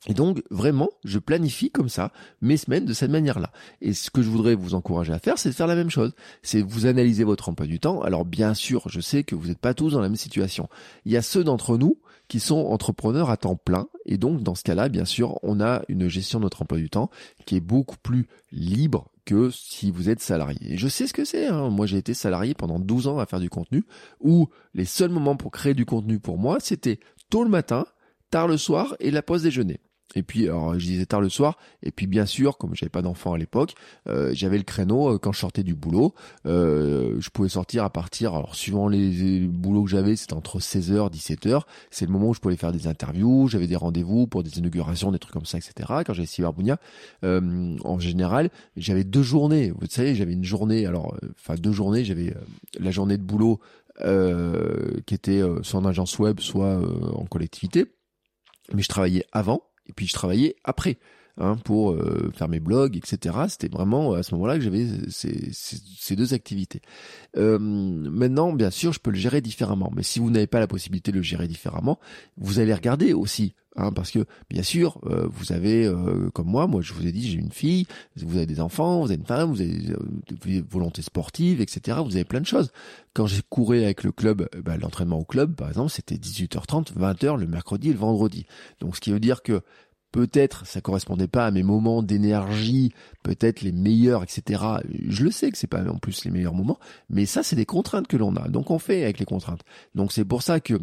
Et 0.07 0.15
donc, 0.15 0.43
vraiment, 0.51 0.91
je 1.05 1.19
planifie 1.19 1.71
comme 1.71 1.89
ça 1.89 2.13
mes 2.43 2.59
semaines 2.59 2.85
de 2.85 2.93
cette 2.93 3.11
manière-là. 3.11 3.51
Et 3.81 3.95
ce 3.95 4.11
que 4.11 4.21
je 4.21 4.29
voudrais 4.29 4.55
vous 4.55 4.75
encourager 4.75 5.13
à 5.13 5.19
faire, 5.19 5.39
c'est 5.39 5.49
de 5.49 5.55
faire 5.55 5.67
la 5.67 5.77
même 5.77 5.91
chose. 5.91 6.13
C'est 6.43 6.61
vous 6.61 6.87
analyser 6.87 7.25
votre 7.25 7.49
emploi 7.49 7.67
du 7.67 7.81
temps. 7.81 8.03
Alors, 8.03 8.27
bien 8.27 8.53
sûr, 8.53 8.83
je 8.89 9.01
sais 9.01 9.25
que 9.25 9.35
vous 9.35 9.49
n'êtes 9.49 9.59
pas 9.59 9.73
tous 9.73 9.93
dans 9.93 10.01
la 10.01 10.09
même 10.09 10.17
situation. 10.17 10.69
Il 11.07 11.13
y 11.13 11.17
a 11.17 11.23
ceux 11.23 11.43
d'entre 11.43 11.79
nous 11.79 11.99
qui 12.29 12.41
sont 12.41 12.57
entrepreneurs 12.67 13.31
à 13.31 13.37
temps 13.37 13.57
plein. 13.57 13.89
Et 14.05 14.19
donc, 14.19 14.43
dans 14.43 14.55
ce 14.55 14.63
cas-là, 14.65 14.89
bien 14.89 15.07
sûr, 15.07 15.39
on 15.43 15.61
a 15.61 15.83
une 15.89 16.09
gestion 16.09 16.39
de 16.39 16.45
notre 16.45 16.63
emploi 16.63 16.79
du 16.79 16.91
temps 16.91 17.11
qui 17.47 17.57
est 17.57 17.61
beaucoup 17.61 17.97
plus 17.97 18.27
libre 18.53 19.11
que 19.25 19.51
si 19.51 19.91
vous 19.91 20.11
êtes 20.11 20.21
salarié. 20.21 20.75
Et 20.75 20.77
je 20.77 20.89
sais 20.89 21.07
ce 21.07 21.15
que 21.15 21.25
c'est. 21.25 21.47
Hein. 21.47 21.71
Moi, 21.71 21.87
j'ai 21.87 21.97
été 21.97 22.13
salarié 22.13 22.55
pendant 22.55 22.79
12 22.79 23.09
ans 23.09 23.19
à 23.19 23.27
faire 23.27 23.41
du 23.41 23.49
contenu, 23.49 23.85
où 24.21 24.49
les 24.75 24.85
seuls 24.85 25.11
moments 25.11 25.37
pour 25.37 25.51
créer 25.51 25.73
du 25.73 25.87
contenu 25.87 26.19
pour 26.19 26.37
moi, 26.37 26.59
c'était 26.61 27.01
tôt 27.31 27.43
le 27.43 27.51
matin, 27.51 27.87
tard 28.31 28.49
le 28.49 28.59
soir 28.59 28.95
et 29.01 29.11
la 29.11 29.23
pause 29.23 29.43
déjeuner. 29.43 29.81
Et 30.17 30.23
puis, 30.23 30.45
alors, 30.45 30.75
je 30.75 30.85
disais 30.85 31.07
tard 31.07 31.21
le 31.21 31.29
soir. 31.29 31.59
Et 31.83 31.91
puis, 31.91 32.07
bien 32.07 32.27
sûr, 32.27 32.57
comme 32.57 32.75
j'avais 32.75 32.91
pas 32.91 33.03
d'enfant 33.03 33.33
à 33.33 33.39
l'époque, 33.39 33.75
euh, 34.09 34.31
j'avais 34.33 34.59
le 34.59 34.65
créneau 34.65 35.15
euh, 35.15 35.19
quand 35.19 35.33
je 35.33 35.41
sortais 35.41 35.63
du 35.63 35.75
boulot. 35.75 36.15
Euh, 36.47 37.17
je 37.19 37.31
pouvais 37.31 37.49
sortir 37.49 37.85
à 37.85 37.91
partir, 37.91 38.35
alors 38.35 38.55
suivant 38.55 38.89
les, 38.89 39.41
boulots 39.47 39.85
que 39.85 39.91
j'avais, 39.91 40.17
c'était 40.17 40.35
entre 40.35 40.59
16h, 40.61 41.13
17h. 41.13 41.63
C'est 41.91 42.07
le 42.07 42.13
moment 42.13 42.29
où 42.29 42.35
je 42.35 42.41
pouvais 42.41 42.57
faire 42.57 42.73
des 42.73 42.87
interviews. 42.87 43.49
J'avais 43.49 43.67
des 43.67 43.77
rendez-vous 43.77 44.27
pour 44.27 44.43
des 44.43 44.59
inaugurations, 44.59 45.13
des 45.13 45.19
trucs 45.19 45.33
comme 45.33 45.47
ça, 45.47 45.59
etc. 45.59 45.73
Quand 46.07 46.15
j'avais 46.15 46.27
Cyberbunia, 46.27 46.79
euh, 47.25 47.77
en 47.85 47.99
général, 47.99 48.51
j'avais 48.77 49.05
deux 49.05 49.23
journées. 49.23 49.73
Vous 49.79 49.87
savez, 49.89 50.15
j'avais 50.15 50.33
une 50.33 50.45
journée, 50.45 50.87
alors, 50.87 51.17
enfin 51.39 51.55
deux 51.55 51.73
journées. 51.73 52.05
J'avais 52.05 52.35
la 52.79 52.91
journée 52.91 53.19
de 53.19 53.23
boulot 53.23 53.61
qui 55.07 55.15
était 55.15 55.41
soit 55.63 55.81
en 55.81 55.85
agence 55.85 56.19
web, 56.19 56.41
soit 56.41 56.81
en 57.15 57.25
collectivité. 57.27 57.87
Mais 58.73 58.83
je 58.83 58.89
travaillais 58.89 59.25
avant 59.33 59.63
et 59.87 59.93
puis 59.93 60.07
je 60.07 60.13
travaillais 60.13 60.57
après. 60.65 60.99
Hein, 61.37 61.57
pour 61.65 61.91
euh, 61.91 62.31
faire 62.33 62.47
mes 62.47 62.61
blogs, 62.61 62.97
etc. 62.97 63.37
C'était 63.49 63.67
vraiment 63.67 64.13
à 64.13 64.23
ce 64.23 64.37
moment-là 64.37 64.57
que 64.57 64.61
j'avais 64.63 64.87
ces, 65.09 65.51
ces, 65.51 66.15
deux 66.15 66.33
activités. 66.33 66.81
Euh, 67.37 67.59
maintenant, 67.59 68.53
bien 68.53 68.71
sûr, 68.71 68.93
je 68.93 69.01
peux 69.01 69.11
le 69.11 69.17
gérer 69.17 69.41
différemment. 69.41 69.91
Mais 69.97 70.05
si 70.05 70.21
vous 70.21 70.31
n'avez 70.31 70.47
pas 70.47 70.61
la 70.61 70.69
possibilité 70.69 71.11
de 71.11 71.17
le 71.17 71.25
gérer 71.25 71.49
différemment, 71.49 71.99
vous 72.37 72.61
allez 72.61 72.73
regarder 72.73 73.15
aussi. 73.15 73.57
Hein, 73.75 73.91
parce 73.91 74.13
que 74.13 74.25
bien 74.49 74.63
sûr, 74.63 75.01
euh, 75.07 75.27
vous 75.29 75.53
avez, 75.53 75.93
comme 76.35 76.47
moi, 76.47 76.69
moi 76.69 76.81
je 76.83 76.93
vous 76.93 77.05
ai 77.05 77.11
dit, 77.11 77.29
j'ai 77.29 77.39
une 77.41 77.51
fille, 77.51 77.89
vous 78.15 78.37
avez 78.37 78.47
des 78.47 78.61
enfants, 78.61 79.01
vous 79.01 79.07
avez 79.07 79.17
une 79.17 79.27
femme, 79.27 79.51
vous 79.51 79.61
avez 79.61 79.77
des 80.45 80.61
volontés 80.61 81.03
sportives, 81.03 81.61
etc. 81.61 81.99
Vous 82.05 82.15
avez 82.15 82.25
plein 82.25 82.41
de 82.41 82.47
choses. 82.47 82.71
Quand 83.13 83.27
j'ai 83.27 83.43
couru 83.49 83.83
avec 83.83 84.05
le 84.05 84.13
club, 84.13 84.49
bah, 84.65 84.77
l'entraînement 84.77 85.19
au 85.19 85.25
club, 85.25 85.57
par 85.57 85.67
exemple, 85.67 85.91
c'était 85.91 86.15
18h30, 86.15 86.93
20h 86.97 87.37
le 87.37 87.49
mercredi 87.49 87.91
et 87.91 87.93
le 87.93 87.99
vendredi. 87.99 88.47
Donc 88.79 88.95
ce 88.95 89.01
qui 89.01 89.11
veut 89.11 89.19
dire 89.19 89.43
que 89.43 89.63
peut-être 90.15 90.65
ça 90.65 90.81
correspondait 90.81 91.27
pas 91.27 91.45
à 91.45 91.51
mes 91.51 91.65
moments 91.65 92.01
d'énergie, 92.01 92.93
peut-être 93.25 93.63
les 93.63 93.73
meilleurs, 93.73 94.23
etc. 94.23 94.63
Je 95.09 95.25
le 95.25 95.33
sais 95.33 95.51
que 95.51 95.59
c'est 95.59 95.67
pas 95.67 95.83
en 95.91 95.99
plus 95.99 96.25
les 96.25 96.31
meilleurs 96.31 96.55
moments, 96.55 96.79
mais 97.11 97.27
ça 97.27 97.43
c'est 97.43 97.57
des 97.57 97.67
contraintes 97.67 98.07
que 98.07 98.17
l'on 98.17 98.37
a. 98.37 98.47
Donc 98.47 98.71
on 98.71 98.79
fait 98.79 99.03
avec 99.03 99.19
les 99.19 99.25
contraintes. 99.25 99.63
Donc 99.97 100.13
c'est 100.13 100.25
pour 100.25 100.43
ça 100.43 100.61
que 100.61 100.75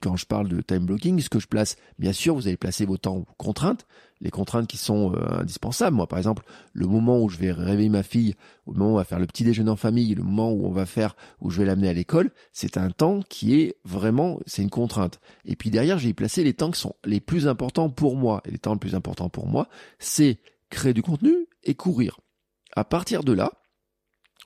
quand 0.00 0.16
je 0.16 0.26
parle 0.26 0.48
de 0.48 0.60
time 0.62 0.84
blocking, 0.84 1.20
ce 1.20 1.28
que 1.28 1.38
je 1.38 1.46
place, 1.46 1.76
bien 2.00 2.12
sûr, 2.12 2.34
vous 2.34 2.48
allez 2.48 2.56
placer 2.56 2.86
vos 2.86 2.96
temps 2.96 3.24
contraintes, 3.38 3.86
les 4.20 4.30
contraintes 4.30 4.66
qui 4.66 4.76
sont 4.76 5.12
euh, 5.14 5.40
indispensables. 5.40 5.96
Moi, 5.96 6.06
par 6.06 6.18
exemple, 6.18 6.42
le 6.72 6.86
moment 6.86 7.20
où 7.20 7.28
je 7.28 7.38
vais 7.38 7.52
réveiller 7.52 7.88
ma 7.88 8.02
fille, 8.02 8.34
le 8.66 8.72
moment 8.72 8.90
où 8.90 8.94
on 8.94 8.96
va 8.96 9.04
faire 9.04 9.18
le 9.18 9.26
petit 9.26 9.44
déjeuner 9.44 9.70
en 9.70 9.76
famille, 9.76 10.14
le 10.14 10.22
moment 10.22 10.50
où 10.50 10.66
on 10.66 10.70
va 10.70 10.86
faire, 10.86 11.16
où 11.40 11.50
je 11.50 11.58
vais 11.58 11.66
l'amener 11.66 11.88
à 11.88 11.92
l'école, 11.92 12.30
c'est 12.52 12.76
un 12.76 12.90
temps 12.90 13.20
qui 13.28 13.60
est 13.60 13.76
vraiment, 13.84 14.40
c'est 14.46 14.62
une 14.62 14.70
contrainte. 14.70 15.20
Et 15.44 15.56
puis 15.56 15.70
derrière, 15.70 16.02
y 16.04 16.12
placer 16.12 16.44
les 16.44 16.54
temps 16.54 16.70
qui 16.70 16.80
sont 16.80 16.94
les 17.04 17.20
plus 17.20 17.48
importants 17.48 17.90
pour 17.90 18.16
moi. 18.16 18.42
Et 18.46 18.50
les 18.52 18.58
temps 18.58 18.72
les 18.72 18.78
plus 18.78 18.94
importants 18.94 19.28
pour 19.28 19.46
moi, 19.46 19.68
c'est 19.98 20.38
créer 20.70 20.94
du 20.94 21.02
contenu 21.02 21.34
et 21.64 21.74
courir. 21.74 22.20
À 22.74 22.84
partir 22.84 23.24
de 23.24 23.32
là, 23.32 23.52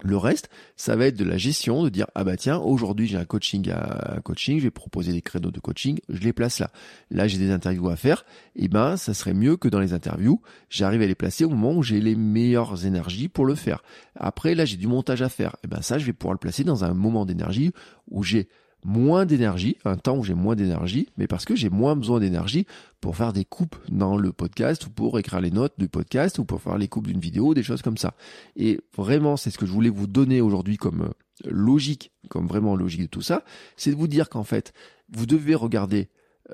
le 0.02 0.16
reste, 0.16 0.50
ça 0.76 0.96
va 0.96 1.06
être 1.06 1.16
de 1.16 1.24
la 1.24 1.36
gestion, 1.36 1.84
de 1.84 1.88
dire 1.88 2.06
ah 2.14 2.24
bah 2.24 2.36
tiens 2.36 2.58
aujourd'hui 2.58 3.06
j'ai 3.06 3.16
un 3.16 3.24
coaching 3.24 3.70
à 3.70 4.20
coaching, 4.22 4.58
je 4.58 4.64
vais 4.64 4.70
proposer 4.70 5.12
des 5.12 5.22
créneaux 5.22 5.50
de 5.50 5.60
coaching, 5.60 5.98
je 6.08 6.20
les 6.20 6.32
place 6.32 6.58
là. 6.58 6.70
Là 7.10 7.28
j'ai 7.28 7.38
des 7.38 7.50
interviews 7.50 7.88
à 7.88 7.96
faire, 7.96 8.24
et 8.56 8.68
ben 8.68 8.96
ça 8.96 9.14
serait 9.14 9.34
mieux 9.34 9.56
que 9.56 9.68
dans 9.68 9.80
les 9.80 9.92
interviews, 9.92 10.40
j'arrive 10.68 11.02
à 11.02 11.06
les 11.06 11.14
placer 11.14 11.44
au 11.44 11.50
moment 11.50 11.74
où 11.74 11.82
j'ai 11.82 12.00
les 12.00 12.14
meilleures 12.14 12.86
énergies 12.86 13.28
pour 13.28 13.46
le 13.46 13.54
faire. 13.54 13.82
Après 14.14 14.54
là 14.54 14.64
j'ai 14.64 14.76
du 14.76 14.86
montage 14.86 15.22
à 15.22 15.28
faire, 15.28 15.56
et 15.64 15.66
ben 15.66 15.82
ça 15.82 15.98
je 15.98 16.06
vais 16.06 16.12
pouvoir 16.12 16.34
le 16.34 16.38
placer 16.38 16.64
dans 16.64 16.84
un 16.84 16.94
moment 16.94 17.26
d'énergie 17.26 17.72
où 18.08 18.22
j'ai 18.22 18.48
moins 18.84 19.26
d'énergie, 19.26 19.76
un 19.84 19.96
temps 19.96 20.16
où 20.16 20.24
j'ai 20.24 20.34
moins 20.34 20.56
d'énergie, 20.56 21.08
mais 21.16 21.26
parce 21.26 21.44
que 21.44 21.54
j'ai 21.54 21.70
moins 21.70 21.96
besoin 21.96 22.20
d'énergie 22.20 22.66
pour 23.00 23.16
faire 23.16 23.32
des 23.32 23.44
coupes 23.44 23.76
dans 23.88 24.16
le 24.16 24.32
podcast 24.32 24.86
ou 24.86 24.90
pour 24.90 25.18
écrire 25.18 25.40
les 25.40 25.50
notes 25.50 25.74
du 25.78 25.88
podcast 25.88 26.38
ou 26.38 26.44
pour 26.44 26.60
faire 26.60 26.78
les 26.78 26.88
coupes 26.88 27.06
d'une 27.06 27.20
vidéo, 27.20 27.54
des 27.54 27.62
choses 27.62 27.82
comme 27.82 27.98
ça. 27.98 28.14
Et 28.56 28.80
vraiment, 28.96 29.36
c'est 29.36 29.50
ce 29.50 29.58
que 29.58 29.66
je 29.66 29.72
voulais 29.72 29.90
vous 29.90 30.06
donner 30.06 30.40
aujourd'hui 30.40 30.76
comme 30.76 31.02
euh, 31.02 31.50
logique, 31.50 32.12
comme 32.28 32.46
vraiment 32.46 32.76
logique 32.76 33.02
de 33.02 33.06
tout 33.06 33.22
ça, 33.22 33.44
c'est 33.76 33.90
de 33.90 33.96
vous 33.96 34.08
dire 34.08 34.28
qu'en 34.28 34.44
fait, 34.44 34.72
vous 35.12 35.26
devez 35.26 35.54
regarder 35.54 36.08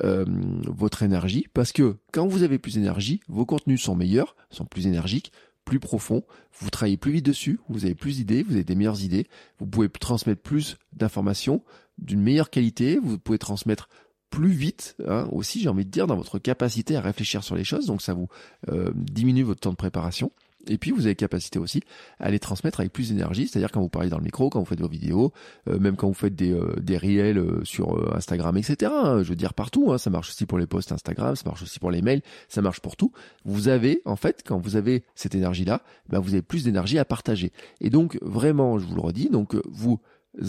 euh, 0.04 0.24
votre 0.66 1.02
énergie 1.02 1.46
parce 1.54 1.72
que 1.72 1.96
quand 2.12 2.26
vous 2.26 2.42
avez 2.42 2.58
plus 2.58 2.74
d'énergie, 2.74 3.20
vos 3.28 3.46
contenus 3.46 3.82
sont 3.82 3.94
meilleurs, 3.94 4.36
sont 4.50 4.66
plus 4.66 4.86
énergiques, 4.86 5.32
plus 5.64 5.80
profonds, 5.80 6.22
vous 6.60 6.70
travaillez 6.70 6.96
plus 6.96 7.12
vite 7.12 7.26
dessus, 7.26 7.58
vous 7.68 7.84
avez 7.84 7.94
plus 7.94 8.16
d'idées, 8.16 8.42
vous 8.42 8.54
avez 8.54 8.64
des 8.64 8.74
meilleures 8.74 9.02
idées, 9.02 9.26
vous 9.58 9.66
pouvez 9.66 9.88
transmettre 9.88 10.40
plus 10.40 10.76
d'informations, 10.92 11.62
d'une 11.98 12.20
meilleure 12.20 12.50
qualité, 12.50 12.98
vous 13.02 13.18
pouvez 13.18 13.38
transmettre 13.38 13.88
plus 14.30 14.50
vite 14.50 14.96
hein, 15.06 15.28
aussi, 15.32 15.60
j'ai 15.60 15.68
envie 15.68 15.84
de 15.84 15.90
dire, 15.90 16.06
dans 16.06 16.16
votre 16.16 16.38
capacité 16.38 16.96
à 16.96 17.00
réfléchir 17.00 17.42
sur 17.42 17.54
les 17.54 17.64
choses, 17.64 17.86
donc 17.86 18.02
ça 18.02 18.14
vous 18.14 18.28
euh, 18.68 18.90
diminue 18.94 19.42
votre 19.42 19.60
temps 19.60 19.70
de 19.70 19.76
préparation. 19.76 20.30
Et 20.68 20.78
puis 20.78 20.90
vous 20.90 21.06
avez 21.06 21.14
capacité 21.14 21.60
aussi 21.60 21.80
à 22.18 22.28
les 22.28 22.40
transmettre 22.40 22.80
avec 22.80 22.92
plus 22.92 23.10
d'énergie, 23.10 23.46
c'est-à-dire 23.46 23.70
quand 23.70 23.80
vous 23.80 23.88
parlez 23.88 24.08
dans 24.08 24.18
le 24.18 24.24
micro, 24.24 24.50
quand 24.50 24.58
vous 24.58 24.66
faites 24.66 24.80
vos 24.80 24.88
vidéos, 24.88 25.32
euh, 25.68 25.78
même 25.78 25.94
quand 25.94 26.08
vous 26.08 26.14
faites 26.14 26.34
des, 26.34 26.52
euh, 26.52 26.74
des 26.80 26.96
réels 26.96 27.40
sur 27.62 28.14
Instagram, 28.16 28.56
etc. 28.56 28.92
Hein, 28.92 29.22
je 29.22 29.28
veux 29.28 29.36
dire 29.36 29.54
partout, 29.54 29.92
hein, 29.92 29.98
ça 29.98 30.10
marche 30.10 30.30
aussi 30.30 30.44
pour 30.44 30.58
les 30.58 30.66
posts 30.66 30.90
Instagram, 30.90 31.36
ça 31.36 31.44
marche 31.46 31.62
aussi 31.62 31.78
pour 31.78 31.92
les 31.92 32.02
mails, 32.02 32.20
ça 32.48 32.62
marche 32.62 32.80
pour 32.80 32.96
tout. 32.96 33.12
Vous 33.44 33.68
avez, 33.68 34.02
en 34.06 34.16
fait, 34.16 34.42
quand 34.44 34.58
vous 34.58 34.74
avez 34.74 35.04
cette 35.14 35.36
énergie-là, 35.36 35.82
ben 36.08 36.18
vous 36.18 36.34
avez 36.34 36.42
plus 36.42 36.64
d'énergie 36.64 36.98
à 36.98 37.04
partager. 37.04 37.52
Et 37.80 37.90
donc 37.90 38.18
vraiment, 38.20 38.80
je 38.80 38.86
vous 38.86 38.96
le 38.96 39.02
redis, 39.02 39.30
donc 39.30 39.54
vous 39.70 40.00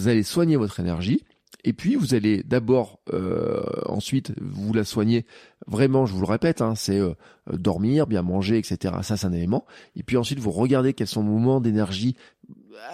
allez 0.07 0.23
soigner 0.23 0.55
votre 0.55 0.79
énergie 0.79 1.21
et 1.63 1.73
puis 1.73 1.95
vous 1.95 2.13
allez 2.13 2.43
d'abord, 2.43 2.99
euh, 3.13 3.63
ensuite, 3.85 4.33
vous 4.39 4.73
la 4.73 4.83
soigner. 4.83 5.25
Vraiment, 5.65 6.05
je 6.05 6.13
vous 6.13 6.21
le 6.21 6.27
répète, 6.27 6.61
hein, 6.61 6.75
c'est 6.75 6.99
euh, 6.99 7.13
dormir, 7.51 8.07
bien 8.07 8.21
manger, 8.21 8.57
etc. 8.57 8.95
Ça, 9.01 9.17
c'est 9.17 9.27
un 9.27 9.33
élément. 9.33 9.65
Et 9.95 10.03
puis 10.03 10.17
ensuite, 10.17 10.39
vous 10.39 10.51
regardez 10.51 10.93
quels 10.93 11.07
sont 11.07 11.23
vos 11.23 11.33
moments 11.33 11.59
d'énergie. 11.59 12.15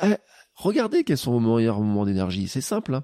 Euh, 0.04 0.16
regardez 0.56 1.04
quels 1.04 1.18
sont 1.18 1.40
vos 1.40 1.56
meilleurs 1.56 1.80
moments 1.80 2.06
d'énergie. 2.06 2.48
C'est 2.48 2.62
simple. 2.62 2.96
Hein. 2.96 3.04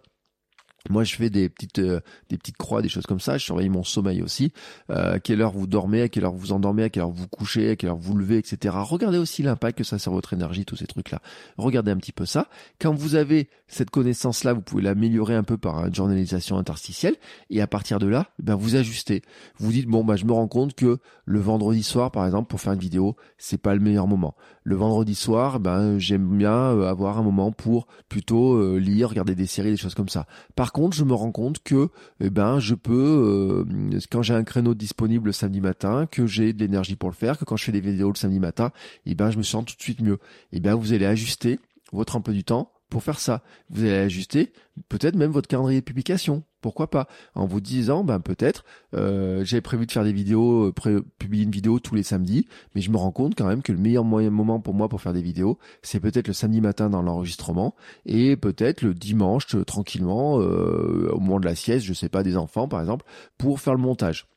Moi, 0.89 1.03
je 1.03 1.15
fais 1.15 1.29
des 1.29 1.49
petites, 1.49 1.79
euh, 1.79 1.99
des 2.29 2.37
petites 2.37 2.57
croix, 2.57 2.81
des 2.81 2.89
choses 2.89 3.05
comme 3.05 3.19
ça. 3.19 3.37
Je 3.37 3.43
surveille 3.43 3.69
mon 3.69 3.83
sommeil 3.83 4.21
aussi. 4.21 4.53
Euh, 4.89 5.19
quelle 5.21 5.41
heure 5.41 5.51
vous 5.51 5.67
dormez, 5.67 6.01
à 6.03 6.09
quelle 6.09 6.23
heure 6.23 6.33
vous 6.33 6.51
endormez, 6.53 6.83
à 6.83 6.89
quelle 6.89 7.03
heure 7.03 7.09
vous 7.09 7.27
couchez, 7.27 7.71
à 7.71 7.75
quelle 7.75 7.89
heure 7.89 7.97
vous 7.97 8.15
levez, 8.15 8.37
etc. 8.37 8.75
Regardez 8.79 9.17
aussi 9.17 9.43
l'impact 9.43 9.77
que 9.77 9.83
ça 9.83 9.99
sur 9.99 10.13
votre 10.13 10.33
énergie, 10.33 10.65
tous 10.65 10.77
ces 10.77 10.87
trucs-là. 10.87 11.21
Regardez 11.57 11.91
un 11.91 11.97
petit 11.97 12.13
peu 12.13 12.25
ça. 12.25 12.47
Quand 12.79 12.93
vous 12.93 13.15
avez 13.15 13.49
cette 13.67 13.89
connaissance-là, 13.89 14.53
vous 14.53 14.61
pouvez 14.61 14.81
l'améliorer 14.81 15.35
un 15.35 15.43
peu 15.43 15.57
par 15.57 15.85
une 15.85 15.93
journalisation 15.93 16.57
interstitielle. 16.57 17.15
Et 17.49 17.61
à 17.61 17.67
partir 17.67 17.99
de 17.99 18.07
là, 18.07 18.27
ben 18.39 18.55
vous 18.55 18.75
ajustez. 18.75 19.21
Vous 19.57 19.71
dites 19.71 19.87
bon, 19.87 20.03
bah 20.03 20.15
je 20.15 20.25
me 20.25 20.31
rends 20.31 20.47
compte 20.47 20.75
que 20.75 20.97
le 21.25 21.39
vendredi 21.39 21.83
soir, 21.83 22.11
par 22.11 22.25
exemple, 22.25 22.47
pour 22.47 22.61
faire 22.61 22.73
une 22.73 22.79
vidéo, 22.79 23.15
c'est 23.37 23.61
pas 23.61 23.75
le 23.75 23.81
meilleur 23.81 24.07
moment. 24.07 24.35
Le 24.63 24.75
vendredi 24.75 25.15
soir, 25.15 25.59
ben 25.59 25.97
j'aime 25.99 26.37
bien 26.37 26.51
euh, 26.51 26.89
avoir 26.89 27.17
un 27.17 27.23
moment 27.23 27.51
pour 27.51 27.87
plutôt 28.07 28.77
lire, 28.77 29.09
regarder 29.09 29.35
des 29.35 29.45
séries, 29.45 29.71
des 29.71 29.77
choses 29.77 29.95
comme 29.95 30.09
ça. 30.09 30.25
Par 30.55 30.71
contre, 30.71 30.95
je 30.95 31.03
me 31.03 31.13
rends 31.13 31.31
compte 31.31 31.63
que 31.63 31.89
eh 32.19 32.29
ben 32.29 32.59
je 32.59 32.75
peux 32.75 33.65
euh, 33.69 33.99
quand 34.11 34.21
j'ai 34.21 34.33
un 34.33 34.43
créneau 34.43 34.73
disponible 34.73 35.27
le 35.27 35.31
samedi 35.31 35.61
matin, 35.61 36.05
que 36.05 36.25
j'ai 36.25 36.53
de 36.53 36.59
l'énergie 36.59 36.95
pour 36.95 37.09
le 37.09 37.15
faire, 37.15 37.37
que 37.37 37.45
quand 37.45 37.57
je 37.57 37.63
fais 37.65 37.71
des 37.71 37.81
vidéos 37.81 38.09
le 38.09 38.15
samedi 38.15 38.39
matin, 38.39 38.71
eh 39.05 39.15
ben 39.15 39.31
je 39.31 39.37
me 39.37 39.43
sens 39.43 39.65
tout 39.65 39.75
de 39.75 39.81
suite 39.81 40.01
mieux. 40.01 40.19
Eh 40.51 40.59
ben 40.59 40.75
vous 40.75 40.93
allez 40.93 41.05
ajuster 41.05 41.59
votre 41.91 42.15
emploi 42.15 42.33
du 42.33 42.43
temps 42.43 42.71
pour 42.89 43.03
faire 43.03 43.19
ça. 43.19 43.43
Vous 43.69 43.81
allez 43.81 43.93
ajuster 43.93 44.51
peut-être 44.89 45.15
même 45.15 45.31
votre 45.31 45.47
calendrier 45.47 45.79
de 45.79 45.85
publication 45.85 46.43
Pourquoi 46.61 46.89
pas 46.89 47.07
En 47.35 47.45
vous 47.45 47.61
disant, 47.61 48.03
ben 48.03 48.19
peut-être, 48.19 48.65
euh, 48.93 49.45
j'avais 49.45 49.61
prévu 49.61 49.85
de 49.85 49.91
faire 49.91 50.03
des 50.03 50.11
vidéos, 50.11 50.73
euh, 50.85 51.01
publier 51.17 51.43
une 51.43 51.51
vidéo 51.51 51.79
tous 51.79 51.95
les 51.95 52.03
samedis, 52.03 52.47
mais 52.75 52.81
je 52.81 52.91
me 52.91 52.97
rends 52.97 53.11
compte 53.11 53.35
quand 53.35 53.47
même 53.47 53.61
que 53.61 53.71
le 53.71 53.77
meilleur 53.77 54.03
moyen, 54.03 54.29
moment 54.29 54.59
pour 54.59 54.73
moi 54.73 54.89
pour 54.89 55.01
faire 55.01 55.13
des 55.13 55.21
vidéos, 55.21 55.57
c'est 55.81 56.01
peut-être 56.01 56.27
le 56.27 56.33
samedi 56.33 56.59
matin 56.59 56.89
dans 56.89 57.01
l'enregistrement 57.01 57.75
et 58.05 58.35
peut-être 58.35 58.81
le 58.81 58.93
dimanche 58.93 59.55
euh, 59.55 59.63
tranquillement 59.63 60.39
euh, 60.41 61.09
au 61.13 61.19
moment 61.19 61.39
de 61.39 61.45
la 61.45 61.55
sieste, 61.55 61.85
je 61.85 61.93
sais 61.93 62.09
pas, 62.09 62.23
des 62.23 62.35
enfants 62.35 62.67
par 62.67 62.81
exemple, 62.81 63.05
pour 63.37 63.61
faire 63.61 63.73
le 63.73 63.79
montage. 63.79 64.27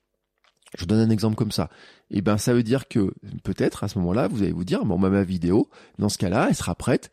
Je 0.76 0.82
vous 0.82 0.86
donne 0.86 1.00
un 1.00 1.10
exemple 1.10 1.34
comme 1.34 1.52
ça. 1.52 1.68
Et 2.10 2.18
eh 2.18 2.22
ben 2.22 2.38
ça 2.38 2.54
veut 2.54 2.62
dire 2.62 2.88
que 2.88 3.12
peut-être 3.42 3.84
à 3.84 3.88
ce 3.88 3.98
moment-là, 3.98 4.28
vous 4.28 4.42
allez 4.42 4.52
vous 4.52 4.64
dire, 4.64 4.84
bon, 4.84 4.98
bah, 4.98 5.10
ma 5.10 5.22
vidéo, 5.22 5.68
dans 5.98 6.08
ce 6.08 6.18
cas-là, 6.18 6.46
elle 6.48 6.54
sera 6.54 6.74
prête 6.74 7.10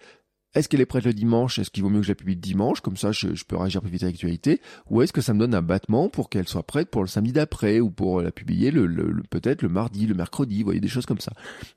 est-ce 0.56 0.68
qu'elle 0.68 0.82
est 0.82 0.88
prête 0.88 1.06
le 1.06 1.14
dimanche? 1.14 1.60
Est-ce 1.60 1.70
qu'il 1.70 1.84
vaut 1.84 1.90
mieux 1.90 2.00
que 2.00 2.06
je 2.06 2.12
la 2.12 2.16
publie 2.16 2.34
le 2.34 2.42
dimanche? 2.42 2.82
Comme 2.82 2.98
ça, 2.98 3.12
je, 3.12 3.28
peux 3.48 3.56
réagir 3.56 3.82
plus 3.82 3.92
vite 3.92 4.04
à 4.04 4.08
l'actualité. 4.08 4.62
Ou 4.90 5.02
est-ce 5.02 5.14
que 5.14 5.22
ça 5.22 5.34
me 5.34 5.40
donne 5.40 5.54
un 5.54 5.62
battement 5.62 6.10
pour 6.10 6.30
qu'elle 6.30 6.48
soit 6.48 6.64
prête 6.64 6.90
pour 6.90 7.02
le 7.02 7.08
samedi 7.08 7.32
d'après 7.32 7.80
ou 7.80 7.92
pour 7.92 8.22
la 8.22 8.32
publier 8.32 8.72
le, 8.72 9.22
peut-être 9.30 9.62
le 9.62 9.70
mardi, 9.70 10.08
le 10.08 10.16
mercredi 10.16 10.60
Vous 10.60 10.66
voyez 10.66 10.80
des 10.80 10.88
choses 10.88 11.06
comme 11.06 11.20
ça. 11.20 11.34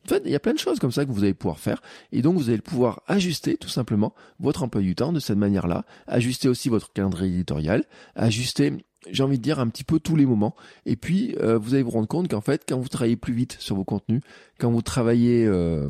En 0.06 0.08
fait, 0.08 0.22
il 0.24 0.30
y 0.30 0.34
a 0.34 0.40
plein 0.40 0.54
de 0.54 0.58
choses 0.58 0.78
comme 0.78 0.92
ça 0.92 1.04
que 1.04 1.10
vous 1.10 1.22
allez 1.22 1.34
pouvoir 1.34 1.58
faire. 1.58 1.82
Et 2.12 2.22
donc, 2.22 2.36
vous 2.38 2.48
allez 2.48 2.62
pouvoir 2.62 3.02
ajuster 3.08 3.58
tout 3.58 3.68
simplement 3.68 4.14
votre 4.40 4.62
emploi 4.62 4.80
du 4.80 4.94
temps 4.94 5.12
de 5.12 5.20
cette 5.20 5.38
manière-là. 5.38 5.84
Ajuster 6.06 6.48
aussi 6.48 6.70
votre 6.70 6.92
calendrier 6.94 7.34
éditorial. 7.34 7.84
Ajuster 8.14 8.72
j'ai 9.10 9.22
envie 9.22 9.38
de 9.38 9.42
dire 9.42 9.60
un 9.60 9.68
petit 9.68 9.84
peu 9.84 9.98
tous 9.98 10.16
les 10.16 10.26
moments. 10.26 10.54
Et 10.86 10.96
puis 10.96 11.34
euh, 11.40 11.58
vous 11.58 11.74
allez 11.74 11.82
vous 11.82 11.90
rendre 11.90 12.08
compte 12.08 12.28
qu'en 12.28 12.40
fait, 12.40 12.64
quand 12.68 12.78
vous 12.78 12.88
travaillez 12.88 13.16
plus 13.16 13.34
vite 13.34 13.56
sur 13.58 13.76
vos 13.76 13.84
contenus, 13.84 14.20
quand 14.58 14.70
vous 14.70 14.82
travaillez 14.82 15.44
euh, 15.46 15.88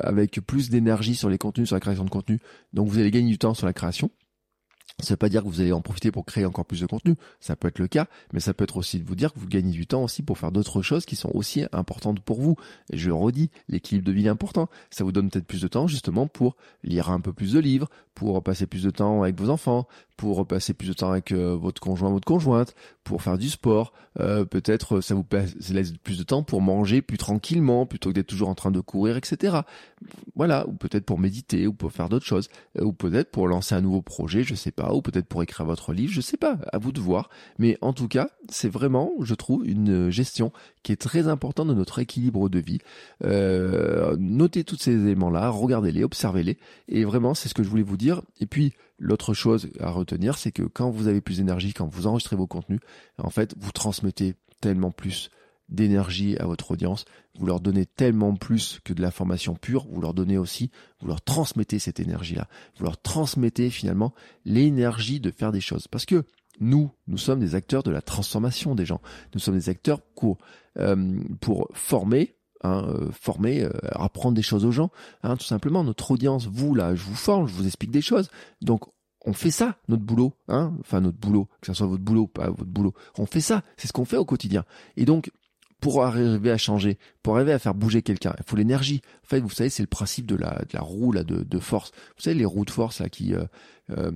avec 0.00 0.40
plus 0.46 0.70
d'énergie 0.70 1.14
sur 1.14 1.28
les 1.28 1.38
contenus, 1.38 1.68
sur 1.68 1.76
la 1.76 1.80
création 1.80 2.04
de 2.04 2.10
contenu, 2.10 2.38
donc 2.72 2.88
vous 2.88 2.98
allez 2.98 3.10
gagner 3.10 3.30
du 3.30 3.38
temps 3.38 3.54
sur 3.54 3.66
la 3.66 3.72
création. 3.72 4.10
Ça 5.00 5.12
veut 5.12 5.18
pas 5.18 5.28
dire 5.28 5.42
que 5.42 5.48
vous 5.48 5.60
allez 5.60 5.72
en 5.72 5.82
profiter 5.82 6.10
pour 6.10 6.24
créer 6.24 6.46
encore 6.46 6.64
plus 6.64 6.80
de 6.80 6.86
contenu, 6.86 7.16
ça 7.38 7.54
peut 7.54 7.68
être 7.68 7.78
le 7.78 7.86
cas, 7.86 8.06
mais 8.32 8.40
ça 8.40 8.54
peut 8.54 8.64
être 8.64 8.78
aussi 8.78 8.98
de 8.98 9.04
vous 9.04 9.14
dire 9.14 9.34
que 9.34 9.38
vous 9.38 9.46
gagnez 9.46 9.72
du 9.72 9.86
temps 9.86 10.02
aussi 10.02 10.22
pour 10.22 10.38
faire 10.38 10.52
d'autres 10.52 10.80
choses 10.80 11.04
qui 11.04 11.16
sont 11.16 11.30
aussi 11.34 11.64
importantes 11.72 12.20
pour 12.20 12.40
vous. 12.40 12.56
Je 12.90 13.08
le 13.08 13.14
redis, 13.14 13.50
l'équilibre 13.68 14.06
de 14.06 14.12
vie 14.12 14.24
est 14.24 14.30
important. 14.30 14.70
Ça 14.88 15.04
vous 15.04 15.12
donne 15.12 15.28
peut-être 15.28 15.46
plus 15.46 15.60
de 15.60 15.68
temps 15.68 15.86
justement 15.86 16.26
pour 16.26 16.56
lire 16.82 17.10
un 17.10 17.20
peu 17.20 17.34
plus 17.34 17.52
de 17.52 17.58
livres, 17.58 17.90
pour 18.14 18.42
passer 18.42 18.66
plus 18.66 18.84
de 18.84 18.90
temps 18.90 19.22
avec 19.22 19.38
vos 19.38 19.50
enfants, 19.50 19.86
pour 20.16 20.46
passer 20.46 20.72
plus 20.74 20.88
de 20.88 20.92
temps 20.92 21.10
avec 21.10 21.32
euh, 21.32 21.54
votre 21.54 21.80
conjoint, 21.80 22.10
votre 22.10 22.24
conjointe, 22.24 22.74
pour 23.04 23.22
faire 23.22 23.38
du 23.38 23.48
sport. 23.48 23.92
Euh, 24.18 24.44
peut-être 24.44 25.00
ça 25.00 25.14
vous 25.14 25.24
laisse 25.70 25.92
plus 25.92 26.18
de 26.18 26.22
temps 26.22 26.42
pour 26.42 26.62
manger 26.62 27.02
plus 27.02 27.18
tranquillement, 27.18 27.86
plutôt 27.86 28.10
que 28.10 28.14
d'être 28.14 28.26
toujours 28.26 28.48
en 28.48 28.54
train 28.54 28.70
de 28.70 28.80
courir, 28.80 29.16
etc. 29.16 29.58
Voilà, 30.34 30.66
ou 30.68 30.72
peut-être 30.72 31.04
pour 31.04 31.18
méditer, 31.18 31.66
ou 31.66 31.74
pour 31.74 31.92
faire 31.92 32.08
d'autres 32.08 32.24
choses, 32.24 32.48
euh, 32.78 32.84
ou 32.84 32.92
peut-être 32.92 33.30
pour 33.30 33.46
lancer 33.46 33.74
un 33.74 33.82
nouveau 33.82 34.02
projet, 34.02 34.42
je 34.42 34.54
sais 34.54 34.70
pas, 34.70 34.92
ou 34.94 35.02
peut-être 35.02 35.26
pour 35.26 35.42
écrire 35.42 35.66
votre 35.66 35.92
livre, 35.92 36.12
je 36.12 36.20
sais 36.20 36.38
pas, 36.38 36.58
à 36.72 36.78
vous 36.78 36.92
de 36.92 37.00
voir. 37.00 37.28
Mais 37.58 37.76
en 37.82 37.92
tout 37.92 38.08
cas, 38.08 38.30
c'est 38.48 38.70
vraiment, 38.70 39.12
je 39.20 39.34
trouve, 39.34 39.66
une 39.66 40.10
gestion 40.10 40.52
qui 40.82 40.92
est 40.92 40.96
très 40.96 41.28
importante 41.28 41.68
de 41.68 41.74
notre 41.74 41.98
équilibre 41.98 42.48
de 42.48 42.58
vie. 42.58 42.78
notez 44.18 44.64
tous 44.64 44.76
ces 44.76 44.92
éléments-là, 44.92 45.50
regardez-les, 45.50 46.04
observez-les, 46.04 46.58
et 46.88 47.04
vraiment, 47.04 47.34
c'est 47.34 47.48
ce 47.48 47.54
que 47.54 47.62
je 47.62 47.68
voulais 47.68 47.82
vous 47.82 47.96
dire 47.96 48.22
et 48.40 48.46
puis, 48.46 48.72
l'autre 48.98 49.34
chose 49.34 49.70
à 49.80 49.90
retenir, 49.90 50.38
c'est 50.38 50.52
que 50.52 50.62
quand 50.62 50.90
vous 50.90 51.08
avez 51.08 51.20
plus 51.20 51.38
d'énergie, 51.38 51.72
quand 51.72 51.86
vous 51.86 52.06
enregistrez 52.06 52.36
vos 52.36 52.46
contenus, 52.46 52.80
en 53.18 53.30
fait, 53.30 53.54
vous 53.58 53.72
transmettez 53.72 54.34
tellement 54.60 54.90
plus 54.90 55.30
d'énergie 55.68 56.36
à 56.38 56.46
votre 56.46 56.70
audience, 56.70 57.04
vous 57.38 57.46
leur 57.46 57.60
donnez 57.60 57.86
tellement 57.86 58.34
plus 58.34 58.80
que 58.84 58.92
de 58.92 59.02
l'information 59.02 59.54
pure, 59.54 59.86
vous 59.90 60.00
leur 60.00 60.14
donnez 60.14 60.38
aussi, 60.38 60.70
vous 61.00 61.08
leur 61.08 61.20
transmettez 61.20 61.78
cette 61.78 62.00
énergie-là, 62.00 62.48
vous 62.76 62.84
leur 62.84 63.00
transmettez 63.00 63.70
finalement 63.70 64.14
l'énergie 64.44 65.20
de 65.20 65.30
faire 65.30 65.52
des 65.52 65.60
choses. 65.60 65.88
Parce 65.88 66.06
que 66.06 66.24
nous, 66.60 66.90
nous 67.08 67.18
sommes 67.18 67.40
des 67.40 67.54
acteurs 67.54 67.82
de 67.82 67.90
la 67.90 68.00
transformation 68.00 68.74
des 68.74 68.86
gens, 68.86 69.00
nous 69.34 69.40
sommes 69.40 69.56
des 69.56 69.68
acteurs 69.68 70.00
pour, 70.00 70.38
euh, 70.78 71.18
pour 71.40 71.68
former, 71.74 72.35
Hein, 72.66 72.84
euh, 72.88 73.10
former, 73.12 73.62
euh, 73.62 73.70
apprendre 73.92 74.34
des 74.34 74.42
choses 74.42 74.64
aux 74.64 74.72
gens, 74.72 74.90
hein, 75.22 75.36
tout 75.36 75.44
simplement. 75.44 75.84
Notre 75.84 76.10
audience, 76.10 76.46
vous 76.46 76.74
là, 76.74 76.96
je 76.96 77.04
vous 77.04 77.14
forme, 77.14 77.46
je 77.46 77.54
vous 77.54 77.64
explique 77.64 77.92
des 77.92 78.00
choses. 78.00 78.28
Donc 78.60 78.86
on 79.24 79.32
fait 79.32 79.52
ça, 79.52 79.76
notre 79.86 80.02
boulot, 80.02 80.32
hein, 80.48 80.74
enfin 80.80 81.00
notre 81.00 81.18
boulot, 81.18 81.48
que 81.60 81.68
ce 81.68 81.74
soit 81.74 81.86
votre 81.86 82.02
boulot, 82.02 82.26
pas 82.26 82.50
votre 82.50 82.64
boulot. 82.64 82.92
On 83.18 83.26
fait 83.26 83.40
ça, 83.40 83.62
c'est 83.76 83.86
ce 83.86 83.92
qu'on 83.92 84.04
fait 84.04 84.16
au 84.16 84.24
quotidien. 84.24 84.64
Et 84.96 85.04
donc 85.04 85.30
pour 85.80 86.02
arriver 86.02 86.50
à 86.50 86.56
changer, 86.56 86.98
pour 87.22 87.36
arriver 87.36 87.52
à 87.52 87.60
faire 87.60 87.74
bouger 87.74 88.02
quelqu'un, 88.02 88.34
il 88.36 88.44
faut 88.44 88.56
l'énergie. 88.56 89.00
En 89.24 89.28
fait, 89.28 89.38
vous 89.40 89.50
savez, 89.50 89.70
c'est 89.70 89.84
le 89.84 89.88
principe 89.88 90.26
de 90.26 90.34
la, 90.34 90.80
roue 90.80 91.12
là, 91.12 91.22
de, 91.22 91.58
force. 91.60 91.92
Vous 92.16 92.22
savez, 92.22 92.36
les 92.36 92.44
roues 92.44 92.64
de 92.64 92.70
force 92.70 93.00
là 93.00 93.08
qui, 93.08 93.32
euh, 93.34 94.10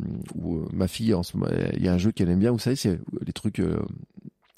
ma 0.73 0.89
fille 0.89 1.15
en 1.15 1.23
ce 1.23 1.37
moment, 1.37 1.53
il 1.77 1.85
y 1.85 1.89
a 1.89 1.93
un 1.93 1.99
jeu 1.99 2.11
qu'elle 2.11 2.31
aime 2.31 2.41
bien. 2.41 2.51
Vous 2.51 2.59
savez, 2.59 2.77
c'est 2.77 2.99
les 3.25 3.33
trucs 3.33 3.63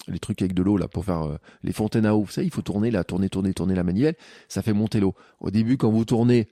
les 0.08 0.18
trucs 0.18 0.42
avec 0.42 0.54
de 0.54 0.62
l'eau 0.62 0.76
là 0.76 0.88
pour 0.88 1.04
faire 1.04 1.22
euh, 1.22 1.38
les 1.62 1.72
fontaines 1.72 2.06
à 2.06 2.14
eau. 2.14 2.22
Vous 2.22 2.30
savez, 2.30 2.46
il 2.46 2.52
faut 2.52 2.62
tourner 2.62 2.90
là, 2.90 3.04
tourner, 3.04 3.28
tourner, 3.28 3.54
tourner 3.54 3.74
la 3.74 3.84
manivelle. 3.84 4.16
Ça 4.48 4.62
fait 4.62 4.72
monter 4.72 5.00
l'eau. 5.00 5.14
Au 5.40 5.50
début, 5.50 5.76
quand 5.76 5.90
vous 5.90 6.04
tournez, 6.04 6.48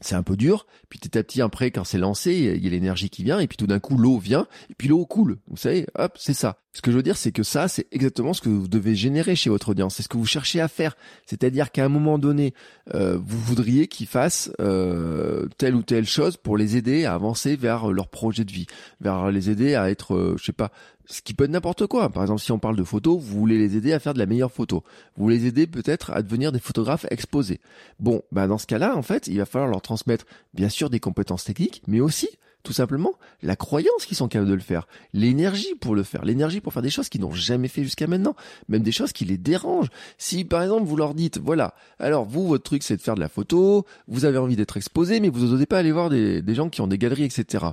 c'est 0.00 0.14
un 0.14 0.22
peu 0.22 0.36
dur. 0.36 0.66
Puis 0.88 0.98
petit 0.98 1.18
à 1.18 1.22
petit, 1.22 1.42
après, 1.42 1.70
quand 1.70 1.84
c'est 1.84 1.98
lancé, 1.98 2.32
il 2.34 2.64
y 2.64 2.66
a 2.66 2.70
l'énergie 2.70 3.10
qui 3.10 3.22
vient. 3.22 3.38
Et 3.38 3.46
puis 3.46 3.56
tout 3.56 3.66
d'un 3.66 3.80
coup, 3.80 3.96
l'eau 3.96 4.18
vient. 4.18 4.46
Et 4.70 4.74
puis 4.74 4.88
l'eau 4.88 5.04
coule. 5.06 5.38
Vous 5.48 5.56
savez, 5.56 5.86
hop, 5.94 6.16
c'est 6.18 6.34
ça. 6.34 6.58
Ce 6.72 6.82
que 6.82 6.92
je 6.92 6.96
veux 6.96 7.02
dire, 7.02 7.16
c'est 7.16 7.32
que 7.32 7.42
ça, 7.42 7.66
c'est 7.66 7.86
exactement 7.90 8.32
ce 8.32 8.40
que 8.40 8.48
vous 8.48 8.68
devez 8.68 8.94
générer 8.94 9.34
chez 9.34 9.50
votre 9.50 9.70
audience. 9.70 9.96
C'est 9.96 10.04
ce 10.04 10.08
que 10.08 10.16
vous 10.16 10.26
cherchez 10.26 10.60
à 10.60 10.68
faire. 10.68 10.96
C'est-à-dire 11.26 11.72
qu'à 11.72 11.84
un 11.84 11.88
moment 11.88 12.16
donné, 12.16 12.54
euh, 12.94 13.18
vous 13.18 13.40
voudriez 13.40 13.88
qu'ils 13.88 14.06
fassent 14.06 14.52
euh, 14.60 15.48
telle 15.58 15.74
ou 15.74 15.82
telle 15.82 16.06
chose 16.06 16.36
pour 16.36 16.56
les 16.56 16.76
aider 16.76 17.06
à 17.06 17.14
avancer 17.14 17.56
vers 17.56 17.90
leur 17.90 18.08
projet 18.08 18.44
de 18.44 18.52
vie, 18.52 18.66
vers 19.00 19.32
les 19.32 19.50
aider 19.50 19.74
à 19.74 19.90
être, 19.90 20.36
je 20.38 20.44
sais 20.44 20.52
pas, 20.52 20.70
ce 21.10 21.22
qui 21.22 21.34
peut 21.34 21.44
être 21.44 21.50
n'importe 21.50 21.86
quoi. 21.86 22.08
Par 22.08 22.22
exemple, 22.22 22.40
si 22.40 22.52
on 22.52 22.58
parle 22.60 22.76
de 22.76 22.84
photos, 22.84 23.20
vous 23.20 23.38
voulez 23.40 23.58
les 23.58 23.76
aider 23.76 23.92
à 23.92 23.98
faire 23.98 24.14
de 24.14 24.20
la 24.20 24.26
meilleure 24.26 24.52
photo. 24.52 24.84
Vous 25.16 25.28
les 25.28 25.46
aider 25.46 25.66
peut-être 25.66 26.12
à 26.12 26.22
devenir 26.22 26.52
des 26.52 26.60
photographes 26.60 27.06
exposés. 27.10 27.60
Bon, 27.98 28.22
bah 28.30 28.46
dans 28.46 28.58
ce 28.58 28.66
cas-là, 28.66 28.96
en 28.96 29.02
fait, 29.02 29.26
il 29.26 29.38
va 29.38 29.44
falloir 29.44 29.68
leur 29.68 29.82
transmettre 29.82 30.24
bien 30.54 30.68
sûr 30.68 30.88
des 30.88 31.00
compétences 31.00 31.44
techniques, 31.44 31.82
mais 31.88 32.00
aussi 32.00 32.28
tout 32.62 32.72
simplement 32.72 33.12
la 33.42 33.56
croyance 33.56 34.04
qu'ils 34.06 34.16
sont 34.16 34.28
capables 34.28 34.50
de 34.50 34.54
le 34.54 34.60
faire, 34.60 34.86
l'énergie 35.12 35.74
pour 35.80 35.94
le 35.94 36.02
faire, 36.02 36.24
l'énergie 36.24 36.60
pour 36.60 36.72
faire 36.72 36.82
des 36.82 36.90
choses 36.90 37.08
qu'ils 37.08 37.20
n'ont 37.20 37.32
jamais 37.32 37.68
fait 37.68 37.82
jusqu'à 37.82 38.06
maintenant, 38.06 38.34
même 38.68 38.82
des 38.82 38.92
choses 38.92 39.12
qui 39.12 39.24
les 39.24 39.38
dérangent. 39.38 39.88
Si 40.18 40.44
par 40.44 40.62
exemple 40.62 40.84
vous 40.84 40.96
leur 40.96 41.14
dites, 41.14 41.38
voilà, 41.38 41.74
alors 41.98 42.24
vous 42.24 42.46
votre 42.46 42.64
truc 42.64 42.82
c'est 42.82 42.96
de 42.96 43.02
faire 43.02 43.14
de 43.14 43.20
la 43.20 43.28
photo, 43.28 43.86
vous 44.08 44.24
avez 44.24 44.38
envie 44.38 44.56
d'être 44.56 44.76
exposé, 44.76 45.20
mais 45.20 45.28
vous 45.28 45.46
n'osez 45.46 45.66
pas 45.66 45.78
aller 45.78 45.92
voir 45.92 46.10
des, 46.10 46.42
gens 46.54 46.68
qui 46.68 46.80
ont 46.80 46.86
des 46.86 46.98
galeries, 46.98 47.24
etc. 47.24 47.64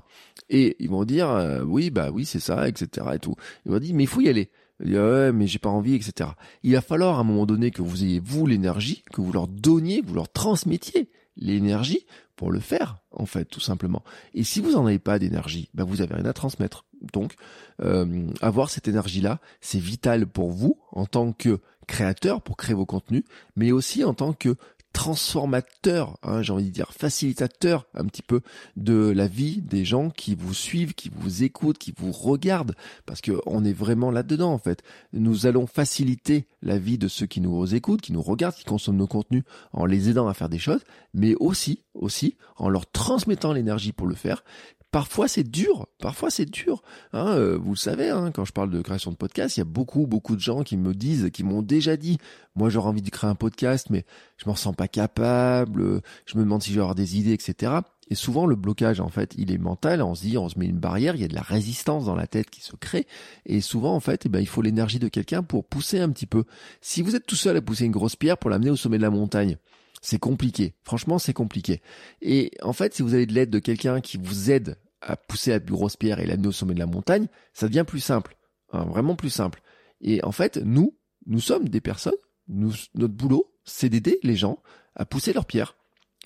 Et 0.50 0.76
ils 0.80 0.90
vont 0.90 1.04
dire, 1.04 1.30
euh, 1.30 1.64
oui 1.64 1.90
bah 1.90 2.10
oui 2.12 2.26
c'est 2.26 2.40
ça, 2.40 2.68
etc. 2.68 3.08
Et 3.16 3.20
tout. 3.20 3.36
Ils 3.66 3.72
vont 3.72 3.80
dire, 3.80 3.96
mais 3.96 4.04
il 4.04 4.08
faut 4.08 4.22
y 4.22 4.30
aller. 4.30 4.50
ouais, 4.80 5.32
mais 5.32 5.48
j'ai 5.48 5.60
pas 5.60 5.70
envie, 5.70 5.96
etc. 5.96 6.30
Il 6.64 6.74
va 6.74 6.82
falloir 6.82 7.18
à 7.18 7.22
un 7.22 7.24
moment 7.24 7.46
donné 7.46 7.72
que 7.72 7.82
vous 7.82 8.04
ayez 8.04 8.22
vous 8.24 8.46
l'énergie, 8.46 9.04
que 9.12 9.22
vous 9.22 9.34
leur 9.34 9.48
donniez, 9.48 10.02
vous 10.06 10.16
leur 10.16 10.32
transmettiez 10.32 11.10
l'énergie 11.38 12.06
pour 12.36 12.52
le 12.52 12.60
faire, 12.60 12.98
en 13.12 13.26
fait, 13.26 13.46
tout 13.46 13.60
simplement. 13.60 14.04
Et 14.34 14.44
si 14.44 14.62
vous 14.62 14.72
n'en 14.72 14.86
avez 14.86 15.00
pas 15.00 15.20
d'énergie, 15.20 15.70
ben 15.74 15.84
vous 15.84 16.02
avez 16.02 16.16
rien 16.16 16.26
à 16.26 16.34
transmettre. 16.34 16.86
Donc, 17.14 17.34
euh, 17.82 18.28
avoir 18.42 18.70
cette 18.70 18.88
énergie-là, 18.88 19.40
c'est 19.60 19.80
vital 19.80 20.28
pour 20.28 20.52
vous 20.52 20.80
en 20.92 21.06
tant 21.06 21.34
que 21.34 21.60
créateur, 21.88 22.42
pour 22.42 22.58
créer 22.58 22.76
vos 22.76 22.86
contenus, 22.86 23.24
mais 23.56 23.72
aussi 23.72 24.04
en 24.04 24.14
tant 24.14 24.34
que 24.34 24.56
transformateur, 24.98 26.18
hein, 26.24 26.42
j'ai 26.42 26.52
envie 26.52 26.66
de 26.66 26.72
dire 26.72 26.92
facilitateur 26.92 27.86
un 27.94 28.06
petit 28.06 28.24
peu 28.24 28.42
de 28.78 29.14
la 29.16 29.28
vie 29.28 29.62
des 29.62 29.86
gens 29.86 30.10
qui 30.10 30.34
vous 30.34 30.56
suivent, 30.56 30.96
qui 30.96 31.12
vous 31.16 31.44
écoutent, 31.44 31.78
qui 31.78 31.94
vous 31.96 32.12
regardent, 32.12 32.74
parce 33.06 33.22
que 33.22 33.34
on 33.46 33.64
est 33.64 33.74
vraiment 33.74 34.10
là-dedans 34.10 34.52
en 34.52 34.58
fait. 34.58 34.82
Nous 35.14 35.46
allons 35.46 35.68
faciliter 35.68 36.48
la 36.64 36.80
vie 36.80 36.98
de 36.98 37.08
ceux 37.08 37.28
qui 37.28 37.42
nous 37.42 37.76
écoutent, 37.76 38.02
qui 38.02 38.12
nous 38.12 38.24
regardent, 38.24 38.56
qui 38.56 38.64
consomment 38.64 38.98
nos 38.98 39.06
contenus, 39.06 39.44
en 39.72 39.86
les 39.86 40.10
aidant 40.10 40.28
à 40.28 40.34
faire 40.34 40.50
des 40.50 40.58
choses, 40.58 40.82
mais 41.14 41.36
aussi, 41.36 41.84
aussi 41.94 42.36
en 42.56 42.68
leur 42.68 42.90
transmettant 42.90 43.54
l'énergie 43.54 43.92
pour 43.92 44.08
le 44.08 44.16
faire, 44.16 44.44
Parfois 44.92 45.28
c'est 45.28 45.44
dur, 45.44 45.88
parfois 46.00 46.30
c'est 46.30 46.46
dur. 46.46 46.82
Hein, 47.12 47.28
euh, 47.34 47.58
vous 47.58 47.72
le 47.72 47.78
savez, 47.78 48.10
hein, 48.10 48.32
quand 48.32 48.46
je 48.46 48.54
parle 48.54 48.70
de 48.70 48.82
création 48.82 49.12
de 49.12 49.18
podcast, 49.18 49.58
il 49.58 49.60
y 49.60 49.62
a 49.62 49.66
beaucoup, 49.66 50.08
beaucoup 50.08 50.36
de 50.36 50.42
gens 50.42 50.64
qui 50.64 50.78
me 50.78 50.94
disent, 50.94 51.30
qui 51.32 51.44
m'ont 51.44 51.62
déjà 51.62 51.98
dit, 51.98 52.18
moi 52.56 52.70
j'aurais 52.70 52.90
envie 52.90 53.02
de 53.02 53.10
créer 53.10 53.30
un 53.30 53.36
podcast, 53.36 53.88
mais 53.90 54.06
je 54.38 54.48
m'en 54.48 54.56
sens 54.56 54.76
pas 54.76 54.88
capable, 54.88 56.02
je 56.26 56.38
me 56.38 56.44
demande 56.44 56.64
si 56.64 56.72
j'ai 56.72 56.80
avoir 56.80 56.96
des 56.96 57.18
idées, 57.18 57.34
etc. 57.34 57.82
Et 58.10 58.16
souvent 58.16 58.46
le 58.46 58.56
blocage, 58.56 59.00
en 59.00 59.10
fait, 59.10 59.34
il 59.38 59.52
est 59.52 59.58
mental. 59.58 60.02
On 60.02 60.16
se 60.16 60.22
dit, 60.22 60.38
on 60.38 60.50
se 60.50 60.58
met 60.58 60.66
une 60.66 60.80
barrière, 60.80 61.16
il 61.16 61.22
y 61.22 61.26
a 61.26 61.28
de 61.28 61.36
la 61.36 61.42
résistance 61.42 62.06
dans 62.06 62.16
la 62.16 62.28
tête 62.28 62.50
qui 62.50 62.62
se 62.62 62.76
crée. 62.76 63.06
Et 63.46 63.62
souvent, 63.62 63.94
en 63.94 64.00
fait, 64.00 64.26
eh 64.26 64.30
ben, 64.30 64.40
il 64.40 64.48
faut 64.48 64.62
l'énergie 64.62 65.00
de 65.00 65.10
quelqu'un 65.10 65.44
pour 65.44 65.66
pousser 65.66 66.00
un 66.00 66.10
petit 66.10 66.26
peu. 66.26 66.46
Si 66.82 67.02
vous 67.02 67.16
êtes 67.16 67.26
tout 67.26 67.36
seul 67.36 67.58
à 67.58 67.62
pousser 67.62 67.86
une 67.86 67.92
grosse 67.92 68.16
pierre 68.16 68.38
pour 68.38 68.50
l'amener 68.50 68.70
au 68.70 68.76
sommet 68.76 68.98
de 68.98 69.04
la 69.04 69.10
montagne, 69.10 69.58
c'est 70.02 70.20
compliqué. 70.20 70.76
Franchement, 70.84 71.20
c'est 71.20 71.34
compliqué. 71.34 71.82
Et 72.22 72.52
en 72.62 72.74
fait, 72.74 72.94
si 72.94 73.02
vous 73.02 73.14
avez 73.14 73.26
de 73.26 73.34
l'aide 73.34 73.50
de 73.50 73.60
quelqu'un 73.60 74.02
qui 74.02 74.18
vous 74.18 74.52
aide 74.52 74.78
à 75.02 75.16
pousser 75.16 75.52
la 75.52 75.60
plus 75.60 75.74
grosse 75.74 75.96
pierre 75.96 76.20
et 76.20 76.26
l'amener 76.26 76.48
au 76.48 76.52
sommet 76.52 76.74
de 76.74 76.80
la 76.80 76.86
montagne, 76.86 77.28
ça 77.54 77.68
devient 77.68 77.86
plus 77.88 78.00
simple. 78.00 78.38
Hein, 78.74 78.86
vraiment 78.86 79.16
plus 79.16 79.30
simple. 79.30 79.62
Et 80.02 80.24
en 80.24 80.32
fait, 80.32 80.58
nous, 80.58 80.96
nous 81.26 81.40
sommes 81.40 81.70
des 81.70 81.82
personnes, 81.82 82.14
nous, 82.48 82.74
notre 82.96 83.14
boulot, 83.14 83.54
c'est 83.64 83.90
d'aider 83.90 84.20
les 84.24 84.36
gens 84.36 84.62
à 84.96 85.06
pousser 85.06 85.34
leur 85.34 85.46
pierre. 85.46 85.76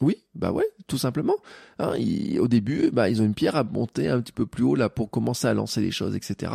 Oui, 0.02 0.24
bah 0.34 0.52
ouais, 0.52 0.66
tout 0.88 0.98
simplement. 0.98 1.36
Hein, 1.78 1.94
au 2.40 2.48
début, 2.48 2.90
bah 2.92 3.10
ils 3.10 3.22
ont 3.22 3.26
une 3.26 3.36
pierre 3.36 3.56
à 3.56 3.64
monter 3.64 4.10
un 4.10 4.20
petit 4.20 4.32
peu 4.32 4.48
plus 4.48 4.64
haut 4.64 4.76
là 4.76 4.90
pour 4.90 5.12
commencer 5.12 5.48
à 5.48 5.54
lancer 5.54 5.82
les 5.82 5.92
choses, 5.92 6.16
etc. 6.16 6.54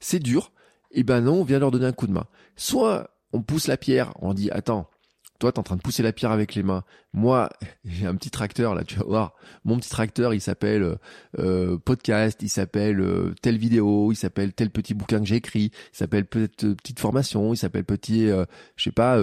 C'est 0.00 0.18
dur. 0.18 0.52
Et 0.90 1.04
ben 1.04 1.20
non, 1.20 1.40
on 1.40 1.44
vient 1.44 1.60
leur 1.60 1.70
donner 1.70 1.86
un 1.86 1.92
coup 1.92 2.08
de 2.08 2.12
main. 2.12 2.26
Soit 2.56 3.10
on 3.32 3.42
pousse 3.42 3.68
la 3.68 3.76
pierre, 3.76 4.12
on 4.20 4.34
dit 4.34 4.50
attends, 4.50 4.90
toi, 5.38 5.52
t'es 5.52 5.58
en 5.58 5.62
train 5.62 5.76
de 5.76 5.82
pousser 5.82 6.02
la 6.02 6.12
pierre 6.12 6.32
avec 6.32 6.54
les 6.54 6.62
mains. 6.62 6.84
Moi, 7.12 7.48
j'ai 7.84 8.06
un 8.06 8.14
petit 8.14 8.30
tracteur, 8.30 8.74
là, 8.74 8.84
tu 8.84 8.96
vas 8.96 9.04
voir. 9.04 9.34
Mon 9.64 9.76
petit 9.78 9.90
tracteur, 9.90 10.34
il 10.34 10.40
s'appelle 10.40 10.82
euh, 10.82 10.96
euh, 11.38 11.78
podcast, 11.78 12.40
il 12.42 12.48
s'appelle 12.48 13.00
euh, 13.00 13.34
telle 13.40 13.58
vidéo, 13.58 14.12
il 14.12 14.16
s'appelle 14.16 14.52
tel 14.52 14.70
petit 14.70 14.94
bouquin 14.94 15.20
que 15.20 15.26
j'ai 15.26 15.36
écrit, 15.36 15.70
il 15.72 15.96
s'appelle 15.96 16.26
peut-être 16.26 16.74
petite 16.74 17.00
formation, 17.00 17.54
il 17.54 17.56
s'appelle 17.56 17.84
petit, 17.84 18.28
je 18.28 18.82
sais 18.82 18.92
pas, 18.92 19.18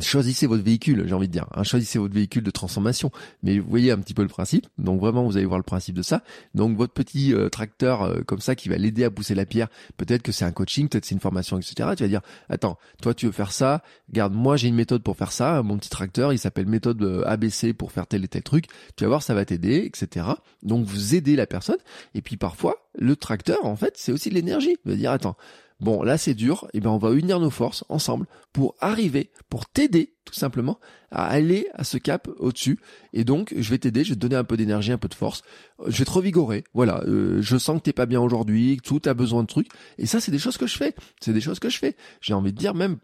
choisissez 0.00 0.46
votre 0.46 0.62
véhicule, 0.62 1.04
j'ai 1.06 1.14
envie 1.14 1.26
de 1.26 1.32
dire. 1.32 1.46
Hein, 1.54 1.64
choisissez 1.64 1.98
votre 1.98 2.14
véhicule 2.14 2.42
de 2.42 2.50
transformation. 2.50 3.10
Mais 3.42 3.58
vous 3.58 3.68
voyez 3.68 3.90
un 3.90 3.98
petit 3.98 4.14
peu 4.14 4.22
le 4.22 4.28
principe. 4.28 4.66
Donc 4.78 5.00
vraiment, 5.00 5.24
vous 5.24 5.36
allez 5.36 5.46
voir 5.46 5.58
le 5.58 5.64
principe 5.64 5.96
de 5.96 6.02
ça. 6.02 6.22
Donc 6.54 6.76
votre 6.76 6.92
petit 6.92 7.34
euh, 7.34 7.48
tracteur 7.48 8.02
euh, 8.02 8.20
comme 8.22 8.40
ça 8.40 8.54
qui 8.54 8.68
va 8.68 8.76
l'aider 8.76 9.04
à 9.04 9.10
pousser 9.10 9.34
la 9.34 9.46
pierre, 9.46 9.68
peut-être 9.96 10.22
que 10.22 10.32
c'est 10.32 10.44
un 10.44 10.52
coaching, 10.52 10.88
peut-être 10.88 11.04
c'est 11.04 11.14
une 11.14 11.20
formation, 11.20 11.58
etc. 11.58 11.90
Tu 11.96 12.04
vas 12.04 12.08
dire, 12.08 12.20
attends, 12.48 12.78
toi 13.02 13.14
tu 13.14 13.26
veux 13.26 13.32
faire 13.32 13.52
ça, 13.52 13.82
garde, 14.12 14.32
moi 14.32 14.56
j'ai 14.56 14.68
une 14.68 14.74
méthode 14.74 15.02
pour 15.02 15.16
faire 15.16 15.32
ça. 15.32 15.62
Mon 15.62 15.78
petit 15.78 15.90
tracteur, 15.90 16.32
il 16.32 16.38
s'appelle 16.38 16.66
méthode 16.66 17.02
euh, 17.02 17.22
ABC 17.26 17.72
pour 17.74 17.92
faire 17.92 18.06
tel 18.06 18.24
et 18.24 18.28
tel 18.28 18.42
truc. 18.42 18.66
Tu 18.96 19.04
vas 19.04 19.08
voir, 19.08 19.22
ça 19.22 19.34
va 19.34 19.44
t'aider, 19.44 19.84
etc. 19.84 20.26
Donc 20.62 20.86
vous 20.86 21.14
aidez 21.14 21.36
la 21.36 21.46
personne. 21.46 21.78
Et 22.14 22.22
puis 22.22 22.36
parfois, 22.36 22.76
le 22.98 23.16
tracteur, 23.16 23.64
en 23.64 23.76
fait, 23.76 23.94
c'est 23.96 24.12
aussi 24.12 24.30
de 24.30 24.34
l'énergie. 24.34 24.76
Il 24.84 24.90
va 24.90 24.96
dire, 24.96 25.10
attends, 25.10 25.36
bon 25.80 26.02
là 26.02 26.18
c'est 26.18 26.34
dur, 26.34 26.66
et 26.72 26.78
eh 26.78 26.80
ben 26.80 26.90
on 26.90 26.98
va 26.98 27.12
unir 27.12 27.40
nos 27.40 27.50
forces 27.50 27.84
ensemble 27.88 28.26
pour 28.52 28.74
arriver, 28.80 29.30
pour 29.48 29.66
t'aider 29.66 30.14
tout 30.24 30.34
simplement 30.34 30.78
à 31.10 31.26
aller 31.26 31.66
à 31.74 31.84
ce 31.84 31.98
cap 31.98 32.28
au-dessus. 32.38 32.78
Et 33.12 33.24
donc 33.24 33.54
je 33.56 33.70
vais 33.70 33.78
t'aider, 33.78 34.04
je 34.04 34.10
vais 34.10 34.14
te 34.14 34.20
donner 34.20 34.36
un 34.36 34.44
peu 34.44 34.56
d'énergie, 34.56 34.92
un 34.92 34.98
peu 34.98 35.08
de 35.08 35.14
force, 35.14 35.42
je 35.86 35.98
vais 35.98 36.04
te 36.04 36.10
revigorer. 36.10 36.64
Voilà, 36.74 37.02
euh, 37.06 37.42
je 37.42 37.56
sens 37.56 37.78
que 37.78 37.82
t'es 37.82 37.92
pas 37.92 38.06
bien 38.06 38.20
aujourd'hui, 38.20 38.76
que 38.76 38.82
tout 38.82 39.02
a 39.06 39.14
besoin 39.14 39.42
de 39.42 39.48
trucs. 39.48 39.68
Et 39.98 40.06
ça 40.06 40.20
c'est 40.20 40.32
des 40.32 40.38
choses 40.38 40.56
que 40.56 40.66
je 40.66 40.76
fais, 40.76 40.94
c'est 41.20 41.32
des 41.32 41.40
choses 41.40 41.58
que 41.58 41.68
je 41.68 41.78
fais. 41.78 41.96
J'ai 42.20 42.34
envie 42.34 42.52
de 42.52 42.58
dire 42.58 42.74
même 42.74 42.98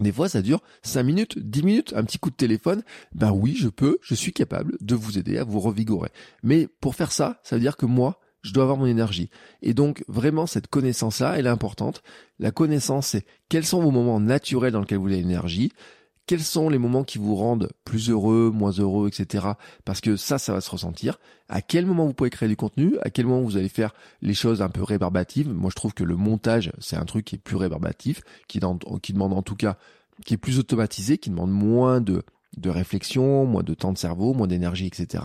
des 0.00 0.12
fois, 0.12 0.28
ça 0.28 0.42
dure 0.42 0.60
5 0.82 1.02
minutes, 1.02 1.38
10 1.38 1.62
minutes, 1.62 1.94
un 1.96 2.04
petit 2.04 2.18
coup 2.18 2.30
de 2.30 2.36
téléphone. 2.36 2.82
Ben 3.14 3.32
oui, 3.32 3.56
je 3.56 3.68
peux, 3.68 3.98
je 4.02 4.14
suis 4.14 4.32
capable 4.32 4.76
de 4.80 4.94
vous 4.94 5.18
aider 5.18 5.38
à 5.38 5.44
vous 5.44 5.60
revigorer. 5.60 6.10
Mais 6.42 6.68
pour 6.80 6.94
faire 6.94 7.12
ça, 7.12 7.40
ça 7.44 7.56
veut 7.56 7.62
dire 7.62 7.76
que 7.76 7.86
moi, 7.86 8.20
je 8.46 8.52
dois 8.52 8.62
avoir 8.62 8.78
mon 8.78 8.86
énergie. 8.86 9.28
Et 9.62 9.74
donc 9.74 10.04
vraiment 10.08 10.46
cette 10.46 10.68
connaissance-là, 10.68 11.38
elle 11.38 11.46
est 11.46 11.50
importante. 11.50 12.02
La 12.38 12.50
connaissance, 12.50 13.08
c'est 13.08 13.26
quels 13.48 13.66
sont 13.66 13.82
vos 13.82 13.90
moments 13.90 14.20
naturels 14.20 14.72
dans 14.72 14.80
lesquels 14.80 14.98
vous 14.98 15.06
avez 15.06 15.16
l'énergie, 15.16 15.72
quels 16.26 16.42
sont 16.42 16.68
les 16.68 16.78
moments 16.78 17.04
qui 17.04 17.18
vous 17.18 17.36
rendent 17.36 17.70
plus 17.84 18.10
heureux, 18.10 18.50
moins 18.52 18.72
heureux, 18.72 19.08
etc. 19.08 19.46
Parce 19.84 20.00
que 20.00 20.16
ça, 20.16 20.38
ça 20.38 20.52
va 20.52 20.60
se 20.60 20.70
ressentir. 20.70 21.18
À 21.48 21.62
quel 21.62 21.86
moment 21.86 22.06
vous 22.06 22.14
pouvez 22.14 22.30
créer 22.30 22.48
du 22.48 22.56
contenu, 22.56 22.96
à 23.02 23.10
quel 23.10 23.26
moment 23.26 23.42
vous 23.42 23.56
allez 23.56 23.68
faire 23.68 23.94
les 24.22 24.34
choses 24.34 24.62
un 24.62 24.68
peu 24.68 24.82
rébarbatives. 24.82 25.48
Moi, 25.48 25.70
je 25.70 25.76
trouve 25.76 25.94
que 25.94 26.04
le 26.04 26.16
montage, 26.16 26.72
c'est 26.80 26.96
un 26.96 27.04
truc 27.04 27.24
qui 27.24 27.36
est 27.36 27.38
plus 27.38 27.56
rébarbatif, 27.56 28.22
qui, 28.48 28.60
qui 29.02 29.12
demande 29.12 29.32
en 29.32 29.42
tout 29.42 29.56
cas, 29.56 29.76
qui 30.24 30.34
est 30.34 30.38
plus 30.38 30.58
automatisé, 30.58 31.18
qui 31.18 31.30
demande 31.30 31.52
moins 31.52 32.00
de 32.00 32.24
de 32.56 32.70
réflexion, 32.70 33.44
moins 33.44 33.62
de 33.62 33.74
temps 33.74 33.92
de 33.92 33.98
cerveau, 33.98 34.32
moins 34.32 34.46
d'énergie, 34.46 34.86
etc. 34.86 35.24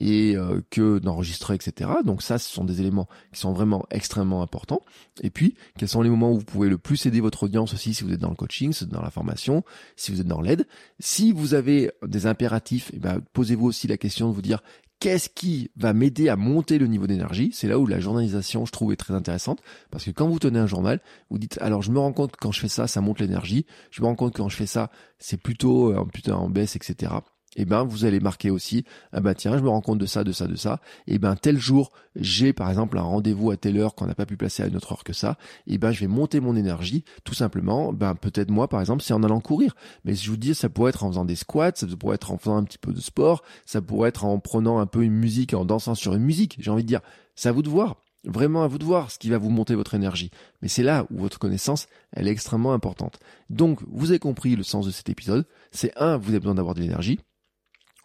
Et 0.00 0.36
euh, 0.36 0.60
que 0.70 0.98
d'enregistrer, 0.98 1.54
etc. 1.54 1.90
Donc 2.04 2.22
ça, 2.22 2.38
ce 2.38 2.50
sont 2.50 2.64
des 2.64 2.80
éléments 2.80 3.08
qui 3.32 3.40
sont 3.40 3.52
vraiment 3.52 3.84
extrêmement 3.90 4.42
importants. 4.42 4.82
Et 5.22 5.30
puis, 5.30 5.54
quels 5.78 5.88
sont 5.88 6.02
les 6.02 6.08
moments 6.08 6.32
où 6.32 6.38
vous 6.38 6.44
pouvez 6.44 6.68
le 6.68 6.78
plus 6.78 7.04
aider 7.06 7.20
votre 7.20 7.42
audience 7.42 7.74
aussi 7.74 7.92
si 7.94 8.04
vous 8.04 8.12
êtes 8.12 8.20
dans 8.20 8.30
le 8.30 8.36
coaching, 8.36 8.72
si 8.72 8.84
vous 8.84 8.88
êtes 8.88 8.94
dans 8.94 9.02
la 9.02 9.10
formation, 9.10 9.64
si 9.96 10.12
vous 10.12 10.20
êtes 10.20 10.26
dans 10.26 10.40
l'aide? 10.40 10.66
Si 10.98 11.32
vous 11.32 11.54
avez 11.54 11.90
des 12.06 12.26
impératifs, 12.26 12.90
eh 12.94 12.98
ben, 12.98 13.20
posez-vous 13.32 13.66
aussi 13.66 13.86
la 13.86 13.98
question 13.98 14.28
de 14.28 14.34
vous 14.34 14.42
dire 14.42 14.62
qu'est-ce 15.02 15.28
qui 15.28 15.68
va 15.74 15.94
m'aider 15.94 16.28
à 16.28 16.36
monter 16.36 16.78
le 16.78 16.86
niveau 16.86 17.08
d'énergie? 17.08 17.50
C'est 17.52 17.66
là 17.66 17.76
où 17.80 17.88
la 17.88 17.98
journalisation, 17.98 18.64
je 18.66 18.70
trouve, 18.70 18.92
est 18.92 18.96
très 18.96 19.14
intéressante. 19.14 19.60
Parce 19.90 20.04
que 20.04 20.12
quand 20.12 20.28
vous 20.28 20.38
tenez 20.38 20.60
un 20.60 20.68
journal, 20.68 21.00
vous 21.28 21.38
dites, 21.38 21.58
alors 21.60 21.82
je 21.82 21.90
me 21.90 21.98
rends 21.98 22.12
compte 22.12 22.30
que 22.30 22.38
quand 22.40 22.52
je 22.52 22.60
fais 22.60 22.68
ça, 22.68 22.86
ça 22.86 23.00
monte 23.00 23.18
l'énergie. 23.18 23.66
Je 23.90 24.00
me 24.00 24.06
rends 24.06 24.14
compte 24.14 24.32
que 24.32 24.38
quand 24.38 24.48
je 24.48 24.54
fais 24.54 24.66
ça, 24.66 24.92
c'est 25.18 25.42
plutôt, 25.42 25.92
euh, 25.92 26.04
putain, 26.04 26.36
en 26.36 26.48
baisse, 26.48 26.76
etc 26.76 27.14
et 27.14 27.41
eh 27.56 27.64
ben 27.64 27.84
vous 27.84 28.04
allez 28.04 28.20
marquer 28.20 28.50
aussi 28.50 28.84
ah 29.12 29.20
ben 29.20 29.34
tiens 29.34 29.56
je 29.56 29.62
me 29.62 29.68
rends 29.68 29.80
compte 29.80 29.98
de 29.98 30.06
ça 30.06 30.24
de 30.24 30.32
ça 30.32 30.46
de 30.46 30.56
ça 30.56 30.80
eh 31.06 31.18
ben 31.18 31.36
tel 31.36 31.58
jour 31.58 31.92
j'ai 32.16 32.52
par 32.52 32.68
exemple 32.68 32.98
un 32.98 33.02
rendez-vous 33.02 33.50
à 33.50 33.56
telle 33.56 33.78
heure 33.78 33.94
qu'on 33.94 34.06
n'a 34.06 34.14
pas 34.14 34.26
pu 34.26 34.36
placer 34.36 34.62
à 34.62 34.66
une 34.66 34.76
autre 34.76 34.92
heure 34.92 35.04
que 35.04 35.12
ça 35.12 35.36
eh 35.66 35.78
ben 35.78 35.92
je 35.92 36.00
vais 36.00 36.06
monter 36.06 36.40
mon 36.40 36.56
énergie 36.56 37.04
tout 37.24 37.34
simplement 37.34 37.92
ben 37.92 38.14
peut-être 38.14 38.50
moi 38.50 38.68
par 38.68 38.80
exemple 38.80 39.02
c'est 39.02 39.14
en 39.14 39.22
allant 39.22 39.40
courir 39.40 39.74
mais 40.04 40.14
je 40.14 40.30
vous 40.30 40.36
dis 40.36 40.54
ça 40.54 40.68
pourrait 40.68 40.90
être 40.90 41.04
en 41.04 41.08
faisant 41.08 41.24
des 41.24 41.36
squats 41.36 41.72
ça 41.74 41.86
pourrait 41.98 42.16
être 42.16 42.30
en 42.32 42.38
faisant 42.38 42.56
un 42.56 42.64
petit 42.64 42.78
peu 42.78 42.92
de 42.92 43.00
sport 43.00 43.42
ça 43.66 43.82
pourrait 43.82 44.08
être 44.08 44.24
en 44.24 44.38
prenant 44.38 44.78
un 44.78 44.86
peu 44.86 45.02
une 45.02 45.14
musique 45.14 45.54
en 45.54 45.64
dansant 45.64 45.94
sur 45.94 46.14
une 46.14 46.24
musique 46.24 46.56
j'ai 46.58 46.70
envie 46.70 46.84
de 46.84 46.88
dire 46.88 47.00
c'est 47.34 47.48
à 47.48 47.52
vous 47.52 47.62
de 47.62 47.68
voir 47.68 47.96
Vraiment 48.24 48.62
à 48.62 48.68
vous 48.68 48.78
de 48.78 48.84
voir 48.84 49.10
ce 49.10 49.18
qui 49.18 49.30
va 49.30 49.38
vous 49.38 49.50
monter 49.50 49.74
votre 49.74 49.94
énergie. 49.94 50.30
Mais 50.60 50.68
c'est 50.68 50.84
là 50.84 51.06
où 51.10 51.18
votre 51.18 51.40
connaissance, 51.40 51.88
elle 52.12 52.28
est 52.28 52.30
extrêmement 52.30 52.72
importante. 52.72 53.18
Donc, 53.50 53.80
vous 53.88 54.10
avez 54.10 54.20
compris 54.20 54.54
le 54.54 54.62
sens 54.62 54.86
de 54.86 54.92
cet 54.92 55.08
épisode. 55.08 55.44
C'est 55.72 55.92
un, 55.96 56.18
vous 56.18 56.28
avez 56.28 56.38
besoin 56.38 56.54
d'avoir 56.54 56.76
de 56.76 56.80
l'énergie. 56.80 57.18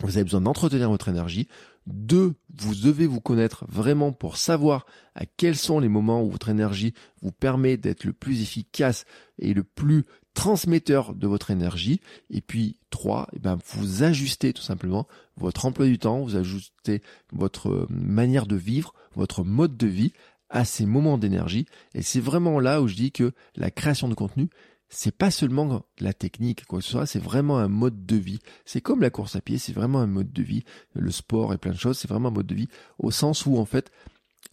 Vous 0.04 0.18
avez 0.18 0.24
besoin 0.24 0.42
d'entretenir 0.42 0.90
votre 0.90 1.10
énergie. 1.10 1.48
Deux, 1.88 2.36
vous 2.56 2.76
devez 2.76 3.08
vous 3.08 3.22
connaître 3.22 3.66
vraiment 3.68 4.12
pour 4.12 4.38
savoir 4.38 4.86
à 5.16 5.26
quels 5.26 5.56
sont 5.56 5.80
les 5.80 5.88
moments 5.88 6.24
où 6.24 6.30
votre 6.30 6.50
énergie 6.50 6.94
vous 7.22 7.32
permet 7.32 7.78
d'être 7.78 8.04
le 8.04 8.14
plus 8.14 8.42
efficace 8.42 9.06
et 9.40 9.54
le 9.54 9.64
plus 9.64 10.06
transmetteur 10.36 11.16
de 11.16 11.26
votre 11.26 11.50
énergie. 11.50 12.00
Et 12.30 12.42
puis 12.42 12.78
trois, 12.92 13.28
eh 13.34 13.40
ben, 13.40 13.58
vous 13.74 14.04
ajustez 14.04 14.54
tout 14.54 14.62
simplement 14.62 15.08
votre 15.36 15.66
emploi 15.66 15.88
du 15.88 15.98
temps, 15.98 16.22
vous 16.22 16.36
ajustez 16.36 17.02
votre 17.34 17.88
manière 17.90 18.46
de 18.46 18.56
vivre, 18.56 18.94
votre 19.16 19.44
mode 19.44 19.78
de 19.78 19.88
vie 19.88 20.14
à 20.50 20.64
ces 20.64 20.86
moments 20.86 21.18
d'énergie. 21.18 21.66
Et 21.96 22.04
c'est 22.04 22.20
vraiment 22.20 22.60
là 22.60 22.82
où 22.82 22.88
je 22.88 22.96
dis 22.96 23.12
que 23.12 23.32
la 23.56 23.72
création 23.72 24.10
de 24.10 24.14
contenu, 24.14 24.50
c'est 24.90 25.16
pas 25.16 25.32
seulement 25.32 25.86
la 26.00 26.14
technique, 26.14 26.66
quoi 26.66 26.80
que 26.80 26.86
ce 26.86 26.92
soit, 26.92 27.06
c'est 27.06 27.20
vraiment 27.20 27.58
un 27.58 27.68
mode 27.68 28.06
de 28.06 28.16
vie. 28.16 28.40
C'est 28.66 28.82
comme 28.82 29.02
la 29.02 29.10
course 29.10 29.36
à 29.36 29.42
pied, 29.42 29.58
c'est 29.58 29.74
vraiment 29.74 30.00
un 30.00 30.08
mode 30.08 30.32
de 30.32 30.44
vie. 30.44 30.64
Le 30.94 31.12
sport 31.12 31.54
et 31.54 31.58
plein 31.58 31.72
de 31.72 31.78
choses, 31.78 31.98
c'est 31.98 32.08
vraiment 32.08 32.30
un 32.30 32.34
mode 32.34 32.48
de 32.48 32.56
vie. 32.56 32.70
Au 32.98 33.12
sens 33.12 33.46
où, 33.46 33.58
en 33.58 33.66
fait, 33.66 33.92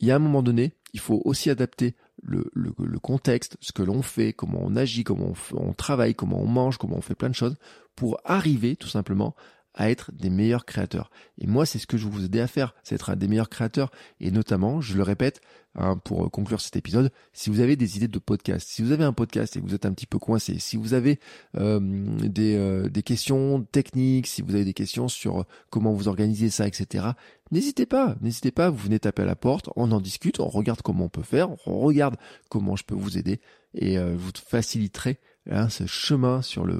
il 0.01 0.09
y 0.09 0.11
a 0.11 0.17
un 0.17 0.21
moment 0.21 0.43
donné, 0.43 0.73
il 0.93 1.01
faut 1.01 1.23
aussi 1.25 1.51
adapter 1.51 1.95
le, 2.23 2.51
contexte, 3.01 3.57
ce 3.61 3.73
que 3.73 3.83
l'on 3.83 4.03
fait, 4.03 4.33
comment 4.33 4.61
on 4.63 4.77
agit, 4.77 5.05
comment 5.05 5.35
on, 5.53 5.69
on, 5.69 5.73
travaille, 5.73 6.15
comment 6.15 6.41
on 6.41 6.47
mange, 6.47 6.79
comment 6.79 6.97
on 6.97 7.03
fait 7.03 7.15
plein 7.15 7.29
de 7.29 7.35
choses, 7.35 7.57
pour 7.95 8.19
arriver 8.25 8.77
tout 8.77 8.89
simplement 8.89 9.35
à 9.75 9.91
être 9.91 10.13
des 10.13 10.31
meilleurs 10.31 10.65
créateurs. 10.65 11.11
Et 11.39 11.47
moi, 11.47 11.67
c'est 11.67 11.79
ce 11.79 11.87
que 11.87 11.97
je 11.97 12.07
vous 12.07 12.25
aider 12.25 12.41
à 12.41 12.47
faire, 12.47 12.75
c'est 12.83 12.95
être 12.95 13.11
un 13.11 13.17
des 13.17 13.29
meilleurs 13.29 13.49
créateurs. 13.49 13.91
Et 14.21 14.31
notamment, 14.31 14.81
je 14.81 14.97
le 14.97 15.03
répète, 15.03 15.41
hein, 15.75 15.99
pour 15.99 16.31
conclure 16.31 16.61
cet 16.61 16.77
épisode, 16.77 17.11
si 17.33 17.51
vous 17.51 17.61
avez 17.61 17.77
des 17.77 17.97
idées 17.97 18.09
de 18.09 18.19
podcast, 18.19 18.69
si 18.69 18.83
vous 18.83 18.93
avez 18.93 19.05
un 19.05 19.13
podcast 19.13 19.57
et 19.57 19.61
que 19.61 19.67
vous 19.67 19.75
êtes 19.75 19.87
un 19.87 19.93
petit 19.93 20.07
peu 20.07 20.19
coincé, 20.19 20.59
si 20.59 20.77
vous 20.77 20.95
avez 20.95 21.19
euh, 21.57 21.81
des, 21.81 22.57
euh, 22.57 22.89
des 22.89 23.03
questions 23.03 23.63
techniques, 23.73 24.27
si 24.27 24.43
vous 24.43 24.55
avez 24.55 24.65
des 24.65 24.75
questions 24.75 25.09
sur 25.09 25.45
comment 25.71 25.93
vous 25.93 26.09
organisez 26.09 26.51
ça, 26.51 26.67
etc., 26.67 27.07
n'hésitez 27.51 27.87
pas, 27.87 28.17
n'hésitez 28.21 28.53
pas, 28.53 28.71
vous 28.71 28.79
venez 28.79 29.01
taper 29.01 29.23
à 29.23 29.27
la 29.27 29.37
porte, 29.37 29.69
on 29.77 29.91
en 29.91 30.01
discute, 30.01 30.39
on 30.41 30.49
regarde 30.49 30.83
comment 30.83 31.07
on 31.07 31.09
peut 31.09 31.23
faire, 31.23 31.51
on 31.67 31.81
regarde 31.81 32.17
comment 32.49 32.77
je 32.77 32.85
peux 32.85 32.95
vous 32.95 33.19
aider 33.19 33.41
et 33.75 33.99
euh, 33.99 34.15
vous 34.17 34.31
faciliterez 34.47 35.19
hein, 35.51 35.69
ce 35.69 35.87
chemin 35.87 36.43
sur 36.43 36.65
le, 36.65 36.79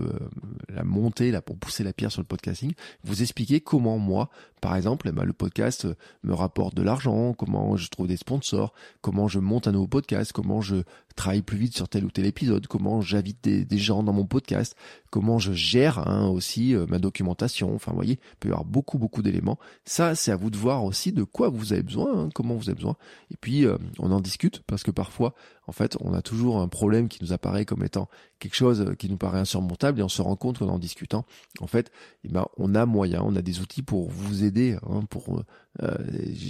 la 0.69 0.85
montée 0.85 1.31
là 1.31 1.43
pour 1.43 1.57
pousser 1.57 1.85
la 1.85 1.93
pierre 1.93 2.13
sur 2.13 2.21
le 2.21 2.27
podcasting, 2.27 2.73
vous 3.05 3.23
expliquer 3.23 3.61
comment 3.61 3.99
moi, 3.99 4.31
par 4.61 4.77
exemple, 4.77 5.09
eh 5.09 5.13
ben, 5.13 5.25
le 5.25 5.33
podcast 5.33 5.87
me 6.23 6.35
rapporte 6.35 6.75
de 6.75 6.83
l'argent, 6.83 7.35
comment 7.35 7.77
je 7.77 7.89
trouve 7.89 8.07
des 8.07 8.17
sponsors, 8.17 8.73
comment 9.01 9.29
je 9.29 9.39
monte 9.39 9.69
un 9.69 9.73
nouveau 9.73 9.87
podcast, 9.87 10.33
comment 10.33 10.61
je 10.61 10.77
travaille 11.15 11.43
plus 11.43 11.57
vite 11.57 11.77
sur 11.77 11.89
tel 11.89 12.05
ou 12.05 12.11
tel 12.11 12.27
épisode, 12.27 12.67
comment 12.67 13.01
j'invite 13.01 13.43
des, 13.43 13.79
gens 13.79 14.03
dans 14.03 14.13
mon 14.13 14.25
podcast, 14.25 14.77
comment 15.11 15.39
je 15.39 15.53
gère 15.53 16.09
hein, 16.09 16.29
aussi 16.29 16.75
euh, 16.75 16.87
ma 16.89 16.99
documentation. 16.99 17.75
Enfin, 17.75 17.93
vous 17.93 17.97
voyez, 17.97 18.19
il 18.21 18.37
peut 18.41 18.49
y 18.49 18.53
avoir 18.53 18.65
beaucoup 18.65 18.99
beaucoup 18.99 19.23
d'éléments. 19.23 19.59
Ça, 19.85 20.15
c'est 20.15 20.33
à 20.33 20.37
vous 20.37 20.51
de 20.51 20.57
voir 20.57 20.85
aussi 20.85 21.13
de 21.13 21.23
quoi 21.23 21.49
vous 21.49 21.73
avez 21.73 21.83
besoin, 21.83 22.25
hein, 22.25 22.29
comment 22.35 22.55
vous 22.55 22.69
avez 22.69 22.77
besoin. 22.77 22.97
Et 23.31 23.37
puis, 23.37 23.67
euh, 23.67 23.77
on 23.99 24.13
en 24.13 24.21
discute 24.21 24.63
parce 24.67 24.83
que 24.83 24.91
parfois, 24.91 25.35
en 25.67 25.73
fait, 25.73 25.97
on 26.01 26.13
a 26.15 26.23
toujours 26.23 26.61
un 26.61 26.69
problème 26.69 27.09
qui 27.09 27.23
nous 27.23 27.33
apparaît 27.33 27.65
comme 27.65 27.85
étant 27.85 28.09
quelque 28.39 28.57
chose 28.57 28.95
qui 28.99 29.09
nous 29.09 29.17
paraît 29.17 29.39
insurmontable 29.39 30.01
et 30.01 30.03
on 30.03 30.09
se 30.09 30.21
rend 30.21 30.37
compte 30.37 30.59
qu'en 30.59 30.69
en 30.69 30.79
discutant, 30.79 31.25
en 31.61 31.67
fait, 31.67 31.91
eh 32.25 32.29
ben, 32.29 32.47
on 32.59 32.75
a 32.75 32.87
moyen, 32.87 33.23
on 33.25 33.37
a 33.37 33.43
des 33.43 33.61
outils 33.61 33.83
pour 33.83 34.11
vous 34.11 34.45
aider. 34.45 34.77
Hein, 34.89 35.05
pour 35.09 35.43
euh, 35.83 35.97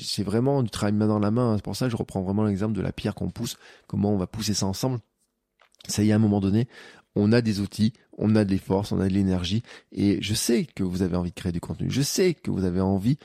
c'est 0.02 0.22
vraiment 0.22 0.62
du 0.62 0.70
travail 0.70 0.92
main 0.92 1.06
dans 1.06 1.18
la 1.18 1.30
main. 1.30 1.56
C'est 1.56 1.64
pour 1.64 1.76
ça 1.76 1.86
que 1.86 1.92
je 1.92 1.96
reprends 1.96 2.22
vraiment 2.22 2.44
l'exemple 2.44 2.74
de 2.74 2.82
la 2.82 2.92
pierre 2.92 3.14
qu'on 3.14 3.30
pousse. 3.30 3.56
Comment 3.86 4.12
on 4.12 4.16
va 4.16 4.26
pousser 4.26 4.54
ça 4.54 4.66
ensemble 4.66 5.00
Ça 5.88 6.02
y 6.02 6.10
est, 6.10 6.12
à 6.12 6.16
un 6.16 6.18
moment 6.20 6.40
donné, 6.40 6.68
on 7.16 7.32
a 7.32 7.40
des 7.40 7.60
outils, 7.60 7.92
on 8.18 8.34
a 8.36 8.44
des 8.44 8.58
forces, 8.58 8.92
on 8.92 9.00
a 9.00 9.08
de 9.08 9.14
l'énergie. 9.14 9.62
Et 9.92 10.18
je 10.20 10.34
sais 10.34 10.64
que 10.64 10.82
vous 10.82 11.02
avez 11.02 11.16
envie 11.16 11.30
de 11.30 11.36
créer 11.36 11.52
du 11.52 11.60
contenu. 11.60 11.90
Je 11.90 12.02
sais 12.02 12.34
que 12.34 12.50
vous 12.50 12.64
avez 12.64 12.80
envie 12.80 13.18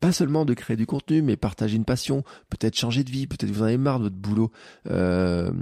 pas 0.00 0.12
seulement 0.12 0.46
de 0.46 0.54
créer 0.54 0.76
du 0.76 0.86
contenu, 0.86 1.20
mais 1.20 1.36
partager 1.36 1.76
une 1.76 1.84
passion, 1.84 2.24
peut-être 2.48 2.76
changer 2.76 3.04
de 3.04 3.10
vie, 3.10 3.26
peut-être 3.26 3.50
vous 3.50 3.60
en 3.60 3.66
avez 3.66 3.76
marre 3.76 3.98
de 3.98 4.04
votre 4.04 4.16
boulot. 4.16 4.50
Euh, 4.88 5.52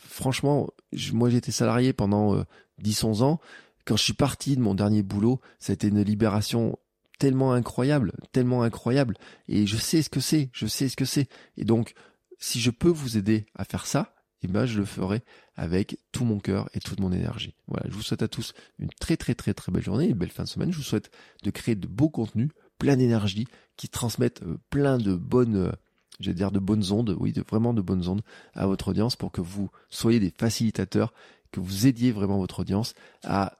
franchement, 0.00 0.68
moi 1.12 1.28
j'ai 1.28 1.36
été 1.36 1.52
salarié 1.52 1.92
pendant 1.92 2.42
10-11 2.82 3.20
euh, 3.20 3.24
ans. 3.24 3.40
Quand 3.84 3.96
je 3.96 4.02
suis 4.02 4.14
parti 4.14 4.56
de 4.56 4.62
mon 4.62 4.74
dernier 4.74 5.02
boulot, 5.02 5.40
ça 5.58 5.72
a 5.72 5.74
été 5.74 5.88
une 5.88 6.02
libération 6.02 6.78
tellement 7.18 7.52
incroyable, 7.52 8.12
tellement 8.32 8.62
incroyable. 8.62 9.16
Et 9.48 9.66
je 9.66 9.76
sais 9.76 10.02
ce 10.02 10.10
que 10.10 10.20
c'est, 10.20 10.50
je 10.52 10.66
sais 10.66 10.88
ce 10.88 10.96
que 10.96 11.04
c'est. 11.04 11.28
Et 11.56 11.64
donc, 11.64 11.94
si 12.38 12.60
je 12.60 12.70
peux 12.70 12.88
vous 12.88 13.16
aider 13.16 13.46
à 13.54 13.64
faire 13.64 13.86
ça, 13.86 14.14
eh 14.42 14.48
ben, 14.48 14.66
je 14.66 14.78
le 14.78 14.84
ferai 14.84 15.22
avec 15.54 15.98
tout 16.12 16.24
mon 16.24 16.38
cœur 16.38 16.68
et 16.74 16.80
toute 16.80 17.00
mon 17.00 17.12
énergie. 17.12 17.54
Voilà. 17.66 17.86
Je 17.88 17.94
vous 17.94 18.02
souhaite 18.02 18.22
à 18.22 18.28
tous 18.28 18.52
une 18.78 18.90
très, 19.00 19.16
très, 19.16 19.34
très, 19.34 19.54
très 19.54 19.72
belle 19.72 19.82
journée, 19.82 20.08
une 20.08 20.18
belle 20.18 20.30
fin 20.30 20.44
de 20.44 20.48
semaine. 20.48 20.72
Je 20.72 20.76
vous 20.76 20.82
souhaite 20.82 21.10
de 21.42 21.50
créer 21.50 21.74
de 21.74 21.86
beaux 21.86 22.10
contenus, 22.10 22.50
plein 22.78 22.96
d'énergie, 22.96 23.46
qui 23.76 23.88
transmettent 23.88 24.42
euh, 24.42 24.58
plein 24.70 24.98
de 24.98 25.14
bonnes, 25.14 25.56
euh, 25.56 25.72
je 26.20 26.30
vais 26.30 26.34
dire 26.34 26.52
de 26.52 26.58
bonnes 26.58 26.92
ondes, 26.92 27.16
oui, 27.18 27.32
de, 27.32 27.42
vraiment 27.42 27.72
de 27.72 27.80
bonnes 27.82 28.08
ondes 28.08 28.22
à 28.54 28.66
votre 28.66 28.88
audience 28.88 29.16
pour 29.16 29.32
que 29.32 29.40
vous 29.40 29.70
soyez 29.88 30.20
des 30.20 30.32
facilitateurs, 30.36 31.14
que 31.50 31.60
vous 31.60 31.86
aidiez 31.86 32.12
vraiment 32.12 32.38
votre 32.38 32.60
audience 32.60 32.94
à 33.24 33.58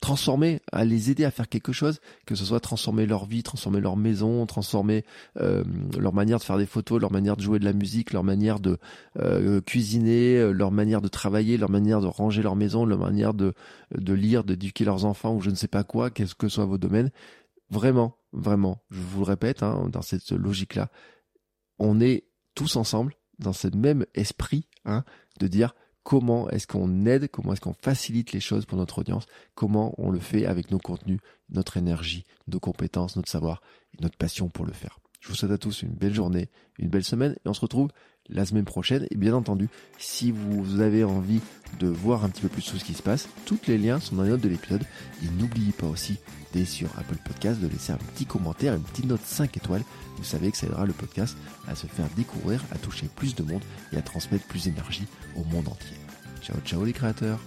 transformer, 0.00 0.60
à 0.72 0.84
les 0.84 1.10
aider 1.10 1.24
à 1.24 1.30
faire 1.30 1.48
quelque 1.48 1.72
chose, 1.72 2.00
que 2.26 2.34
ce 2.34 2.44
soit 2.44 2.60
transformer 2.60 3.06
leur 3.06 3.26
vie, 3.26 3.42
transformer 3.42 3.80
leur 3.80 3.96
maison, 3.96 4.44
transformer 4.46 5.04
euh, 5.38 5.64
leur 5.98 6.12
manière 6.12 6.38
de 6.38 6.44
faire 6.44 6.58
des 6.58 6.66
photos, 6.66 7.00
leur 7.00 7.10
manière 7.10 7.36
de 7.36 7.42
jouer 7.42 7.58
de 7.58 7.64
la 7.64 7.72
musique, 7.72 8.12
leur 8.12 8.22
manière 8.22 8.60
de 8.60 8.78
euh, 9.18 9.60
cuisiner, 9.60 10.36
euh, 10.36 10.52
leur 10.52 10.70
manière 10.70 11.00
de 11.00 11.08
travailler, 11.08 11.56
leur 11.56 11.70
manière 11.70 12.00
de 12.00 12.06
ranger 12.06 12.42
leur 12.42 12.56
maison, 12.56 12.84
leur 12.84 12.98
manière 12.98 13.34
de, 13.34 13.54
de 13.96 14.12
lire, 14.12 14.44
d'éduquer 14.44 14.84
leurs 14.84 15.04
enfants 15.04 15.34
ou 15.34 15.40
je 15.40 15.50
ne 15.50 15.56
sais 15.56 15.68
pas 15.68 15.84
quoi, 15.84 16.10
quels 16.10 16.34
que 16.34 16.48
soient 16.48 16.66
vos 16.66 16.78
domaines. 16.78 17.10
Vraiment, 17.70 18.16
vraiment, 18.32 18.82
je 18.90 19.00
vous 19.00 19.20
le 19.20 19.26
répète, 19.26 19.62
hein, 19.62 19.88
dans 19.90 20.02
cette 20.02 20.30
logique-là, 20.30 20.90
on 21.78 22.00
est 22.00 22.28
tous 22.54 22.76
ensemble 22.76 23.14
dans 23.38 23.52
ce 23.52 23.68
même 23.68 24.06
esprit 24.14 24.68
hein, 24.84 25.04
de 25.40 25.48
dire 25.48 25.74
comment 26.06 26.48
est-ce 26.50 26.68
qu'on 26.68 27.04
aide, 27.04 27.28
comment 27.28 27.52
est-ce 27.52 27.60
qu'on 27.60 27.74
facilite 27.82 28.30
les 28.30 28.38
choses 28.38 28.64
pour 28.64 28.78
notre 28.78 29.00
audience, 29.00 29.26
comment 29.56 29.92
on 29.98 30.12
le 30.12 30.20
fait 30.20 30.46
avec 30.46 30.70
nos 30.70 30.78
contenus, 30.78 31.18
notre 31.50 31.78
énergie, 31.78 32.24
nos 32.46 32.60
compétences, 32.60 33.16
notre 33.16 33.28
savoir 33.28 33.60
et 33.92 34.02
notre 34.04 34.16
passion 34.16 34.48
pour 34.48 34.64
le 34.64 34.72
faire. 34.72 35.00
Je 35.18 35.26
vous 35.26 35.34
souhaite 35.34 35.50
à 35.50 35.58
tous 35.58 35.82
une 35.82 35.90
belle 35.90 36.14
journée, 36.14 36.48
une 36.78 36.90
belle 36.90 37.02
semaine 37.02 37.32
et 37.32 37.48
on 37.48 37.54
se 37.54 37.60
retrouve 37.60 37.88
la 38.28 38.44
semaine 38.44 38.64
prochaine. 38.64 39.06
Et 39.10 39.16
bien 39.16 39.34
entendu, 39.34 39.68
si 39.98 40.32
vous 40.32 40.80
avez 40.80 41.04
envie 41.04 41.40
de 41.78 41.88
voir 41.88 42.24
un 42.24 42.28
petit 42.28 42.42
peu 42.42 42.48
plus 42.48 42.62
tout 42.62 42.78
ce 42.78 42.84
qui 42.84 42.94
se 42.94 43.02
passe, 43.02 43.28
tous 43.44 43.58
les 43.66 43.78
liens 43.78 44.00
sont 44.00 44.16
dans 44.16 44.22
les 44.22 44.30
notes 44.30 44.40
de 44.40 44.48
l'épisode. 44.48 44.84
Et 45.22 45.28
n'oubliez 45.40 45.72
pas 45.72 45.86
aussi 45.86 46.18
d'être 46.52 46.66
sur 46.66 46.88
Apple 46.98 47.18
Podcast, 47.24 47.60
de 47.60 47.68
laisser 47.68 47.92
un 47.92 47.98
petit 48.14 48.26
commentaire, 48.26 48.74
une 48.74 48.82
petite 48.82 49.06
note 49.06 49.22
5 49.24 49.56
étoiles. 49.56 49.82
Vous 50.16 50.24
savez 50.24 50.50
que 50.50 50.56
ça 50.56 50.66
aidera 50.66 50.86
le 50.86 50.92
podcast 50.92 51.36
à 51.68 51.74
se 51.74 51.86
faire 51.86 52.08
découvrir, 52.16 52.64
à 52.72 52.78
toucher 52.78 53.08
plus 53.14 53.34
de 53.34 53.42
monde 53.42 53.62
et 53.92 53.96
à 53.96 54.02
transmettre 54.02 54.46
plus 54.46 54.64
d'énergie 54.64 55.06
au 55.36 55.44
monde 55.44 55.68
entier. 55.68 55.96
Ciao 56.42 56.56
ciao 56.64 56.84
les 56.84 56.92
créateurs 56.92 57.40